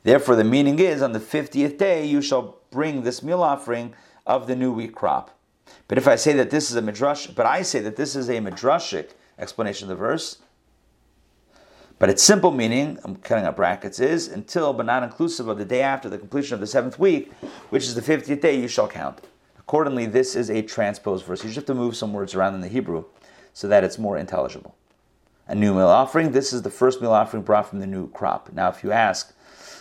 Therefore, 0.04 0.36
the 0.36 0.44
meaning 0.44 0.78
is 0.78 1.02
on 1.02 1.12
the 1.12 1.20
50th 1.20 1.80
day 1.80 2.06
you 2.06 2.22
shall 2.22 2.60
bring 2.70 3.02
this 3.02 3.24
meal 3.24 3.42
offering 3.42 3.96
of 4.28 4.46
the 4.46 4.56
new 4.56 4.72
wheat 4.72 4.94
crop. 4.94 5.32
But 5.88 5.98
if 5.98 6.08
I 6.08 6.16
say 6.16 6.34
that 6.34 6.50
this 6.50 6.70
is 6.70 6.76
a 6.76 6.82
midrash, 6.82 7.28
but 7.28 7.46
I 7.46 7.62
say 7.62 7.80
that 7.82 7.96
this 7.96 8.16
is 8.16 8.30
a 8.30 8.40
midrashic 8.40 9.12
explanation 9.38 9.86
of 9.86 9.90
the 9.90 10.04
verse, 10.04 10.38
but 11.98 12.10
its 12.10 12.24
simple 12.24 12.52
meaning, 12.52 13.00
I'm 13.04 13.16
cutting 13.16 13.46
up 13.46 13.56
brackets, 13.56 14.00
is 14.00 14.28
until 14.28 14.74
but 14.74 14.86
not 14.86 15.04
inclusive 15.04 15.48
of 15.48 15.58
the 15.58 15.66
day 15.66 15.82
after 15.82 16.10
the 16.10 16.18
completion 16.18 16.54
of 16.54 16.60
the 16.60 16.68
seventh 16.68 17.00
week, 17.00 17.32
which 17.70 17.84
is 17.84 17.96
the 17.96 18.02
50th 18.02 18.42
day, 18.42 18.60
you 18.60 18.68
shall 18.68 18.88
count. 18.88 19.22
Accordingly, 19.58 20.06
this 20.06 20.36
is 20.36 20.50
a 20.50 20.62
transposed 20.62 21.26
verse. 21.26 21.42
You 21.42 21.50
just 21.50 21.56
have 21.56 21.66
to 21.66 21.74
move 21.74 21.96
some 21.96 22.14
words 22.14 22.36
around 22.36 22.56
in 22.56 22.62
the 22.62 22.68
Hebrew 22.68 23.06
so 23.54 23.68
that 23.68 23.84
it's 23.84 23.98
more 23.98 24.18
intelligible. 24.18 24.76
A 25.48 25.56
new 25.56 25.74
meal 25.74 25.88
offering, 25.88 26.32
this 26.32 26.52
is 26.52 26.64
the 26.64 26.70
first 26.70 27.02
meal 27.02 27.14
offering 27.14 27.44
brought 27.44 27.70
from 27.70 27.80
the 27.80 27.88
new 27.88 28.10
crop. 28.10 28.52
Now, 28.52 28.70
if 28.70 28.84
you 28.84 28.92
ask, 28.92 29.34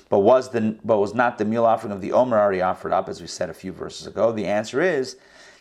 but 0.09 0.21
was 0.21 0.51
the 0.51 0.79
but 0.85 0.99
was 0.99 1.15
not 1.15 1.39
the 1.39 1.45
meal 1.45 1.65
offering 1.65 1.93
of 1.93 2.01
the 2.01 2.13
Omer 2.13 2.39
already 2.39 2.61
offered 2.61 2.93
up, 2.93 3.09
as 3.09 3.21
we 3.21 3.27
said 3.27 3.51
a 3.51 3.55
few 3.55 3.73
verses 3.73 4.07
ago? 4.07 4.31
The 4.31 4.47
answer 4.47 4.81
is 4.81 5.17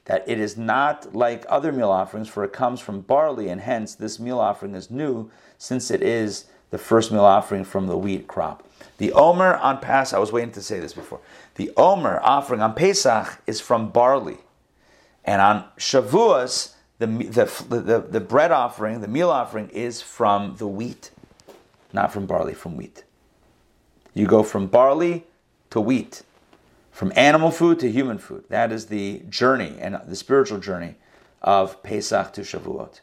that 0.05 0.23
it 0.27 0.39
is 0.39 0.57
not 0.57 1.15
like 1.15 1.45
other 1.47 1.71
meal 1.71 1.89
offerings, 1.89 2.27
for 2.27 2.43
it 2.43 2.51
comes 2.51 2.79
from 2.79 3.01
barley, 3.01 3.49
and 3.49 3.61
hence 3.61 3.95
this 3.95 4.19
meal 4.19 4.39
offering 4.39 4.75
is 4.75 4.91
new, 4.91 5.29
since 5.57 5.89
it 5.89 6.01
is 6.01 6.45
the 6.71 6.77
first 6.77 7.11
meal 7.11 7.23
offering 7.23 7.63
from 7.63 7.87
the 7.87 7.97
wheat 7.97 8.27
crop. 8.27 8.67
The 8.97 9.13
Omer 9.13 9.55
on 9.55 9.79
Pesach, 9.79 10.15
I 10.15 10.19
was 10.19 10.31
waiting 10.31 10.51
to 10.53 10.61
say 10.61 10.79
this 10.79 10.93
before. 10.93 11.19
The 11.55 11.71
Omer 11.77 12.19
offering 12.21 12.61
on 12.61 12.73
Pesach 12.73 13.41
is 13.47 13.61
from 13.61 13.89
barley. 13.89 14.39
And 15.23 15.41
on 15.41 15.65
Shavuos, 15.77 16.73
the, 16.99 17.07
the, 17.07 17.75
the, 17.75 17.99
the 17.99 18.19
bread 18.19 18.51
offering, 18.51 19.01
the 19.01 19.07
meal 19.07 19.29
offering, 19.29 19.69
is 19.69 20.01
from 20.01 20.57
the 20.57 20.67
wheat, 20.67 21.11
not 21.93 22.11
from 22.11 22.25
barley, 22.25 22.53
from 22.53 22.75
wheat. 22.75 23.03
You 24.13 24.27
go 24.27 24.43
from 24.43 24.67
barley 24.67 25.25
to 25.69 25.79
wheat 25.79 26.23
from 26.93 27.11
animal 27.15 27.49
food 27.49 27.79
to 27.79 27.91
human 27.91 28.19
food. 28.19 28.45
That 28.49 28.71
is 28.71 28.85
the 28.85 29.23
journey 29.27 29.75
and 29.79 29.99
the 30.07 30.15
spiritual 30.15 30.59
journey 30.59 30.95
of 31.41 31.81
Pesach 31.83 32.31
to 32.33 32.41
Shavuot. 32.41 33.01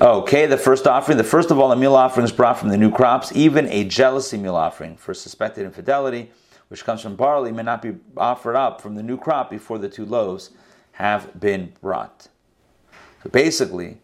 Okay, 0.00 0.46
the 0.46 0.58
first 0.58 0.88
offering. 0.88 1.18
The 1.18 1.22
first 1.22 1.52
of 1.52 1.60
all, 1.60 1.68
the 1.68 1.76
meal 1.76 1.94
offering 1.94 2.24
is 2.24 2.32
brought 2.32 2.58
from 2.58 2.70
the 2.70 2.76
new 2.76 2.90
crops. 2.90 3.30
Even 3.36 3.68
a 3.68 3.84
jealousy 3.84 4.36
meal 4.36 4.56
offering 4.56 4.96
for 4.96 5.14
suspected 5.14 5.64
infidelity, 5.64 6.32
which 6.68 6.84
comes 6.84 7.02
from 7.02 7.14
barley, 7.14 7.52
may 7.52 7.62
not 7.62 7.80
be 7.80 7.94
offered 8.16 8.56
up 8.56 8.80
from 8.80 8.96
the 8.96 9.02
new 9.02 9.16
crop 9.16 9.50
before 9.50 9.78
the 9.78 9.88
two 9.88 10.04
loaves 10.04 10.50
have 10.92 11.38
been 11.38 11.74
brought. 11.80 12.28
So 13.22 13.30
basically, 13.30 13.98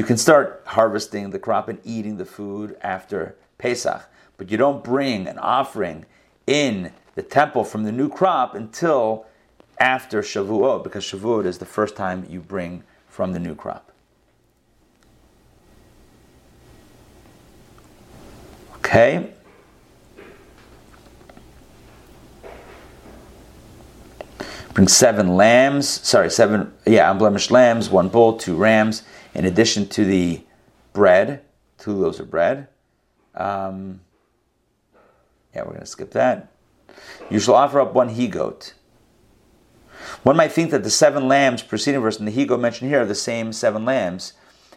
you 0.00 0.06
can 0.06 0.16
start 0.16 0.62
harvesting 0.64 1.28
the 1.28 1.38
crop 1.38 1.68
and 1.68 1.78
eating 1.84 2.16
the 2.16 2.24
food 2.24 2.74
after 2.80 3.36
Pesach, 3.58 4.00
but 4.38 4.50
you 4.50 4.56
don't 4.56 4.82
bring 4.82 5.26
an 5.26 5.38
offering 5.38 6.06
in 6.46 6.90
the 7.16 7.22
temple 7.22 7.64
from 7.64 7.82
the 7.82 7.92
new 7.92 8.08
crop 8.08 8.54
until 8.54 9.26
after 9.78 10.22
Shavuot, 10.22 10.84
because 10.84 11.04
Shavuot 11.04 11.44
is 11.44 11.58
the 11.58 11.66
first 11.66 11.96
time 11.96 12.26
you 12.30 12.40
bring 12.40 12.82
from 13.08 13.34
the 13.34 13.38
new 13.38 13.54
crop. 13.54 13.92
Okay? 18.76 19.34
Bring 24.72 24.88
seven 24.88 25.36
lambs, 25.36 25.86
sorry, 25.86 26.30
seven, 26.30 26.72
yeah, 26.86 27.10
unblemished 27.10 27.50
lambs, 27.50 27.90
one 27.90 28.08
bull, 28.08 28.38
two 28.38 28.56
rams, 28.56 29.02
in 29.34 29.44
addition 29.44 29.88
to 29.88 30.04
the 30.04 30.42
bread, 30.92 31.42
two 31.78 31.92
loaves 31.92 32.20
of 32.20 32.30
bread. 32.30 32.68
Um, 33.34 34.00
yeah, 35.54 35.62
we're 35.62 35.70
going 35.70 35.80
to 35.80 35.86
skip 35.86 36.12
that. 36.12 36.52
You 37.30 37.40
shall 37.40 37.54
offer 37.54 37.80
up 37.80 37.94
one 37.94 38.10
he 38.10 38.28
goat. 38.28 38.74
One 40.22 40.36
might 40.36 40.52
think 40.52 40.70
that 40.70 40.82
the 40.82 40.90
seven 40.90 41.28
lambs 41.28 41.62
preceding 41.62 42.00
verse 42.00 42.18
and 42.18 42.26
the 42.26 42.32
he 42.32 42.44
goat 42.44 42.60
mentioned 42.60 42.90
here 42.90 43.02
are 43.02 43.06
the 43.06 43.14
same 43.14 43.52
seven 43.52 43.84
lambs, 43.84 44.32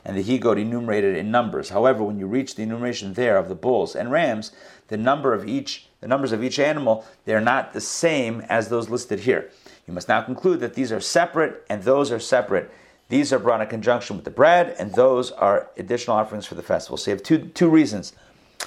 and 0.06 0.18
the 0.18 0.22
he 0.22 0.38
goat 0.38 0.58
enumerated 0.58 1.16
in 1.16 1.32
numbers. 1.32 1.70
However, 1.70 2.04
when 2.04 2.20
you 2.20 2.28
reach 2.28 2.56
the 2.56 2.64
enumeration 2.64 3.14
there 3.14 3.38
of 3.38 3.48
the 3.48 3.56
bulls 3.56 3.96
and 3.96 4.12
rams, 4.12 4.52
the 4.90 4.98
number 4.98 5.34
of 5.34 5.48
each, 5.48 5.88
the 6.02 6.08
numbers 6.08 6.32
of 6.32 6.44
each 6.44 6.60
animal, 6.60 7.06
they 7.26 7.34
are 7.34 7.42
not 7.42 7.74
the 7.74 7.82
same 7.82 8.42
as 8.50 8.70
those 8.70 8.90
listed 8.90 9.22
here. 9.22 9.50
You 9.88 9.94
must 9.94 10.10
now 10.10 10.22
conclude 10.22 10.60
that 10.60 10.74
these 10.74 10.92
are 10.92 11.00
separate 11.00 11.66
and 11.70 11.84
those 11.84 12.12
are 12.12 12.20
separate 12.20 12.70
these 13.10 13.32
are 13.32 13.40
brought 13.40 13.62
in 13.62 13.68
conjunction 13.68 14.16
with 14.16 14.26
the 14.26 14.32
bread, 14.32 14.76
and 14.80 14.94
those 14.94 15.32
are 15.32 15.70
additional 15.78 16.18
offerings 16.18 16.46
for 16.46 16.56
the 16.56 16.64
festival. 16.64 16.98
So 16.98 17.12
you 17.12 17.16
have 17.16 17.24
two, 17.24 17.48
two 17.50 17.70
reasons 17.70 18.14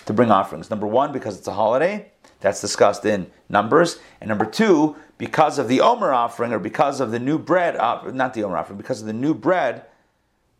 to 0.05 0.13
bring 0.13 0.31
offerings. 0.31 0.71
Number 0.71 0.87
one, 0.87 1.13
because 1.13 1.39
it's 1.39 1.49
a 1.49 1.55
holiday, 1.55 2.11
that's 2.41 2.61
discussed 2.61 3.05
in 3.05 3.31
Numbers. 3.49 3.99
And 4.21 4.29
number 4.29 4.45
two, 4.45 4.97
because 5.19 5.59
of 5.59 5.69
the 5.69 5.81
Omer 5.81 6.13
offering, 6.13 6.53
or 6.53 6.59
because 6.59 7.01
of 7.01 7.11
the 7.11 7.19
new 7.19 7.39
bread, 7.39 7.77
not 7.77 8.35
the 8.35 8.45
Omer 8.45 8.59
offering, 8.59 8.77
because 8.77 9.01
of 9.01 9.07
the 9.07 9.13
new 9.13 9.35
bread, 9.35 9.87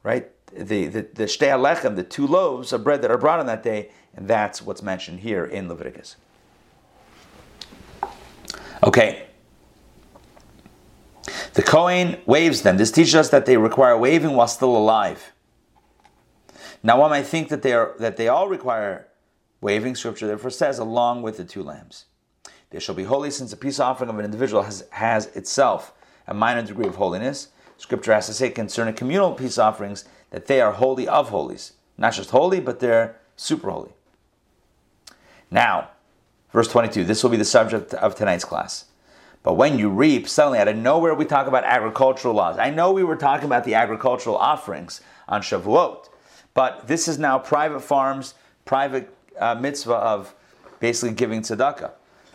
right? 0.03 0.31
The 0.53 0.87
the, 0.87 1.07
the 1.13 1.25
shtei 1.25 1.49
halechem, 1.49 1.97
the 1.97 2.03
two 2.03 2.27
loaves 2.27 2.73
of 2.73 2.83
bread 2.83 3.03
that 3.03 3.11
are 3.11 3.19
brought 3.19 3.41
on 3.41 3.47
that 3.47 3.63
day, 3.63 3.91
and 4.15 4.27
that's 4.27 4.63
what's 4.63 4.83
mentioned 4.83 5.21
here 5.21 5.45
in 5.45 5.69
Leviticus. 5.69 6.17
Okay, 8.83 9.27
The 11.55 11.63
Kohen 11.63 12.21
waves 12.27 12.63
them. 12.63 12.77
This 12.77 12.91
teaches 12.91 13.15
us 13.15 13.31
that 13.31 13.47
they 13.47 13.57
require 13.57 13.97
waving 13.97 14.37
while 14.37 14.49
still 14.49 14.77
alive. 14.77 15.33
Now, 16.83 17.01
one 17.01 17.11
might 17.11 17.27
think 17.27 17.49
that 17.49 17.63
they 17.63 17.73
are 17.73 17.95
that 17.99 18.17
they 18.17 18.29
all 18.29 18.49
require 18.49 19.09
waving. 19.61 19.95
Scripture 19.97 20.27
therefore 20.27 20.51
says, 20.51 20.79
along 20.79 21.23
with 21.23 21.37
the 21.37 21.45
two 21.45 21.63
lambs, 21.63 22.05
they 22.71 22.79
shall 22.79 22.95
be 22.95 23.05
holy, 23.05 23.31
since 23.31 23.53
a 23.53 23.57
peace 23.57 23.81
offering 23.81 24.11
of 24.11 24.19
an 24.19 24.25
individual 24.25 24.63
has, 24.63 24.87
has 24.91 25.27
itself 25.37 25.93
a 26.27 26.35
minor 26.35 26.63
degree 26.63 26.87
of 26.87 26.97
holiness. 26.97 27.49
Scripture 27.79 28.15
has 28.15 28.27
to 28.27 28.35
say 28.35 28.51
concerning 28.51 28.95
communal 28.95 29.33
peace 29.33 29.59
offerings 29.59 30.05
that 30.31 30.47
they 30.47 30.61
are 30.61 30.73
holy 30.73 31.07
of 31.07 31.29
holies, 31.29 31.73
not 31.99 32.15
just 32.15 32.31
holy, 32.31 32.61
but 32.61 32.81
they're 32.81 33.17
super 33.37 33.71
holy. 33.71 33.93
Now, 35.51 35.91
verse 36.53 36.69
22. 36.69 37.05
This 37.05 37.23
will 37.23 37.31
be 37.31 37.37
the 37.37 37.45
subject 37.45 37.95
of 37.95 38.15
tonight's 38.15 38.45
class. 38.45 38.87
But 39.47 39.55
when 39.55 39.79
you 39.79 39.91
reap, 39.91 40.29
suddenly 40.29 40.59
out 40.59 40.67
of 40.67 40.75
nowhere 40.75 41.15
we 41.15 41.25
talk 41.25 41.47
about 41.47 41.63
agricultural 41.63 42.35
laws. 42.35 42.59
I 42.59 42.71
know 42.71 42.91
we 42.91 43.05
were 43.05 43.15
talking 43.15 43.47
about 43.47 43.63
the 43.63 43.75
agricultural 43.75 44.37
offerings 44.37 45.01
on 45.29 45.41
Shavuot, 45.41 46.09
but 46.53 46.89
this 46.89 47.07
is 47.07 47.17
now 47.17 47.39
private 47.39 47.79
farms, 47.79 48.35
private 48.65 49.17
uh, 49.39 49.55
mitzvah 49.55 49.95
of 49.95 50.35
basically 50.81 51.15
giving 51.15 51.43
tzedakah. 51.43 51.93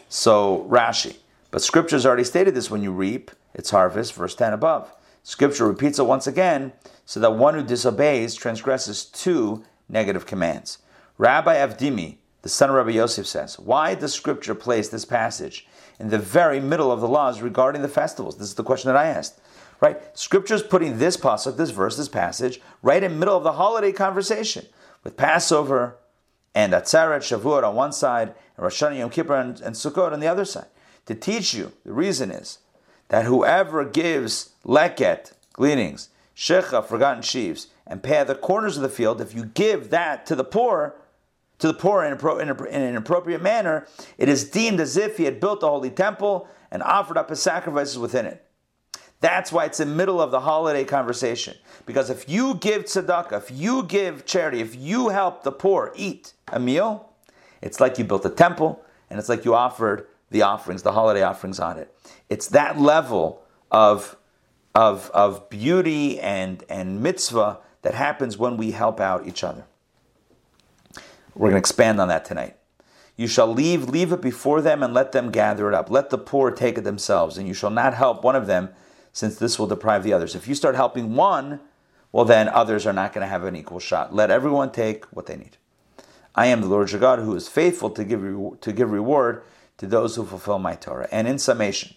So 0.08 0.66
Rashi. 0.70 1.18
But 1.52 1.62
Scripture 1.62 1.98
has 1.98 2.06
already 2.06 2.24
stated 2.24 2.56
this 2.56 2.72
when 2.72 2.82
you 2.82 2.94
reap, 2.94 3.30
it's 3.54 3.72
harvest, 3.72 4.14
verse 4.14 4.34
10 4.34 4.54
above. 4.54 4.96
Scripture 5.24 5.68
repeats 5.68 6.00
it 6.00 6.06
once 6.06 6.28
again, 6.28 6.72
so 7.06 7.20
that 7.20 7.36
one 7.36 7.56
who 7.56 7.62
disobeys 7.62 8.36
transgresses 8.36 9.04
two 9.04 9.66
negative 9.90 10.26
commands. 10.26 10.78
Rabbi 11.18 11.56
Avdimi, 11.56 12.20
the 12.42 12.48
son 12.48 12.70
of 12.70 12.76
Rabbi 12.78 12.92
Yosef, 12.92 13.28
says, 13.28 13.60
Why 13.60 13.96
does 13.96 14.14
Scripture 14.14 14.56
place 14.56 14.88
this 14.88 15.04
passage 15.04 15.68
in 16.02 16.10
the 16.10 16.18
very 16.18 16.60
middle 16.60 16.92
of 16.92 17.00
the 17.00 17.08
laws 17.08 17.42
regarding 17.42 17.84
the 17.84 17.88
festivals? 17.88 18.38
This 18.38 18.48
is 18.48 18.56
the 18.56 18.64
question 18.64 18.90
that 18.90 18.98
I 18.98 19.06
asked. 19.06 19.40
Right? 19.80 20.02
Scripture 20.18 20.56
is 20.56 20.64
putting 20.64 20.98
this 20.98 21.16
pasuk, 21.16 21.58
this 21.58 21.70
verse, 21.70 21.96
this 21.96 22.10
passage, 22.10 22.60
right 22.82 23.04
in 23.04 23.14
the 23.14 23.18
middle 23.18 23.38
of 23.38 23.44
the 23.44 23.54
holiday 23.54 23.92
conversation 23.92 24.66
with 25.04 25.16
Passover 25.16 25.98
and 26.54 26.74
Atzeret, 26.74 27.20
Shavuot 27.20 27.64
on 27.64 27.76
one 27.76 27.92
side, 27.92 28.30
and 28.58 28.64
Rosh 28.64 28.82
Hashanah, 28.82 28.98
Yom 28.98 29.10
Kippur, 29.10 29.36
and, 29.36 29.62
and 29.62 29.76
Sukkot 29.76 30.12
on 30.12 30.20
the 30.20 30.28
other 30.28 30.46
side. 30.46 30.68
To 31.06 31.16
teach 31.16 31.54
you, 31.54 31.72
the 31.86 31.94
reason 31.94 32.32
is 32.32 32.60
that 33.08 33.26
whoever 33.26 33.86
gives 33.86 34.52
leket, 34.66 35.34
gleanings, 35.54 36.10
shikha, 36.36 36.86
forgotten 36.86 37.24
sheaves, 37.24 37.68
and 37.88 38.02
peah 38.02 38.26
the 38.26 38.36
corners 38.36 38.78
of 38.78 38.84
the 38.84 38.90
field, 38.90 39.22
if 39.22 39.34
you 39.34 39.46
give 39.46 39.90
that 39.90 40.26
to 40.28 40.36
the 40.36 40.44
poor, 40.44 40.96
to 41.62 41.68
the 41.68 41.74
poor 41.76 42.04
in, 42.04 42.12
an 42.12 42.96
appropriate 42.96 43.42
manner, 43.42 43.88
it 44.18 44.28
is 44.28 44.50
deemed 44.50 44.80
as 44.80 44.98
if 44.98 45.18
he 45.18 45.26
had 45.26 45.40
built 45.40 45.62
the 45.62 45.70
holy 45.70 45.92
temple 45.92 46.48
and 46.72 46.82
offered 46.82 47.18
up 47.18 47.30
his 47.30 47.42
sacrifices 47.42 48.00
within 48.00 48.26
it. 48.26 48.44
That's 49.20 49.52
why 49.52 49.66
it's 49.66 49.80
in 49.80 49.90
the 49.90 49.96
middle 49.96 50.20
of 50.20 50.32
the 50.32 50.40
holiday 50.40 50.84
conversation. 50.84 51.56
Because 51.86 52.10
if 52.10 52.28
you 52.28 52.56
give 52.56 52.86
tzedakah, 52.86 53.38
if 53.38 53.52
you 53.52 53.84
give 53.84 54.26
charity, 54.26 54.60
if 54.62 54.76
you 54.76 55.10
help 55.10 55.44
the 55.44 55.52
poor 55.52 55.94
eat 55.96 56.34
a 56.48 56.60
meal, 56.60 57.14
it's 57.62 57.80
like 57.80 58.00
you 58.00 58.04
built 58.04 58.26
a 58.26 58.32
temple 58.32 58.84
and 59.12 59.20
it's 59.20 59.30
like 59.30 59.46
you 59.46 59.54
offered 59.54 60.08
the 60.32 60.42
offerings, 60.42 60.82
the 60.82 60.94
holiday 60.94 61.22
offerings 61.22 61.60
on 61.60 61.78
it. 61.78 61.96
It's 62.30 62.48
that 62.48 62.80
level 62.80 63.44
of, 63.70 64.18
of, 64.74 65.12
of 65.14 65.48
beauty 65.52 66.20
and, 66.20 66.64
and 66.70 67.04
mitzvah 67.04 67.60
that 67.84 67.94
happens 67.94 68.36
when 68.40 68.58
we 68.58 68.72
help 68.72 69.00
out 69.00 69.28
each 69.28 69.44
other. 69.44 69.66
We're 71.36 71.50
going 71.50 71.54
to 71.54 71.60
expand 71.60 72.00
on 72.00 72.08
that 72.10 72.26
tonight. 72.26 72.58
You 73.16 73.28
shall 73.28 73.48
leave, 73.48 73.90
leave 73.90 74.12
it 74.12 74.22
before 74.22 74.62
them 74.62 74.82
and 74.82 74.94
let 74.94 75.12
them 75.12 75.32
gather 75.32 75.68
it 75.68 75.74
up. 75.74 75.90
Let 75.90 76.10
the 76.10 76.18
poor 76.18 76.52
take 76.52 76.78
it 76.78 76.84
themselves, 76.84 77.38
and 77.38 77.48
you 77.48 77.54
shall 77.54 77.70
not 77.70 77.94
help 77.94 78.24
one 78.24 78.36
of 78.36 78.48
them 78.48 78.70
since 79.14 79.36
this 79.36 79.60
will 79.60 79.68
deprive 79.68 80.04
the 80.04 80.14
others. 80.14 80.36
If 80.36 80.48
you 80.48 80.56
start 80.56 80.76
helping 80.76 81.16
one, 81.16 81.60
well, 82.12 82.26
then 82.26 82.50
others 82.50 82.86
are 82.86 82.94
not 82.94 83.14
going 83.14 83.24
to 83.24 83.30
have 83.30 83.44
an 83.44 83.56
equal 83.56 83.80
shot. 83.80 84.14
Let 84.14 84.32
everyone 84.32 84.72
take 84.72 85.06
what 85.06 85.26
they 85.26 85.36
need. 85.36 85.58
I 86.34 86.48
am 86.48 86.62
the 86.62 86.68
Lord 86.68 86.92
your 86.92 87.02
God 87.02 87.20
who 87.20 87.36
is 87.36 87.48
faithful 87.48 87.90
to 87.92 88.04
give, 88.04 88.24
re- 88.24 88.58
to 88.62 88.72
give 88.72 88.92
reward 88.92 89.44
to 89.78 89.86
those 89.86 90.16
who 90.16 90.26
fulfill 90.26 90.60
my 90.60 90.76
Torah. 90.76 91.08
And 91.12 91.28
in 91.28 91.40
summation, 91.40 91.96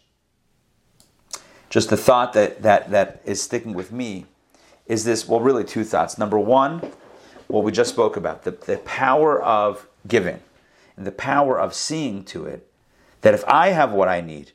just 1.70 1.90
the 1.90 1.96
thought 1.96 2.32
that, 2.34 2.62
that, 2.62 2.90
that 2.90 3.20
is 3.24 3.42
sticking 3.42 3.74
with 3.74 3.92
me 3.92 4.26
is 4.86 5.04
this 5.04 5.28
well, 5.28 5.40
really, 5.40 5.64
two 5.64 5.84
thoughts. 5.84 6.18
Number 6.18 6.38
one, 6.38 6.92
what 7.48 7.64
we 7.64 7.72
just 7.72 7.90
spoke 7.90 8.16
about 8.16 8.42
the, 8.42 8.52
the 8.52 8.78
power 8.78 9.42
of 9.42 9.86
giving 10.06 10.40
and 10.96 11.06
the 11.06 11.12
power 11.12 11.58
of 11.58 11.74
seeing 11.74 12.24
to 12.24 12.46
it 12.46 12.70
that 13.22 13.34
if 13.34 13.44
I 13.46 13.70
have 13.70 13.92
what 13.92 14.08
I 14.08 14.20
need, 14.20 14.52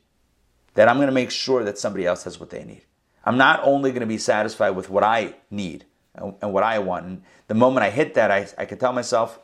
that 0.76 0.88
I'm 0.88 0.98
going 0.98 1.08
to 1.08 1.14
make 1.14 1.32
sure 1.32 1.64
that 1.64 1.78
somebody 1.78 2.06
else 2.06 2.24
has 2.24 2.40
what 2.40 2.50
they 2.50 2.64
need. 2.64 2.86
I'm 3.26 3.38
not 3.38 3.62
only 3.64 3.92
going 3.92 4.02
to 4.02 4.08
be 4.08 4.18
satisfied 4.18 4.72
with 4.72 4.90
what 4.90 5.04
I 5.04 5.36
need 5.52 5.86
and, 6.16 6.36
and 6.42 6.54
what 6.54 6.64
I 6.64 6.80
want. 6.80 7.06
And 7.06 7.24
the 7.48 7.56
moment 7.56 7.84
I 7.84 7.90
hit 7.90 8.14
that, 8.14 8.32
I, 8.32 8.48
I 8.58 8.66
can 8.66 8.78
tell 8.78 8.94
myself, 8.94 9.40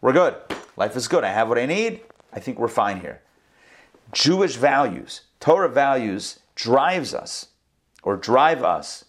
we're 0.00 0.12
good. 0.12 0.34
Life 0.76 0.96
is 0.96 1.08
good. 1.08 1.24
I 1.24 1.32
have 1.32 1.48
what 1.48 1.58
I 1.58 1.66
need. 1.66 2.00
I 2.32 2.40
think 2.40 2.58
we're 2.58 2.68
fine 2.68 3.00
here. 3.00 3.22
Jewish 4.12 4.56
values, 4.56 5.22
Torah 5.40 5.68
values, 5.68 6.40
drives 6.54 7.14
us 7.14 7.48
or 8.02 8.16
drive 8.16 8.62
us 8.62 9.06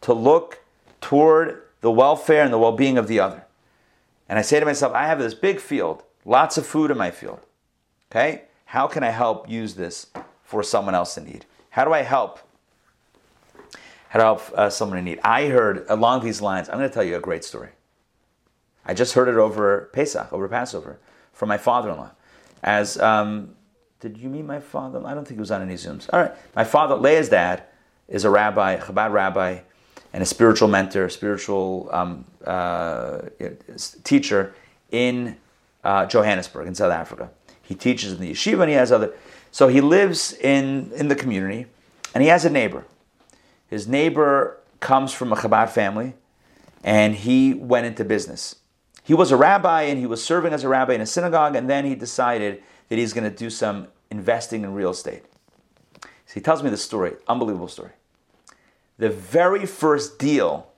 to 0.00 0.12
look 0.12 0.62
toward 1.00 1.61
the 1.82 1.90
welfare 1.90 2.42
and 2.42 2.52
the 2.52 2.58
well 2.58 2.72
being 2.72 2.96
of 2.96 3.06
the 3.06 3.20
other. 3.20 3.44
And 4.28 4.38
I 4.38 4.42
say 4.42 4.58
to 4.58 4.64
myself, 4.64 4.94
I 4.94 5.06
have 5.06 5.18
this 5.18 5.34
big 5.34 5.60
field, 5.60 6.02
lots 6.24 6.56
of 6.56 6.66
food 6.66 6.90
in 6.90 6.96
my 6.96 7.10
field. 7.10 7.40
Okay? 8.10 8.42
How 8.66 8.86
can 8.86 9.02
I 9.02 9.10
help 9.10 9.50
use 9.50 9.74
this 9.74 10.06
for 10.42 10.62
someone 10.62 10.94
else 10.94 11.18
in 11.18 11.24
need? 11.24 11.44
How 11.70 11.84
do 11.84 11.92
I 11.92 12.02
help? 12.02 12.38
How 14.08 14.18
to 14.18 14.24
help 14.24 14.42
uh, 14.54 14.70
someone 14.70 14.98
in 14.98 15.04
need? 15.04 15.20
I 15.22 15.48
heard 15.48 15.84
along 15.88 16.24
these 16.24 16.40
lines. 16.40 16.68
I'm 16.68 16.78
going 16.78 16.88
to 16.88 16.94
tell 16.94 17.04
you 17.04 17.16
a 17.16 17.20
great 17.20 17.44
story. 17.44 17.70
I 18.84 18.94
just 18.94 19.14
heard 19.14 19.28
it 19.28 19.36
over 19.36 19.90
Pesach, 19.92 20.32
over 20.32 20.48
Passover, 20.48 20.98
from 21.32 21.48
my 21.48 21.58
father-in-law. 21.58 22.10
As 22.62 22.98
um, 22.98 23.54
did 24.00 24.18
you 24.18 24.28
meet 24.28 24.44
my 24.44 24.60
father? 24.60 25.04
I 25.04 25.14
don't 25.14 25.24
think 25.24 25.36
he 25.36 25.40
was 25.40 25.50
on 25.50 25.62
any 25.62 25.74
zooms. 25.74 26.08
All 26.12 26.20
right, 26.20 26.32
my 26.54 26.64
father, 26.64 26.96
Leah's 26.96 27.28
dad, 27.28 27.64
is 28.08 28.24
a 28.24 28.30
rabbi, 28.30 28.76
Chabad 28.76 29.12
rabbi, 29.12 29.60
and 30.12 30.22
a 30.22 30.26
spiritual 30.26 30.68
mentor, 30.68 31.06
a 31.06 31.10
spiritual 31.10 31.88
um, 31.92 32.24
uh, 32.44 33.22
teacher 34.04 34.54
in 34.90 35.36
uh, 35.84 36.06
Johannesburg 36.06 36.66
in 36.66 36.74
South 36.74 36.92
Africa. 36.92 37.30
He 37.62 37.74
teaches 37.74 38.12
in 38.12 38.20
the 38.20 38.30
yeshiva, 38.30 38.60
and 38.60 38.70
he 38.70 38.76
has 38.76 38.92
other. 38.92 39.14
So 39.52 39.68
he 39.68 39.80
lives 39.80 40.32
in, 40.32 40.90
in 40.94 41.08
the 41.08 41.14
community 41.14 41.66
and 42.14 42.22
he 42.22 42.28
has 42.28 42.44
a 42.44 42.50
neighbor. 42.50 42.86
His 43.68 43.86
neighbor 43.86 44.58
comes 44.80 45.12
from 45.12 45.32
a 45.32 45.36
Chabad 45.36 45.68
family 45.68 46.14
and 46.82 47.14
he 47.14 47.54
went 47.54 47.86
into 47.86 48.04
business. 48.04 48.56
He 49.04 49.14
was 49.14 49.30
a 49.30 49.36
rabbi 49.36 49.82
and 49.82 49.98
he 49.98 50.06
was 50.06 50.24
serving 50.24 50.52
as 50.52 50.64
a 50.64 50.68
rabbi 50.68 50.94
in 50.94 51.00
a 51.00 51.06
synagogue, 51.06 51.56
and 51.56 51.68
then 51.68 51.84
he 51.84 51.94
decided 51.94 52.62
that 52.88 52.98
he's 52.98 53.12
going 53.12 53.28
to 53.28 53.36
do 53.36 53.50
some 53.50 53.88
investing 54.10 54.62
in 54.62 54.74
real 54.74 54.90
estate. 54.90 55.24
So 56.02 56.34
he 56.34 56.40
tells 56.40 56.62
me 56.62 56.70
the 56.70 56.76
story, 56.76 57.14
unbelievable 57.28 57.68
story. 57.68 57.90
The 59.02 59.10
very 59.10 59.66
first 59.66 60.16
deal, 60.16 60.68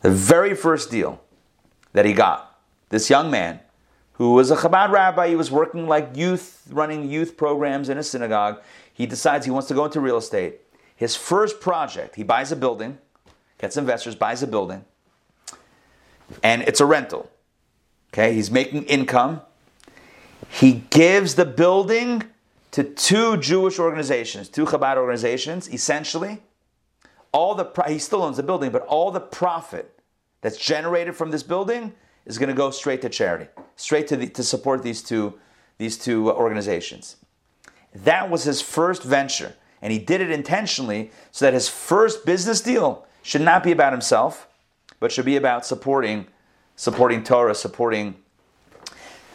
the 0.00 0.10
very 0.10 0.54
first 0.54 0.90
deal 0.90 1.20
that 1.92 2.06
he 2.06 2.14
got, 2.14 2.58
this 2.88 3.10
young 3.10 3.30
man 3.30 3.60
who 4.14 4.32
was 4.32 4.50
a 4.50 4.56
Chabad 4.56 4.88
rabbi. 4.88 5.28
He 5.28 5.36
was 5.36 5.50
working 5.50 5.86
like 5.86 6.16
youth, 6.16 6.62
running 6.70 7.10
youth 7.10 7.36
programs 7.36 7.90
in 7.90 7.98
a 7.98 8.02
synagogue. 8.02 8.62
He 8.94 9.04
decides 9.04 9.44
he 9.44 9.50
wants 9.50 9.68
to 9.68 9.74
go 9.74 9.84
into 9.84 10.00
real 10.00 10.16
estate. 10.16 10.60
His 10.96 11.16
first 11.16 11.60
project, 11.60 12.16
he 12.16 12.22
buys 12.22 12.50
a 12.50 12.56
building, 12.56 12.96
gets 13.58 13.76
investors, 13.76 14.14
buys 14.14 14.42
a 14.42 14.46
building, 14.46 14.86
and 16.42 16.62
it's 16.62 16.80
a 16.80 16.86
rental. 16.86 17.28
Okay, 18.10 18.32
he's 18.32 18.50
making 18.50 18.84
income. 18.84 19.42
He 20.48 20.84
gives 20.88 21.34
the 21.34 21.44
building 21.44 22.22
to 22.70 22.84
two 22.84 23.36
Jewish 23.36 23.78
organizations, 23.78 24.48
two 24.48 24.64
Chabad 24.64 24.96
organizations, 24.96 25.68
essentially. 25.68 26.40
All 27.32 27.54
the 27.54 27.70
he 27.86 27.98
still 27.98 28.22
owns 28.22 28.36
the 28.36 28.42
building, 28.42 28.70
but 28.70 28.82
all 28.86 29.10
the 29.10 29.20
profit 29.20 30.00
that's 30.40 30.56
generated 30.56 31.16
from 31.16 31.30
this 31.30 31.42
building 31.42 31.92
is 32.26 32.38
going 32.38 32.48
to 32.48 32.54
go 32.54 32.70
straight 32.70 33.02
to 33.02 33.08
charity, 33.08 33.48
straight 33.76 34.06
to, 34.08 34.16
the, 34.16 34.28
to 34.28 34.42
support 34.42 34.82
these 34.82 35.02
two, 35.02 35.38
these 35.78 35.98
two 35.98 36.30
organizations. 36.30 37.16
That 37.94 38.30
was 38.30 38.44
his 38.44 38.60
first 38.60 39.02
venture, 39.02 39.54
and 39.82 39.92
he 39.92 39.98
did 39.98 40.20
it 40.20 40.30
intentionally 40.30 41.10
so 41.32 41.46
that 41.46 41.54
his 41.54 41.68
first 41.68 42.24
business 42.26 42.60
deal 42.60 43.06
should 43.22 43.40
not 43.40 43.62
be 43.62 43.72
about 43.72 43.92
himself, 43.92 44.46
but 45.00 45.10
should 45.10 45.24
be 45.24 45.36
about 45.36 45.64
supporting, 45.64 46.26
supporting 46.76 47.24
Torah, 47.24 47.54
supporting 47.54 48.16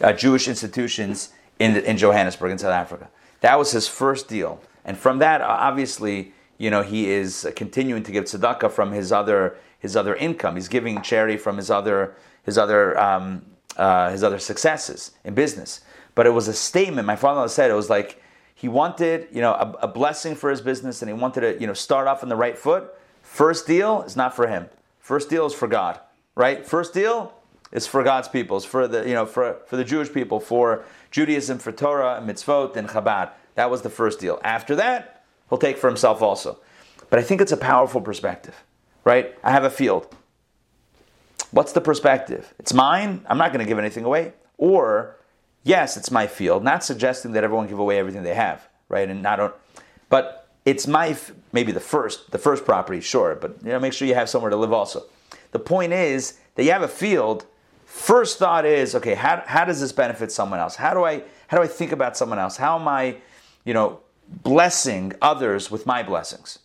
uh, 0.00 0.12
Jewish 0.12 0.48
institutions 0.48 1.30
in, 1.58 1.76
in 1.76 1.96
Johannesburg, 1.96 2.52
in 2.52 2.58
South 2.58 2.72
Africa. 2.72 3.08
That 3.40 3.58
was 3.58 3.72
his 3.72 3.88
first 3.88 4.28
deal. 4.28 4.60
And 4.84 4.96
from 4.96 5.18
that, 5.18 5.40
obviously, 5.40 6.32
you 6.64 6.70
know, 6.70 6.80
he 6.80 7.10
is 7.10 7.46
continuing 7.56 8.02
to 8.04 8.10
give 8.10 8.24
tzedakah 8.24 8.72
from 8.72 8.92
his 8.92 9.12
other, 9.12 9.58
his 9.78 9.96
other 9.96 10.14
income. 10.14 10.54
He's 10.54 10.68
giving 10.68 11.02
charity 11.02 11.36
from 11.36 11.58
his 11.58 11.70
other 11.70 12.16
his 12.42 12.56
other 12.56 12.98
um, 12.98 13.44
uh, 13.76 14.08
his 14.10 14.24
other 14.24 14.38
successes 14.38 15.10
in 15.24 15.34
business. 15.34 15.82
But 16.14 16.26
it 16.26 16.30
was 16.30 16.48
a 16.48 16.54
statement. 16.54 17.06
My 17.06 17.16
father 17.16 17.46
said 17.48 17.70
it 17.70 17.74
was 17.74 17.90
like 17.90 18.22
he 18.54 18.66
wanted, 18.66 19.28
you 19.30 19.42
know, 19.42 19.52
a, 19.52 19.72
a 19.82 19.88
blessing 19.88 20.34
for 20.34 20.48
his 20.48 20.62
business 20.62 21.02
and 21.02 21.10
he 21.10 21.12
wanted 21.12 21.40
to, 21.42 21.60
you 21.60 21.66
know, 21.66 21.74
start 21.74 22.08
off 22.08 22.22
on 22.22 22.30
the 22.30 22.36
right 22.36 22.56
foot. 22.56 22.94
First 23.20 23.66
deal 23.66 24.00
is 24.00 24.16
not 24.16 24.34
for 24.34 24.46
him. 24.46 24.70
First 25.00 25.28
deal 25.28 25.44
is 25.44 25.52
for 25.52 25.68
God, 25.68 26.00
right? 26.34 26.66
First 26.66 26.94
deal 26.94 27.34
is 27.72 27.86
for 27.86 28.02
God's 28.02 28.28
people, 28.28 28.56
it's 28.56 28.64
for 28.64 28.88
the, 28.88 29.06
you 29.06 29.12
know, 29.12 29.26
for, 29.26 29.58
for 29.66 29.76
the 29.76 29.84
Jewish 29.84 30.10
people, 30.10 30.40
for 30.40 30.84
Judaism, 31.10 31.58
for 31.58 31.72
Torah, 31.72 32.16
and 32.16 32.30
mitzvot, 32.30 32.76
and 32.76 32.88
Chabad. 32.88 33.32
That 33.54 33.70
was 33.70 33.82
the 33.82 33.90
first 33.90 34.18
deal. 34.18 34.40
After 34.42 34.74
that, 34.76 35.23
he'll 35.48 35.58
take 35.58 35.78
for 35.78 35.88
himself 35.88 36.22
also. 36.22 36.58
But 37.10 37.18
I 37.18 37.22
think 37.22 37.40
it's 37.40 37.52
a 37.52 37.56
powerful 37.56 38.00
perspective, 38.00 38.64
right? 39.04 39.36
I 39.42 39.50
have 39.50 39.64
a 39.64 39.70
field. 39.70 40.14
What's 41.50 41.72
the 41.72 41.80
perspective? 41.80 42.52
It's 42.58 42.72
mine. 42.72 43.24
I'm 43.28 43.38
not 43.38 43.52
going 43.52 43.64
to 43.64 43.68
give 43.68 43.78
anything 43.78 44.04
away. 44.04 44.32
Or, 44.58 45.16
yes, 45.62 45.96
it's 45.96 46.10
my 46.10 46.26
field. 46.26 46.64
Not 46.64 46.82
suggesting 46.82 47.32
that 47.32 47.44
everyone 47.44 47.68
give 47.68 47.78
away 47.78 47.98
everything 47.98 48.22
they 48.24 48.34
have, 48.34 48.66
right? 48.88 49.08
And 49.08 49.22
not, 49.22 49.58
but 50.08 50.48
it's 50.64 50.86
my 50.86 51.16
maybe 51.52 51.72
the 51.72 51.80
first 51.80 52.30
the 52.30 52.38
first 52.38 52.64
property, 52.64 53.00
sure. 53.00 53.34
But 53.34 53.56
you 53.62 53.70
know, 53.70 53.78
make 53.78 53.92
sure 53.92 54.08
you 54.08 54.14
have 54.14 54.28
somewhere 54.28 54.50
to 54.50 54.56
live 54.56 54.72
also. 54.72 55.04
The 55.52 55.58
point 55.58 55.92
is 55.92 56.38
that 56.54 56.64
you 56.64 56.72
have 56.72 56.82
a 56.82 56.88
field. 56.88 57.46
First 57.84 58.38
thought 58.38 58.66
is, 58.66 58.94
okay, 58.96 59.14
how, 59.14 59.42
how 59.46 59.64
does 59.64 59.80
this 59.80 59.92
benefit 59.92 60.32
someone 60.32 60.58
else? 60.58 60.74
How 60.74 60.94
do 60.94 61.04
I 61.04 61.22
how 61.46 61.58
do 61.58 61.62
I 61.62 61.66
think 61.66 61.92
about 61.92 62.16
someone 62.16 62.38
else? 62.38 62.56
How 62.56 62.78
am 62.78 62.88
I, 62.88 63.18
you 63.64 63.74
know, 63.74 64.00
blessing 64.42 65.12
others 65.22 65.70
with 65.70 65.86
my 65.86 66.02
blessings? 66.02 66.58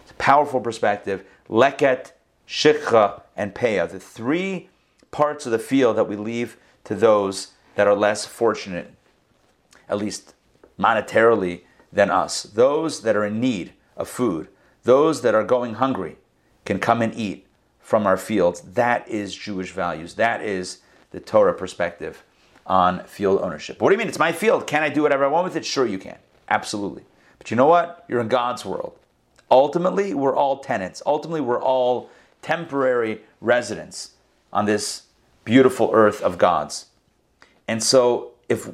It's 0.00 0.10
a 0.10 0.14
powerful 0.14 0.60
perspective. 0.60 1.24
Leket, 1.48 2.12
Shikha, 2.46 3.22
and 3.36 3.54
Peah, 3.54 3.90
the 3.90 4.00
three 4.00 4.68
parts 5.10 5.46
of 5.46 5.52
the 5.52 5.58
field 5.58 5.96
that 5.96 6.08
we 6.08 6.16
leave 6.16 6.56
to 6.84 6.94
those 6.94 7.52
that 7.74 7.86
are 7.86 7.94
less 7.94 8.24
fortunate, 8.24 8.92
at 9.88 9.98
least 9.98 10.34
monetarily, 10.78 11.62
than 11.92 12.10
us. 12.10 12.42
Those 12.42 13.02
that 13.02 13.16
are 13.16 13.24
in 13.24 13.40
need 13.40 13.72
of 13.96 14.08
food, 14.08 14.48
those 14.82 15.22
that 15.22 15.34
are 15.34 15.44
going 15.44 15.74
hungry, 15.74 16.16
can 16.64 16.78
come 16.78 17.02
and 17.02 17.14
eat 17.14 17.46
from 17.80 18.06
our 18.06 18.16
fields. 18.16 18.60
That 18.60 19.08
is 19.08 19.34
Jewish 19.34 19.72
values. 19.72 20.14
That 20.14 20.42
is 20.42 20.78
the 21.10 21.20
Torah 21.20 21.54
perspective 21.54 22.22
on 22.66 23.04
field 23.04 23.40
ownership. 23.40 23.80
What 23.80 23.90
do 23.90 23.94
you 23.94 23.98
mean? 23.98 24.08
It's 24.08 24.18
my 24.18 24.32
field. 24.32 24.66
Can 24.66 24.82
I 24.82 24.88
do 24.88 25.02
whatever 25.02 25.24
I 25.24 25.28
want 25.28 25.44
with 25.44 25.56
it? 25.56 25.64
Sure, 25.64 25.86
you 25.86 25.98
can. 25.98 26.18
Absolutely. 26.48 27.04
But 27.38 27.50
you 27.50 27.56
know 27.56 27.66
what? 27.66 28.04
You're 28.08 28.20
in 28.20 28.28
God's 28.28 28.64
world. 28.64 28.98
Ultimately, 29.50 30.14
we're 30.14 30.34
all 30.34 30.58
tenants. 30.58 31.02
Ultimately, 31.06 31.40
we're 31.40 31.62
all 31.62 32.10
temporary 32.42 33.20
residents 33.40 34.12
on 34.52 34.64
this 34.64 35.02
beautiful 35.44 35.90
earth 35.92 36.20
of 36.22 36.38
God's. 36.38 36.86
And 37.68 37.82
so, 37.82 38.32
if 38.48 38.68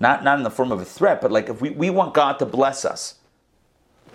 not, 0.00 0.24
not 0.24 0.38
in 0.38 0.44
the 0.44 0.50
form 0.50 0.72
of 0.72 0.80
a 0.80 0.84
threat, 0.84 1.20
but 1.20 1.30
like 1.30 1.48
if 1.48 1.60
we, 1.60 1.70
we 1.70 1.90
want 1.90 2.14
God 2.14 2.38
to 2.38 2.46
bless 2.46 2.84
us 2.84 3.16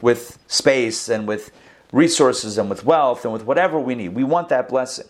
with 0.01 0.37
space 0.47 1.09
and 1.09 1.27
with 1.27 1.51
resources 1.91 2.57
and 2.57 2.69
with 2.69 2.85
wealth 2.85 3.23
and 3.23 3.33
with 3.33 3.43
whatever 3.43 3.79
we 3.79 3.95
need, 3.95 4.09
we 4.09 4.23
want 4.23 4.49
that 4.49 4.69
blessing. 4.69 5.07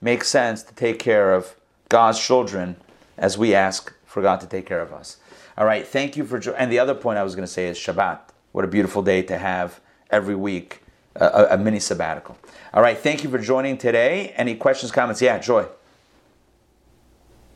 Makes 0.00 0.28
sense 0.28 0.62
to 0.64 0.74
take 0.74 0.98
care 0.98 1.32
of 1.32 1.56
God's 1.88 2.24
children 2.24 2.76
as 3.16 3.38
we 3.38 3.54
ask 3.54 3.92
for 4.04 4.22
God 4.22 4.40
to 4.40 4.46
take 4.46 4.66
care 4.66 4.80
of 4.80 4.92
us. 4.92 5.18
All 5.58 5.64
right, 5.64 5.86
thank 5.86 6.16
you 6.16 6.24
for 6.24 6.38
joining. 6.38 6.60
And 6.60 6.72
the 6.72 6.78
other 6.78 6.94
point 6.94 7.18
I 7.18 7.22
was 7.22 7.34
going 7.34 7.46
to 7.46 7.52
say 7.52 7.68
is 7.68 7.78
Shabbat. 7.78 8.20
What 8.52 8.64
a 8.64 8.68
beautiful 8.68 9.02
day 9.02 9.22
to 9.22 9.38
have 9.38 9.80
every 10.10 10.34
week 10.34 10.82
a, 11.14 11.48
a 11.52 11.58
mini 11.58 11.80
sabbatical. 11.80 12.36
All 12.74 12.82
right, 12.82 12.96
thank 12.96 13.24
you 13.24 13.30
for 13.30 13.38
joining 13.38 13.78
today. 13.78 14.34
Any 14.36 14.54
questions, 14.54 14.92
comments? 14.92 15.22
Yeah, 15.22 15.38
Joy. 15.38 15.66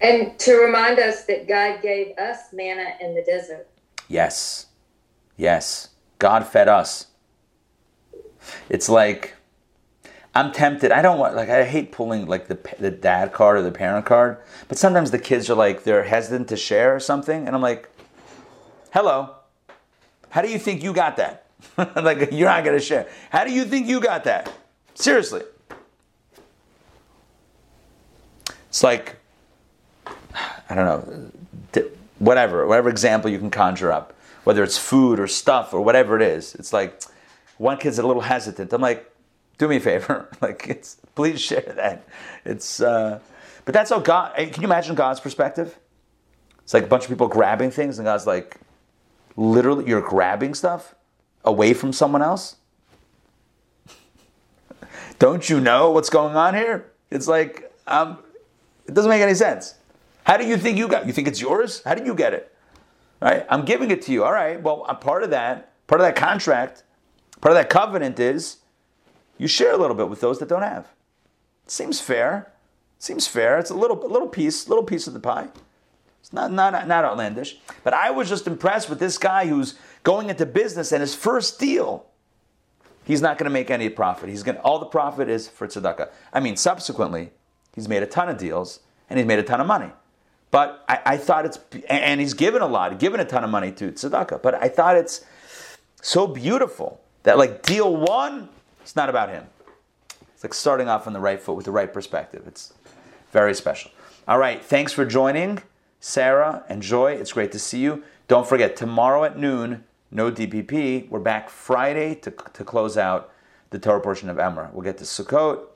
And 0.00 0.38
to 0.38 0.54
remind 0.54 0.98
us 0.98 1.24
that 1.24 1.46
God 1.46 1.82
gave 1.82 2.16
us 2.16 2.52
manna 2.52 2.94
in 3.00 3.14
the 3.14 3.22
desert. 3.22 3.68
Yes. 4.08 4.66
Yes. 5.36 5.90
God 6.18 6.46
fed 6.46 6.68
us. 6.68 7.08
It's 8.70 8.88
like 8.88 9.34
I'm 10.34 10.52
tempted. 10.52 10.92
I 10.92 11.02
don't 11.02 11.18
want 11.18 11.34
like 11.34 11.48
I 11.48 11.64
hate 11.64 11.92
pulling 11.92 12.26
like 12.26 12.46
the 12.48 12.58
the 12.78 12.90
dad 12.90 13.32
card 13.32 13.58
or 13.58 13.62
the 13.62 13.72
parent 13.72 14.06
card, 14.06 14.38
but 14.68 14.78
sometimes 14.78 15.10
the 15.10 15.18
kids 15.18 15.50
are 15.50 15.54
like 15.54 15.82
they're 15.82 16.04
hesitant 16.04 16.48
to 16.48 16.56
share 16.56 16.94
or 16.94 17.00
something, 17.00 17.46
and 17.46 17.54
I'm 17.54 17.62
like, 17.62 17.89
"Hello, 18.90 19.36
how 20.28 20.42
do 20.42 20.48
you 20.48 20.58
think 20.58 20.82
you 20.82 20.92
got 20.92 21.16
that? 21.16 21.46
like 21.96 22.32
you're 22.32 22.48
not 22.48 22.64
gonna 22.64 22.80
share. 22.80 23.08
How 23.30 23.44
do 23.44 23.52
you 23.52 23.64
think 23.64 23.86
you 23.86 24.00
got 24.00 24.24
that? 24.24 24.52
Seriously." 24.94 25.42
It's 28.68 28.84
like 28.84 29.16
I 30.70 30.74
don't 30.74 30.84
know, 30.84 31.82
whatever, 32.20 32.66
whatever 32.66 32.88
example 32.88 33.28
you 33.28 33.38
can 33.38 33.50
conjure 33.50 33.90
up, 33.90 34.14
whether 34.44 34.62
it's 34.62 34.78
food 34.78 35.18
or 35.18 35.26
stuff 35.26 35.74
or 35.74 35.80
whatever 35.80 36.14
it 36.14 36.22
is. 36.22 36.54
It's 36.54 36.72
like 36.72 37.02
one 37.58 37.76
kid's 37.78 37.98
a 37.98 38.06
little 38.06 38.22
hesitant. 38.22 38.72
I'm 38.72 38.80
like, 38.80 39.10
do 39.58 39.66
me 39.66 39.76
a 39.76 39.80
favor, 39.80 40.28
like 40.40 40.66
it's 40.68 40.96
please 41.16 41.40
share 41.40 41.72
that. 41.76 42.06
It's 42.44 42.80
uh, 42.80 43.18
but 43.64 43.74
that's 43.74 43.90
how 43.90 43.98
God. 43.98 44.36
Can 44.36 44.62
you 44.62 44.68
imagine 44.68 44.94
God's 44.94 45.18
perspective? 45.18 45.76
It's 46.62 46.72
like 46.72 46.84
a 46.84 46.86
bunch 46.86 47.02
of 47.02 47.10
people 47.10 47.26
grabbing 47.26 47.72
things, 47.72 47.98
and 47.98 48.06
God's 48.06 48.26
like, 48.26 48.56
literally, 49.36 49.88
you're 49.88 50.00
grabbing 50.00 50.54
stuff 50.54 50.94
away 51.44 51.74
from 51.74 51.92
someone 51.92 52.22
else. 52.22 52.56
Don't 55.18 55.48
you 55.50 55.60
know 55.60 55.90
what's 55.90 56.10
going 56.10 56.34
on 56.34 56.54
here? 56.54 56.90
It's 57.10 57.28
like 57.28 57.72
um, 57.86 58.18
it 58.86 58.94
doesn't 58.94 59.10
make 59.10 59.22
any 59.22 59.34
sense. 59.34 59.74
How 60.24 60.36
do 60.36 60.46
you 60.46 60.56
think 60.56 60.78
you 60.78 60.88
got? 60.88 61.06
You 61.06 61.12
think 61.12 61.28
it's 61.28 61.40
yours? 61.40 61.82
How 61.84 61.94
did 61.94 62.06
you 62.06 62.14
get 62.14 62.32
it? 62.32 62.54
Right? 63.20 63.44
I'm 63.50 63.64
giving 63.64 63.90
it 63.90 64.02
to 64.02 64.12
you. 64.12 64.24
All 64.24 64.32
right. 64.32 64.60
Well, 64.62 64.86
a 64.88 64.94
part 64.94 65.22
of 65.22 65.30
that, 65.30 65.72
part 65.86 66.00
of 66.00 66.06
that 66.06 66.16
contract, 66.16 66.84
part 67.40 67.52
of 67.52 67.56
that 67.56 67.68
covenant 67.68 68.18
is 68.18 68.58
you 69.36 69.46
share 69.46 69.72
a 69.72 69.76
little 69.76 69.96
bit 69.96 70.08
with 70.08 70.20
those 70.20 70.38
that 70.38 70.48
don't 70.48 70.62
have. 70.62 70.88
Seems 71.66 72.00
fair. 72.00 72.52
Seems 72.98 73.26
fair. 73.26 73.58
It's 73.58 73.70
a 73.70 73.74
little, 73.74 73.96
little 73.96 74.28
piece, 74.28 74.68
little 74.68 74.84
piece 74.84 75.06
of 75.06 75.14
the 75.14 75.20
pie. 75.20 75.48
It's 76.20 76.32
not, 76.32 76.52
not, 76.52 76.86
not 76.86 77.04
outlandish. 77.04 77.58
But 77.82 77.94
I 77.94 78.10
was 78.10 78.28
just 78.28 78.46
impressed 78.46 78.88
with 78.88 78.98
this 78.98 79.18
guy 79.18 79.46
who's 79.46 79.74
going 80.02 80.28
into 80.28 80.46
business 80.46 80.92
and 80.92 81.00
his 81.00 81.14
first 81.14 81.58
deal, 81.58 82.06
he's 83.04 83.22
not 83.22 83.38
going 83.38 83.44
to 83.44 83.50
make 83.52 83.70
any 83.70 83.88
profit. 83.88 84.28
He's 84.28 84.42
going 84.42 84.58
all 84.58 84.78
the 84.78 84.86
profit 84.86 85.28
is 85.28 85.48
for 85.48 85.66
tzedakah. 85.66 86.10
I 86.32 86.40
mean, 86.40 86.56
subsequently, 86.56 87.30
he's 87.74 87.88
made 87.88 88.02
a 88.02 88.06
ton 88.06 88.28
of 88.28 88.38
deals 88.38 88.80
and 89.08 89.18
he's 89.18 89.26
made 89.26 89.38
a 89.38 89.42
ton 89.42 89.60
of 89.60 89.66
money. 89.66 89.90
But 90.50 90.84
I, 90.88 91.00
I, 91.06 91.16
thought 91.16 91.46
it's, 91.46 91.58
and 91.88 92.20
he's 92.20 92.34
given 92.34 92.60
a 92.60 92.66
lot, 92.66 92.98
given 92.98 93.20
a 93.20 93.24
ton 93.24 93.44
of 93.44 93.50
money 93.50 93.70
to 93.72 93.92
tzedakah. 93.92 94.42
But 94.42 94.54
I 94.54 94.68
thought 94.68 94.96
it's 94.96 95.24
so 96.02 96.26
beautiful 96.26 97.00
that 97.22 97.38
like 97.38 97.62
deal 97.62 97.96
one, 97.96 98.48
it's 98.82 98.96
not 98.96 99.08
about 99.08 99.28
him. 99.28 99.46
It's 100.34 100.42
like 100.42 100.54
starting 100.54 100.88
off 100.88 101.06
on 101.06 101.12
the 101.12 101.20
right 101.20 101.40
foot 101.40 101.54
with 101.54 101.66
the 101.66 101.70
right 101.70 101.92
perspective. 101.92 102.44
It's 102.46 102.72
very 103.32 103.54
special. 103.54 103.90
All 104.26 104.38
right, 104.38 104.62
thanks 104.64 104.92
for 104.92 105.04
joining, 105.04 105.62
Sarah 106.00 106.64
and 106.68 106.82
Joy. 106.82 107.12
It's 107.12 107.32
great 107.32 107.52
to 107.52 107.58
see 107.58 107.80
you. 107.80 108.02
Don't 108.26 108.46
forget, 108.46 108.74
tomorrow 108.74 109.24
at 109.24 109.38
noon, 109.38 109.84
no 110.10 110.32
DPP. 110.32 111.08
We're 111.10 111.20
back 111.20 111.50
Friday 111.50 112.14
to, 112.16 112.30
to 112.30 112.64
close 112.64 112.96
out 112.96 113.32
the 113.68 113.78
Torah 113.78 114.00
portion 114.00 114.28
of 114.28 114.38
Emor. 114.38 114.72
We'll 114.72 114.82
get 114.82 114.98
to 114.98 115.04
Sukkot 115.04 115.66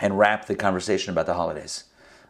and 0.00 0.18
wrap 0.18 0.46
the 0.46 0.54
conversation 0.54 1.12
about 1.12 1.26
the 1.26 1.34
holidays. 1.34 1.84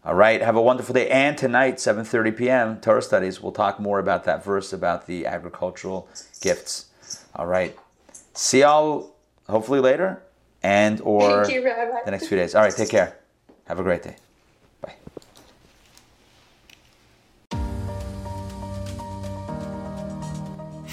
All 0.05 0.15
right, 0.15 0.41
have 0.41 0.57
a 0.57 0.63
wonderful 0.63 0.95
day. 0.95 1.11
And 1.11 1.37
tonight, 1.37 1.77
7:30 1.77 2.37
p.m., 2.37 2.81
Torah 2.81 3.03
studies. 3.03 3.43
We'll 3.43 3.53
talk 3.53 3.79
more 3.79 3.99
about 3.99 4.25
that 4.25 4.45
verse 4.45 4.73
about 4.73 5.07
the 5.07 5.27
agricultural 5.27 6.09
gifts. 6.41 6.87
All 7.35 7.47
right. 7.47 7.77
See 8.33 8.61
y'all 8.61 9.15
hopefully 9.49 9.81
later 9.81 10.23
and 10.63 11.01
or 11.03 11.45
you, 11.51 11.63
the 11.63 12.11
next 12.11 12.29
few 12.29 12.39
days. 12.39 12.55
All 12.55 12.63
right, 12.63 12.75
take 12.75 12.89
care. 12.89 13.19
Have 13.67 13.79
a 13.79 13.83
great 13.83 14.03
day. 14.03 14.17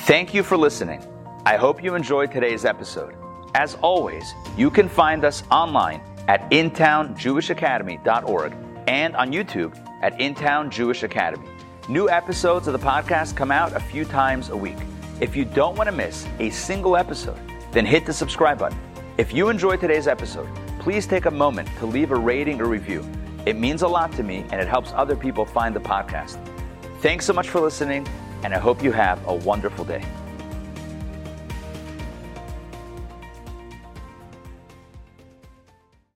Thank 0.06 0.34
you 0.36 0.44
for 0.44 0.56
listening. 0.56 1.04
I 1.48 1.58
hope 1.58 1.84
you 1.84 1.96
enjoyed 1.96 2.32
today's 2.32 2.64
episode. 2.64 3.16
As 3.56 3.74
always, 3.82 4.36
you 4.56 4.70
can 4.70 4.88
find 4.88 5.26
us 5.26 5.42
online 5.50 6.00
at 6.28 6.48
intownjewishacademy.org 6.52 8.54
and 8.86 9.16
on 9.16 9.32
YouTube 9.32 9.76
at 10.04 10.16
InTown 10.20 10.70
Jewish 10.70 11.02
Academy. 11.02 11.50
New 11.90 12.08
episodes 12.08 12.68
of 12.68 12.74
the 12.74 12.88
podcast 12.88 13.36
come 13.36 13.50
out 13.50 13.74
a 13.74 13.80
few 13.80 14.06
times 14.06 14.50
a 14.50 14.56
week. 14.56 14.78
If 15.22 15.36
you 15.36 15.44
don't 15.44 15.76
want 15.76 15.90
to 15.90 15.96
miss 15.96 16.28
a 16.38 16.52
single 16.52 16.96
episode, 16.96 17.40
then 17.72 17.84
hit 17.84 18.06
the 18.06 18.14
subscribe 18.14 18.60
button. 18.60 18.78
If 19.18 19.34
you 19.34 19.50
enjoyed 19.50 19.80
today's 19.80 20.08
episode, 20.08 20.48
please 20.78 21.08
take 21.08 21.26
a 21.26 21.32
moment 21.32 21.68
to 21.80 21.88
leave 21.88 22.12
a 22.12 22.16
rating 22.16 22.62
or 22.62 22.66
review. 22.66 23.04
It 23.48 23.58
means 23.58 23.82
a 23.82 23.88
lot 23.88 24.12
to 24.18 24.22
me 24.22 24.46
and 24.52 24.62
it 24.62 24.68
helps 24.68 24.92
other 24.94 25.16
people 25.16 25.48
find 25.48 25.76
the 25.76 25.80
podcast. 25.80 26.38
Thanks 27.02 27.26
so 27.26 27.34
much 27.34 27.50
for 27.50 27.60
listening, 27.60 28.08
and 28.46 28.54
I 28.54 28.60
hope 28.60 28.84
you 28.84 28.92
have 28.92 29.28
a 29.28 29.34
wonderful 29.34 29.84
day. 29.84 30.06